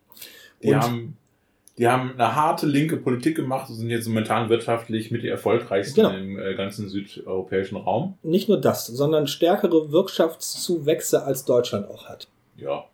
[0.62, 1.16] Die Und- haben,
[1.78, 6.03] die haben eine harte linke Politik gemacht und sind jetzt momentan wirtschaftlich mit die erfolgreichsten
[6.03, 6.15] Genau.
[6.15, 8.19] im äh, ganzen südeuropäischen Raum.
[8.23, 12.28] Nicht nur das, sondern stärkere Wirtschaftszuwächse als Deutschland auch hat.
[12.57, 12.85] Ja.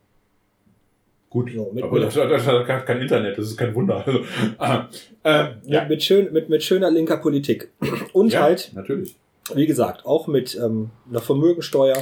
[1.33, 4.05] Gut, So, mit- aber das, das hat kein Internet, das ist kein Wunder.
[4.07, 4.19] Also,
[5.25, 7.71] äh, äh, ja, Mit, schön, mit, mit schöner linker Politik.
[8.13, 9.17] Und ja, halt natürlich.
[9.55, 11.97] wie gesagt, auch mit ähm, einer Vermögensteuer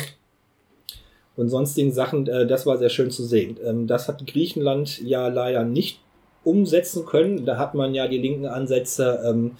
[1.36, 3.56] und sonstigen Sachen, äh, das war sehr schön zu sehen.
[3.64, 6.00] Ähm, das hat Griechenland ja leider nicht
[6.42, 7.44] umsetzen können.
[7.46, 9.52] Da hat man ja die linken Ansätze ähm,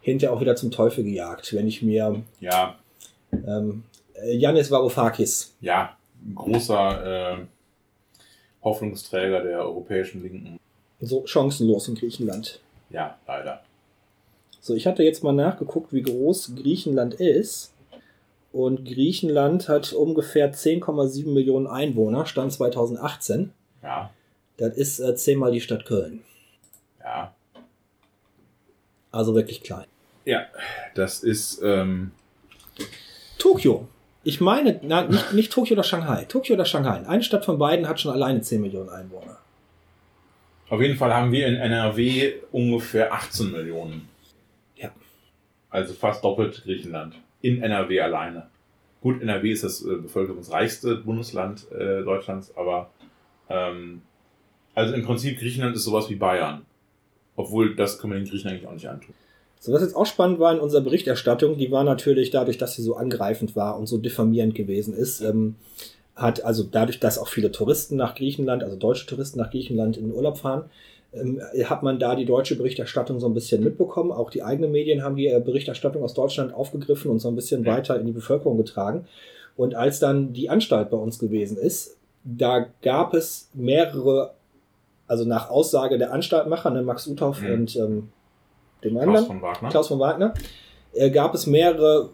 [0.00, 1.54] hinterher auch wieder zum Teufel gejagt.
[1.54, 2.74] Wenn ich mir Ja,
[3.32, 3.84] ähm,
[4.26, 5.96] Yannis Varoufakis, ja,
[6.26, 7.36] ein großer äh,
[8.64, 10.58] Hoffnungsträger der europäischen Linken.
[11.00, 12.60] so chancenlos in Griechenland.
[12.90, 13.62] Ja, leider.
[14.60, 17.72] So, ich hatte jetzt mal nachgeguckt, wie groß Griechenland ist.
[18.52, 23.52] Und Griechenland hat ungefähr 10,7 Millionen Einwohner, Stand 2018.
[23.82, 24.10] Ja,
[24.56, 26.22] Das ist äh, zehnmal die Stadt Köln.
[27.02, 27.34] ja.
[29.10, 29.84] Also wirklich klein.
[30.24, 30.46] Ja,
[30.96, 32.10] das ist, ähm,
[33.38, 33.86] Tokio.
[34.24, 36.24] Ich meine, nein, nicht, nicht Tokio oder Shanghai.
[36.24, 37.06] Tokio oder Shanghai.
[37.06, 39.38] Eine Stadt von beiden hat schon alleine 10 Millionen Einwohner.
[40.70, 44.08] auf jeden Fall haben wir in NRW ungefähr 18 Millionen.
[44.76, 44.90] Ja.
[45.68, 47.14] Also fast doppelt Griechenland.
[47.42, 48.48] In NRW alleine.
[49.02, 52.90] Gut, NRW ist das äh, bevölkerungsreichste Bundesland äh, Deutschlands, aber
[53.50, 54.00] ähm,
[54.74, 56.64] also im Prinzip Griechenland ist sowas wie Bayern.
[57.36, 59.14] Obwohl, das können wir den Griechen eigentlich auch nicht antun.
[59.64, 62.82] So, was jetzt auch spannend war in unserer Berichterstattung, die war natürlich dadurch, dass sie
[62.82, 65.54] so angreifend war und so diffamierend gewesen ist, ähm,
[66.14, 70.08] hat also dadurch, dass auch viele Touristen nach Griechenland, also deutsche Touristen nach Griechenland in
[70.08, 70.66] den Urlaub fahren,
[71.14, 74.12] ähm, hat man da die deutsche Berichterstattung so ein bisschen mitbekommen.
[74.12, 77.64] Auch die eigenen Medien haben die äh, Berichterstattung aus Deutschland aufgegriffen und so ein bisschen
[77.64, 77.72] Ja.
[77.72, 79.06] weiter in die Bevölkerung getragen.
[79.56, 84.32] Und als dann die Anstalt bei uns gewesen ist, da gab es mehrere,
[85.08, 87.50] also nach Aussage der Anstaltmacher, ne, Max Uthoff Mhm.
[87.50, 88.08] und ähm,
[88.84, 89.68] dem Klaus anderen, von Wagner.
[89.70, 90.34] Klaus von Wagner,
[90.92, 92.10] äh, gab es mehrere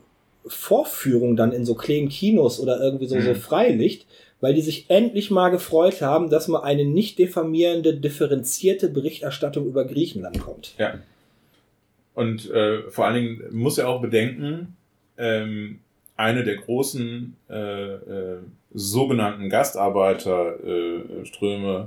[0.46, 3.36] Vorführungen dann in so kleinen Kinos oder irgendwie so, so Mhm.
[3.36, 4.06] Freilicht,
[4.40, 9.84] weil die sich endlich mal gefreut haben, dass mal eine nicht diffamierende, differenzierte Berichterstattung über
[9.84, 10.74] Griechenland kommt.
[10.78, 10.94] Ja.
[12.14, 14.76] Und äh, vor allen Dingen muss er auch bedenken,
[15.18, 15.80] ähm,
[16.16, 18.38] eine der großen äh, äh,
[18.72, 21.84] sogenannten Gastarbeiterströme äh,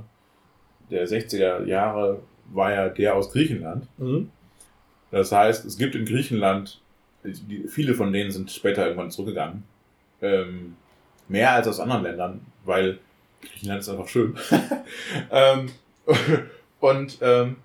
[0.90, 2.20] der 60er Jahre
[2.52, 3.86] war ja der aus Griechenland.
[3.98, 4.30] Mhm.
[5.14, 6.80] Das heißt, es gibt in Griechenland,
[7.68, 9.62] viele von denen sind später irgendwann zurückgegangen,
[10.20, 10.74] ähm,
[11.28, 12.98] mehr als aus anderen Ländern, weil
[13.40, 14.36] Griechenland ist einfach schön.
[15.30, 15.70] ähm,
[16.80, 17.56] und ähm,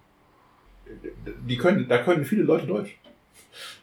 [1.47, 2.95] die können, da können viele Leute Deutsch.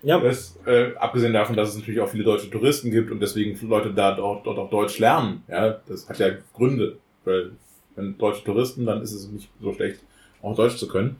[0.00, 3.58] Ja, Das, äh, abgesehen davon, dass es natürlich auch viele deutsche Touristen gibt und deswegen
[3.68, 5.42] Leute da dort, dort auch Deutsch lernen.
[5.48, 7.50] Ja, das hat ja Gründe, weil
[7.96, 10.04] wenn deutsche Touristen, dann ist es nicht so schlecht,
[10.40, 11.16] auch Deutsch zu können.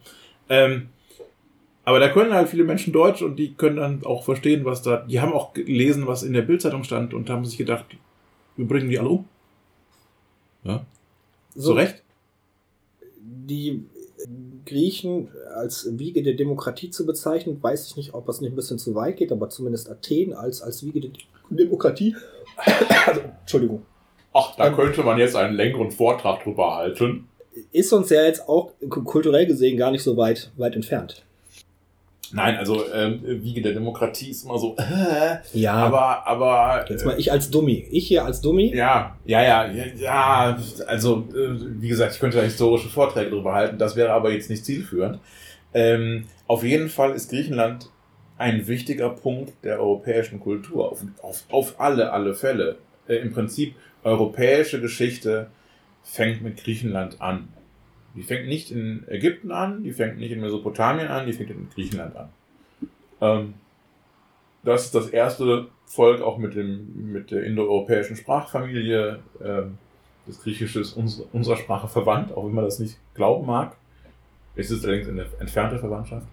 [0.48, 0.90] Ähm,
[1.87, 4.99] aber da können halt viele Menschen Deutsch und die können dann auch verstehen, was da.
[5.09, 7.85] Die haben auch gelesen, was in der Bildzeitung stand und haben sich gedacht,
[8.57, 9.25] wir bringen die alle um.
[10.65, 10.85] Ja,
[11.55, 12.03] so zu Recht.
[13.21, 13.85] die
[14.65, 18.79] Griechen als Wiege der Demokratie zu bezeichnen, weiß ich nicht, ob das nicht ein bisschen
[18.79, 21.11] zu weit geht, aber zumindest Athen als, als Wiege der
[21.51, 22.17] Demokratie.
[23.07, 23.83] also, Entschuldigung.
[24.35, 27.29] Ach, da Ähm, könnte man jetzt einen längeren Vortrag drüber halten.
[27.71, 31.25] Ist uns ja jetzt auch kulturell gesehen gar nicht so weit, weit entfernt.
[32.32, 37.19] Nein, also ähm, Wiege der Demokratie ist immer so, äh, Ja, aber, aber jetzt mal
[37.19, 37.86] ich als Dummi.
[37.90, 38.74] Ich hier als Dummi.
[38.74, 43.55] Ja, ja, ja, ja, ja, also äh, wie gesagt, ich könnte da historische Vorträge drüber
[43.55, 45.20] halten, das wäre aber jetzt nicht zielführend.
[45.74, 47.90] Ähm, auf jeden Fall ist Griechenland
[48.39, 52.77] ein wichtiger Punkt der europäischen Kultur, auf, auf, auf alle, alle Fälle.
[53.09, 53.74] Äh, Im Prinzip,
[54.05, 55.48] europäische Geschichte
[56.03, 57.48] fängt mit Griechenland an.
[58.16, 61.68] Die fängt nicht in Ägypten an, die fängt nicht in Mesopotamien an, die fängt in
[61.74, 62.28] Griechenland an.
[63.20, 63.55] Ähm,
[64.64, 69.20] das ist das erste Volk auch mit, dem, mit der indoeuropäischen Sprachfamilie.
[69.44, 69.78] Ähm,
[70.26, 73.76] das Griechische ist uns, unserer Sprache verwandt, auch wenn man das nicht glauben mag.
[74.56, 76.26] Es ist allerdings eine entfernte Verwandtschaft.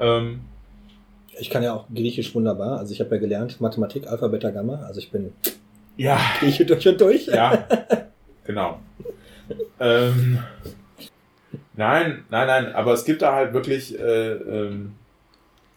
[0.00, 0.40] Ähm,
[1.38, 2.78] Ich kann ja auch Griechisch wunderbar.
[2.78, 4.76] Also ich habe ja gelernt Mathematik, Alpha, Beta, Gamma.
[4.86, 5.32] Also ich bin
[5.96, 7.26] ja, Grieche durch und durch.
[7.26, 7.66] ja,
[8.44, 8.78] genau.
[9.78, 10.38] Ähm,
[11.76, 14.94] nein, nein, nein, aber es gibt da halt wirklich äh, ähm,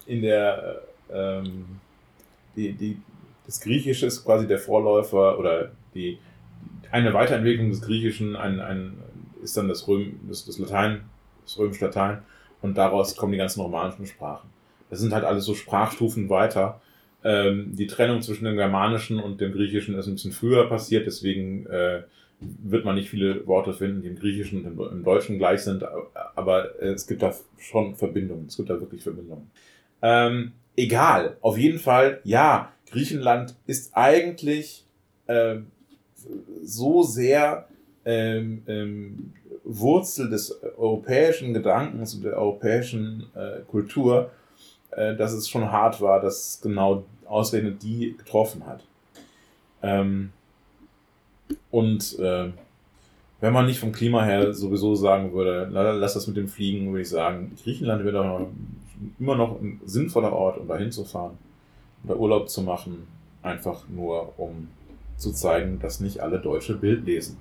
[0.05, 1.65] in der äh, ähm,
[2.55, 2.97] die, die,
[3.45, 6.17] das Griechische ist quasi der Vorläufer oder die
[6.91, 8.97] eine Weiterentwicklung des Griechischen ein, ein,
[9.43, 11.01] ist dann das Röm, das, das Latein,
[11.43, 12.19] das römisch-Latein
[12.61, 14.49] und daraus kommen die ganzen romanischen Sprachen.
[14.89, 16.81] Das sind halt alles so Sprachstufen weiter.
[17.23, 21.65] Ähm, die Trennung zwischen dem Germanischen und dem Griechischen ist ein bisschen früher passiert, deswegen
[21.67, 22.03] äh,
[22.39, 25.83] wird man nicht viele Worte finden, die im Griechischen und im, Deutschen gleich sind,
[26.35, 28.45] aber äh, es gibt da schon Verbindungen.
[28.47, 29.49] Es gibt da wirklich Verbindungen.
[30.01, 34.85] Ähm, egal, auf jeden Fall, ja, Griechenland ist eigentlich
[35.25, 35.57] äh,
[36.63, 37.67] so sehr
[38.05, 39.33] ähm, ähm,
[39.63, 44.31] Wurzel des europäischen Gedankens und der europäischen äh, Kultur,
[44.91, 48.83] äh, dass es schon hart war, dass genau ausgerechnet die getroffen hat.
[49.81, 50.31] Ähm,
[51.71, 52.51] und äh,
[53.39, 57.01] wenn man nicht vom Klima her sowieso sagen würde, lass das mit dem Fliegen, würde
[57.01, 58.47] ich sagen, Griechenland wäre
[59.19, 61.37] immer noch ein sinnvoller Ort, um da hinzufahren,
[62.03, 63.07] um da Urlaub zu machen,
[63.43, 64.69] einfach nur um
[65.17, 67.37] zu zeigen, dass nicht alle Deutsche Bild lesen.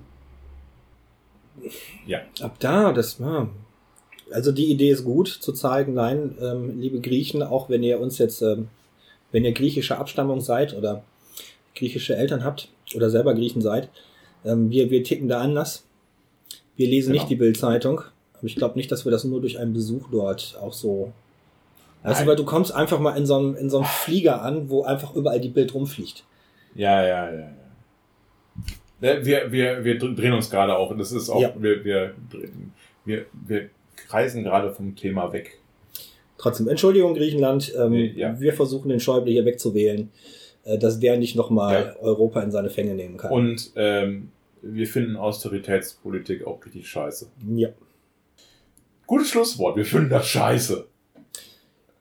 [2.07, 2.20] Ja.
[2.41, 3.49] Ab da, das war.
[4.31, 8.19] Also die Idee ist gut, zu zeigen, nein, ähm, liebe Griechen, auch wenn ihr uns
[8.19, 8.69] jetzt, ähm,
[9.33, 11.05] wenn ihr griechische Abstammung seid oder
[11.77, 13.89] griechische Eltern habt oder selber Griechen seid,
[14.44, 15.85] ähm, wir, wir ticken da anders.
[16.77, 17.23] Wir lesen genau.
[17.23, 18.01] nicht die Bildzeitung,
[18.35, 21.12] aber ich glaube nicht, dass wir das nur durch einen Besuch dort auch so.
[22.03, 24.85] Also, weil du kommst einfach mal in so einem, in so einem Flieger an, wo
[24.85, 26.24] einfach überall die Bild rumfliegt.
[26.74, 27.39] Ja, ja, ja,
[29.01, 29.24] ja.
[29.24, 31.53] Wir, wir, wir drehen uns gerade auch, das ist auch, ja.
[31.59, 32.15] wir, wir,
[33.05, 35.59] wir, wir kreisen gerade vom Thema weg.
[36.39, 38.39] Trotzdem, Entschuldigung, Griechenland, ähm, ja.
[38.39, 40.45] wir versuchen den Schäuble hier wegzuwählen, äh,
[40.78, 42.02] dass der nicht nochmal ja.
[42.02, 43.30] Europa in seine Fänge nehmen kann.
[43.30, 44.30] Und ähm,
[44.62, 47.28] wir finden Austeritätspolitik auch richtig scheiße.
[47.55, 47.68] Ja.
[49.06, 50.86] Gutes Schlusswort, wir finden das scheiße.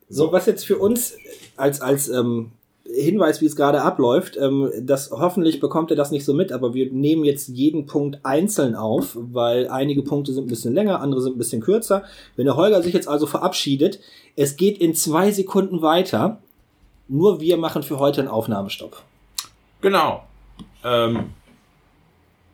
[0.10, 1.16] So, was jetzt für uns
[1.56, 2.52] als, als ähm,
[2.88, 6.74] Hinweis, wie es gerade abläuft, ähm, das hoffentlich bekommt ihr das nicht so mit, aber
[6.74, 11.22] wir nehmen jetzt jeden Punkt einzeln auf, weil einige Punkte sind ein bisschen länger, andere
[11.22, 12.04] sind ein bisschen kürzer.
[12.36, 14.00] Wenn der Holger sich jetzt also verabschiedet,
[14.36, 16.42] es geht in zwei Sekunden weiter.
[17.08, 19.02] Nur wir machen für heute einen Aufnahmestopp.
[19.82, 20.24] Genau.
[20.84, 21.34] Ähm,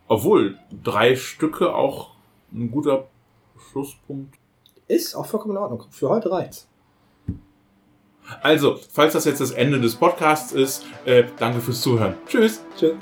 [0.07, 2.10] obwohl drei Stücke auch
[2.52, 3.06] ein guter
[3.72, 4.36] Schlusspunkt.
[4.88, 5.86] Ist auch vollkommen in Ordnung.
[5.90, 6.68] Für heute reicht's.
[8.41, 12.15] Also, falls das jetzt das Ende des Podcasts ist, äh, danke fürs Zuhören.
[12.28, 12.61] Tschüss.
[12.78, 12.95] Tschüss.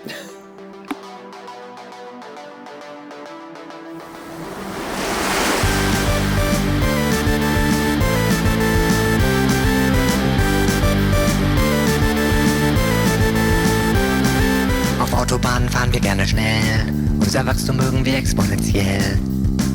[16.39, 16.93] Schnell.
[17.19, 19.19] Unser Wachstum mögen wir exponentiell.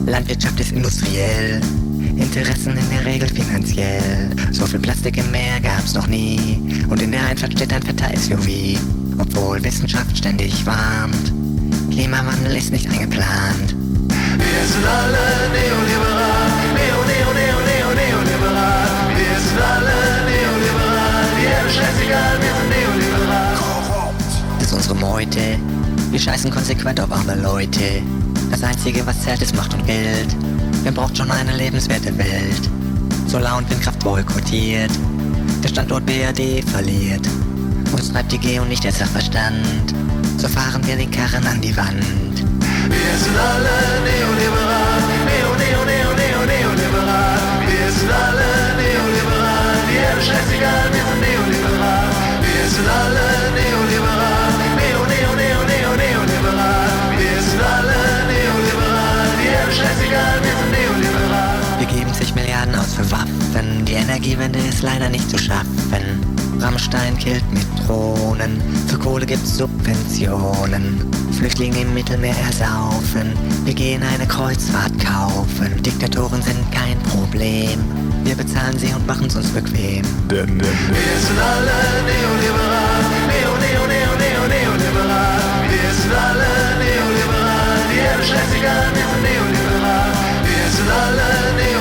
[0.07, 1.61] Landwirtschaft ist industriell.
[2.16, 4.31] Interessen in der Regel finanziell.
[4.53, 6.61] So viel Plastik im Meer gab's noch nie.
[6.89, 8.78] Und in der Einfahrt steht ein fetter SUV.
[9.19, 11.32] Obwohl Wissenschaft ständig warnt.
[11.91, 13.74] Klimawandel ist nicht eingeplant.
[14.09, 16.51] Wir sind alle neoliberal.
[16.74, 18.89] Neo, neo, neo, neo, neoliberal.
[19.16, 21.24] Wir sind alle neoliberal.
[21.39, 23.55] Die Erde scheißegal, wir sind neoliberal.
[24.59, 25.59] Das ist unsere Meute.
[26.15, 28.01] Wir scheißen konsequent auf arme Leute.
[28.49, 30.28] Das Einzige, was zählt, ist Macht und Geld.
[30.85, 32.70] Wer braucht schon eine lebenswerte Welt?
[33.27, 34.93] Solar- und Windkraft boykottiert.
[35.65, 37.27] Der Standort BRD verliert.
[37.91, 39.93] Uns treibt die Geo nicht der Sachverstand.
[40.39, 41.99] So fahren wir den Karren an die Wand.
[41.99, 43.74] Wir sind alle
[44.07, 45.03] neoliberal.
[45.27, 47.39] Neo, neo, neo, neo, neoliberal.
[47.66, 49.82] Wir sind alle neoliberal.
[49.93, 52.07] Erde scheißegal, wir sind neoliberal.
[52.39, 53.74] Wir sind alle neoliberal.
[63.95, 66.03] Die Energiewende ist leider nicht zu schaffen.
[66.59, 68.61] Rammstein killt mit Drohnen.
[68.89, 70.99] Für Kohle gibt's Subventionen.
[71.39, 73.39] Flüchtlinge im Mittelmeer ersaufen.
[73.65, 75.81] Wir gehen eine Kreuzfahrt kaufen.
[75.85, 77.79] Diktatoren sind kein Problem.
[78.25, 80.03] Wir bezahlen sie und machen's uns bequem.
[80.29, 83.05] Wir sind alle neoliberal.
[83.31, 85.39] Neo, neo, neo, neo, neoliberal.
[85.71, 86.51] Wir sind alle
[86.83, 87.79] neoliberal.
[87.95, 90.11] Die Erde scheißegal, wir sind neoliberal.
[90.43, 91.74] Wir sind alle neoliberal.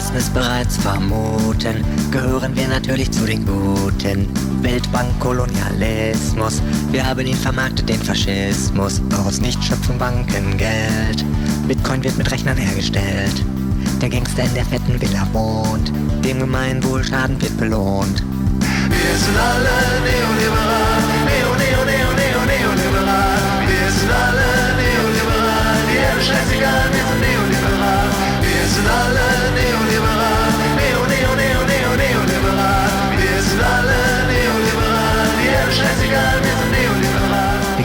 [0.00, 4.32] Meisten es bereits vermuten, gehören wir natürlich zu den Guten.
[4.62, 9.02] Weltbankkolonialismus, wir haben ihn vermarktet, den Faschismus.
[9.26, 11.22] Aus nicht schöpfen Banken Geld.
[11.68, 13.44] Bitcoin wird mit Rechnern hergestellt.
[14.00, 15.92] Der Gangster in der fetten Villa wohnt.
[16.24, 18.24] Dem Gemeinwohl Schaden wird belohnt.
[18.88, 20.96] Wir sind alle neoliberal.
[21.28, 23.68] Neo, neo, neo, neo, neoliberal.
[23.68, 25.76] Wir sind alle neoliberal.
[25.92, 28.08] Die Erde scheißegal, wir sind neoliberal.
[28.40, 29.29] Wir sind alle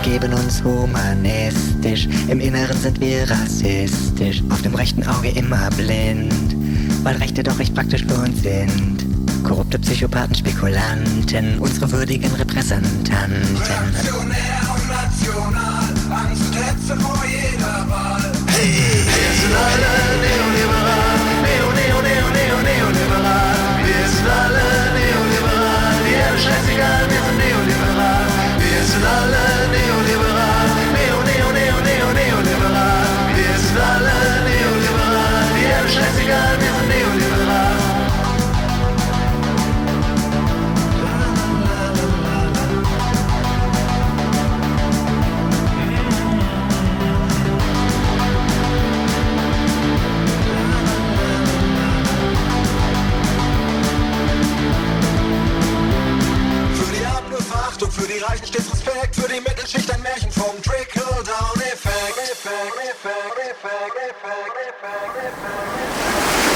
[0.06, 6.56] geben uns humanistisch, im Inneren sind wir rassistisch, auf dem rechten Auge immer blind,
[7.04, 9.04] weil Rechte doch recht praktisch für uns sind.
[9.44, 13.34] Korrupte Psychopathen, Spekulanten, unsere würdigen Repräsentanten.
[13.58, 18.32] Reaktionär und national, Angst und Hetze vor jeder Wahl.
[18.54, 23.58] Hey, wir sind alle neoliberal, neo, neo, neo, neoliberal.
[23.82, 24.70] Wir sind alle
[25.02, 28.26] neoliberal, ja, scheißegal, wir sind neoliberal.
[28.62, 29.65] Wir sind alle
[58.36, 62.20] Zeichen stets Respekt für die Mittelschicht, ein Märchen vom Trickle-Down-Effekt.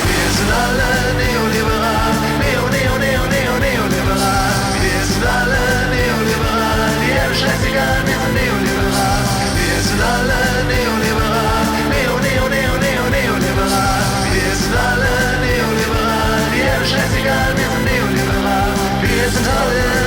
[0.03, 2.11] Wir sind alle neoliberal,
[2.43, 4.60] neo, neo, neo, neo, neoliberal.
[4.84, 9.23] Wir sind alle neoliberal, die Erde scheißegal, wir sind neoliberal.
[9.56, 11.64] Wir sind alle neoliberal,
[11.95, 14.03] neo, neo, neo, neo, neoliberal.
[14.35, 15.15] Wir sind alle
[15.47, 18.68] neoliberal, die Erde scheißegal, wir sind neoliberal.
[18.99, 19.98] Wir sind alle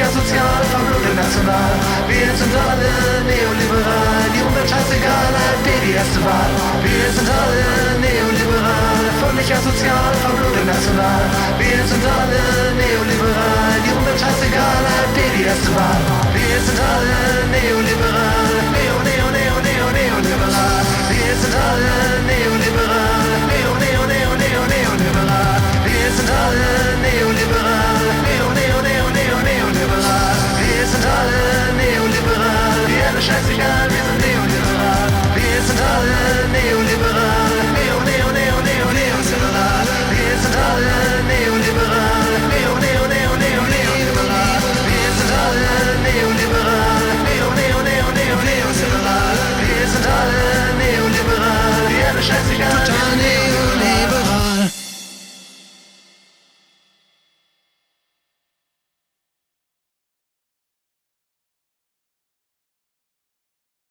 [0.00, 1.72] ja sozial, vermögen national.
[2.08, 2.92] Wir sind alle
[3.28, 6.52] neoliberal, die Umwelt scheißegal, AfD die erste Wahl.
[6.84, 7.68] Wir sind alle
[8.00, 11.24] neoliberal, völlig asozial, vermögen national.
[11.60, 12.44] Wir sind alle
[12.80, 16.02] neoliberal, die Umwelt scheißegal, AfD die erste Wahl.
[16.32, 17.20] Wir sind alle
[17.54, 20.82] neoliberal, neo, neo, neo, neo, neoliberal.
[21.12, 21.96] Wir sind alle
[22.30, 25.58] neoliberal, neo, neo, neo, neo, neoliberal.
[25.84, 26.72] Wir sind alle
[27.04, 27.99] neoliberal
[30.90, 35.06] sind alle neoliberal, die Erde scheiß sich an, wir sind neoliberal.
[35.38, 39.86] Wir sind alle neoliberal, neo, neo, neo, neo, neoliberal.
[40.10, 40.98] Wir sind alle
[41.30, 44.62] neoliberal, neo, neo, neo, neo, neoliberal.
[44.90, 45.74] Wir sind alle
[46.06, 49.38] neoliberal, neo, neo, neo, neo, neoliberal.
[49.62, 50.48] Wir sind alle
[50.82, 53.49] neoliberal, wir alle scheiß dich an, wir sind neoliberal.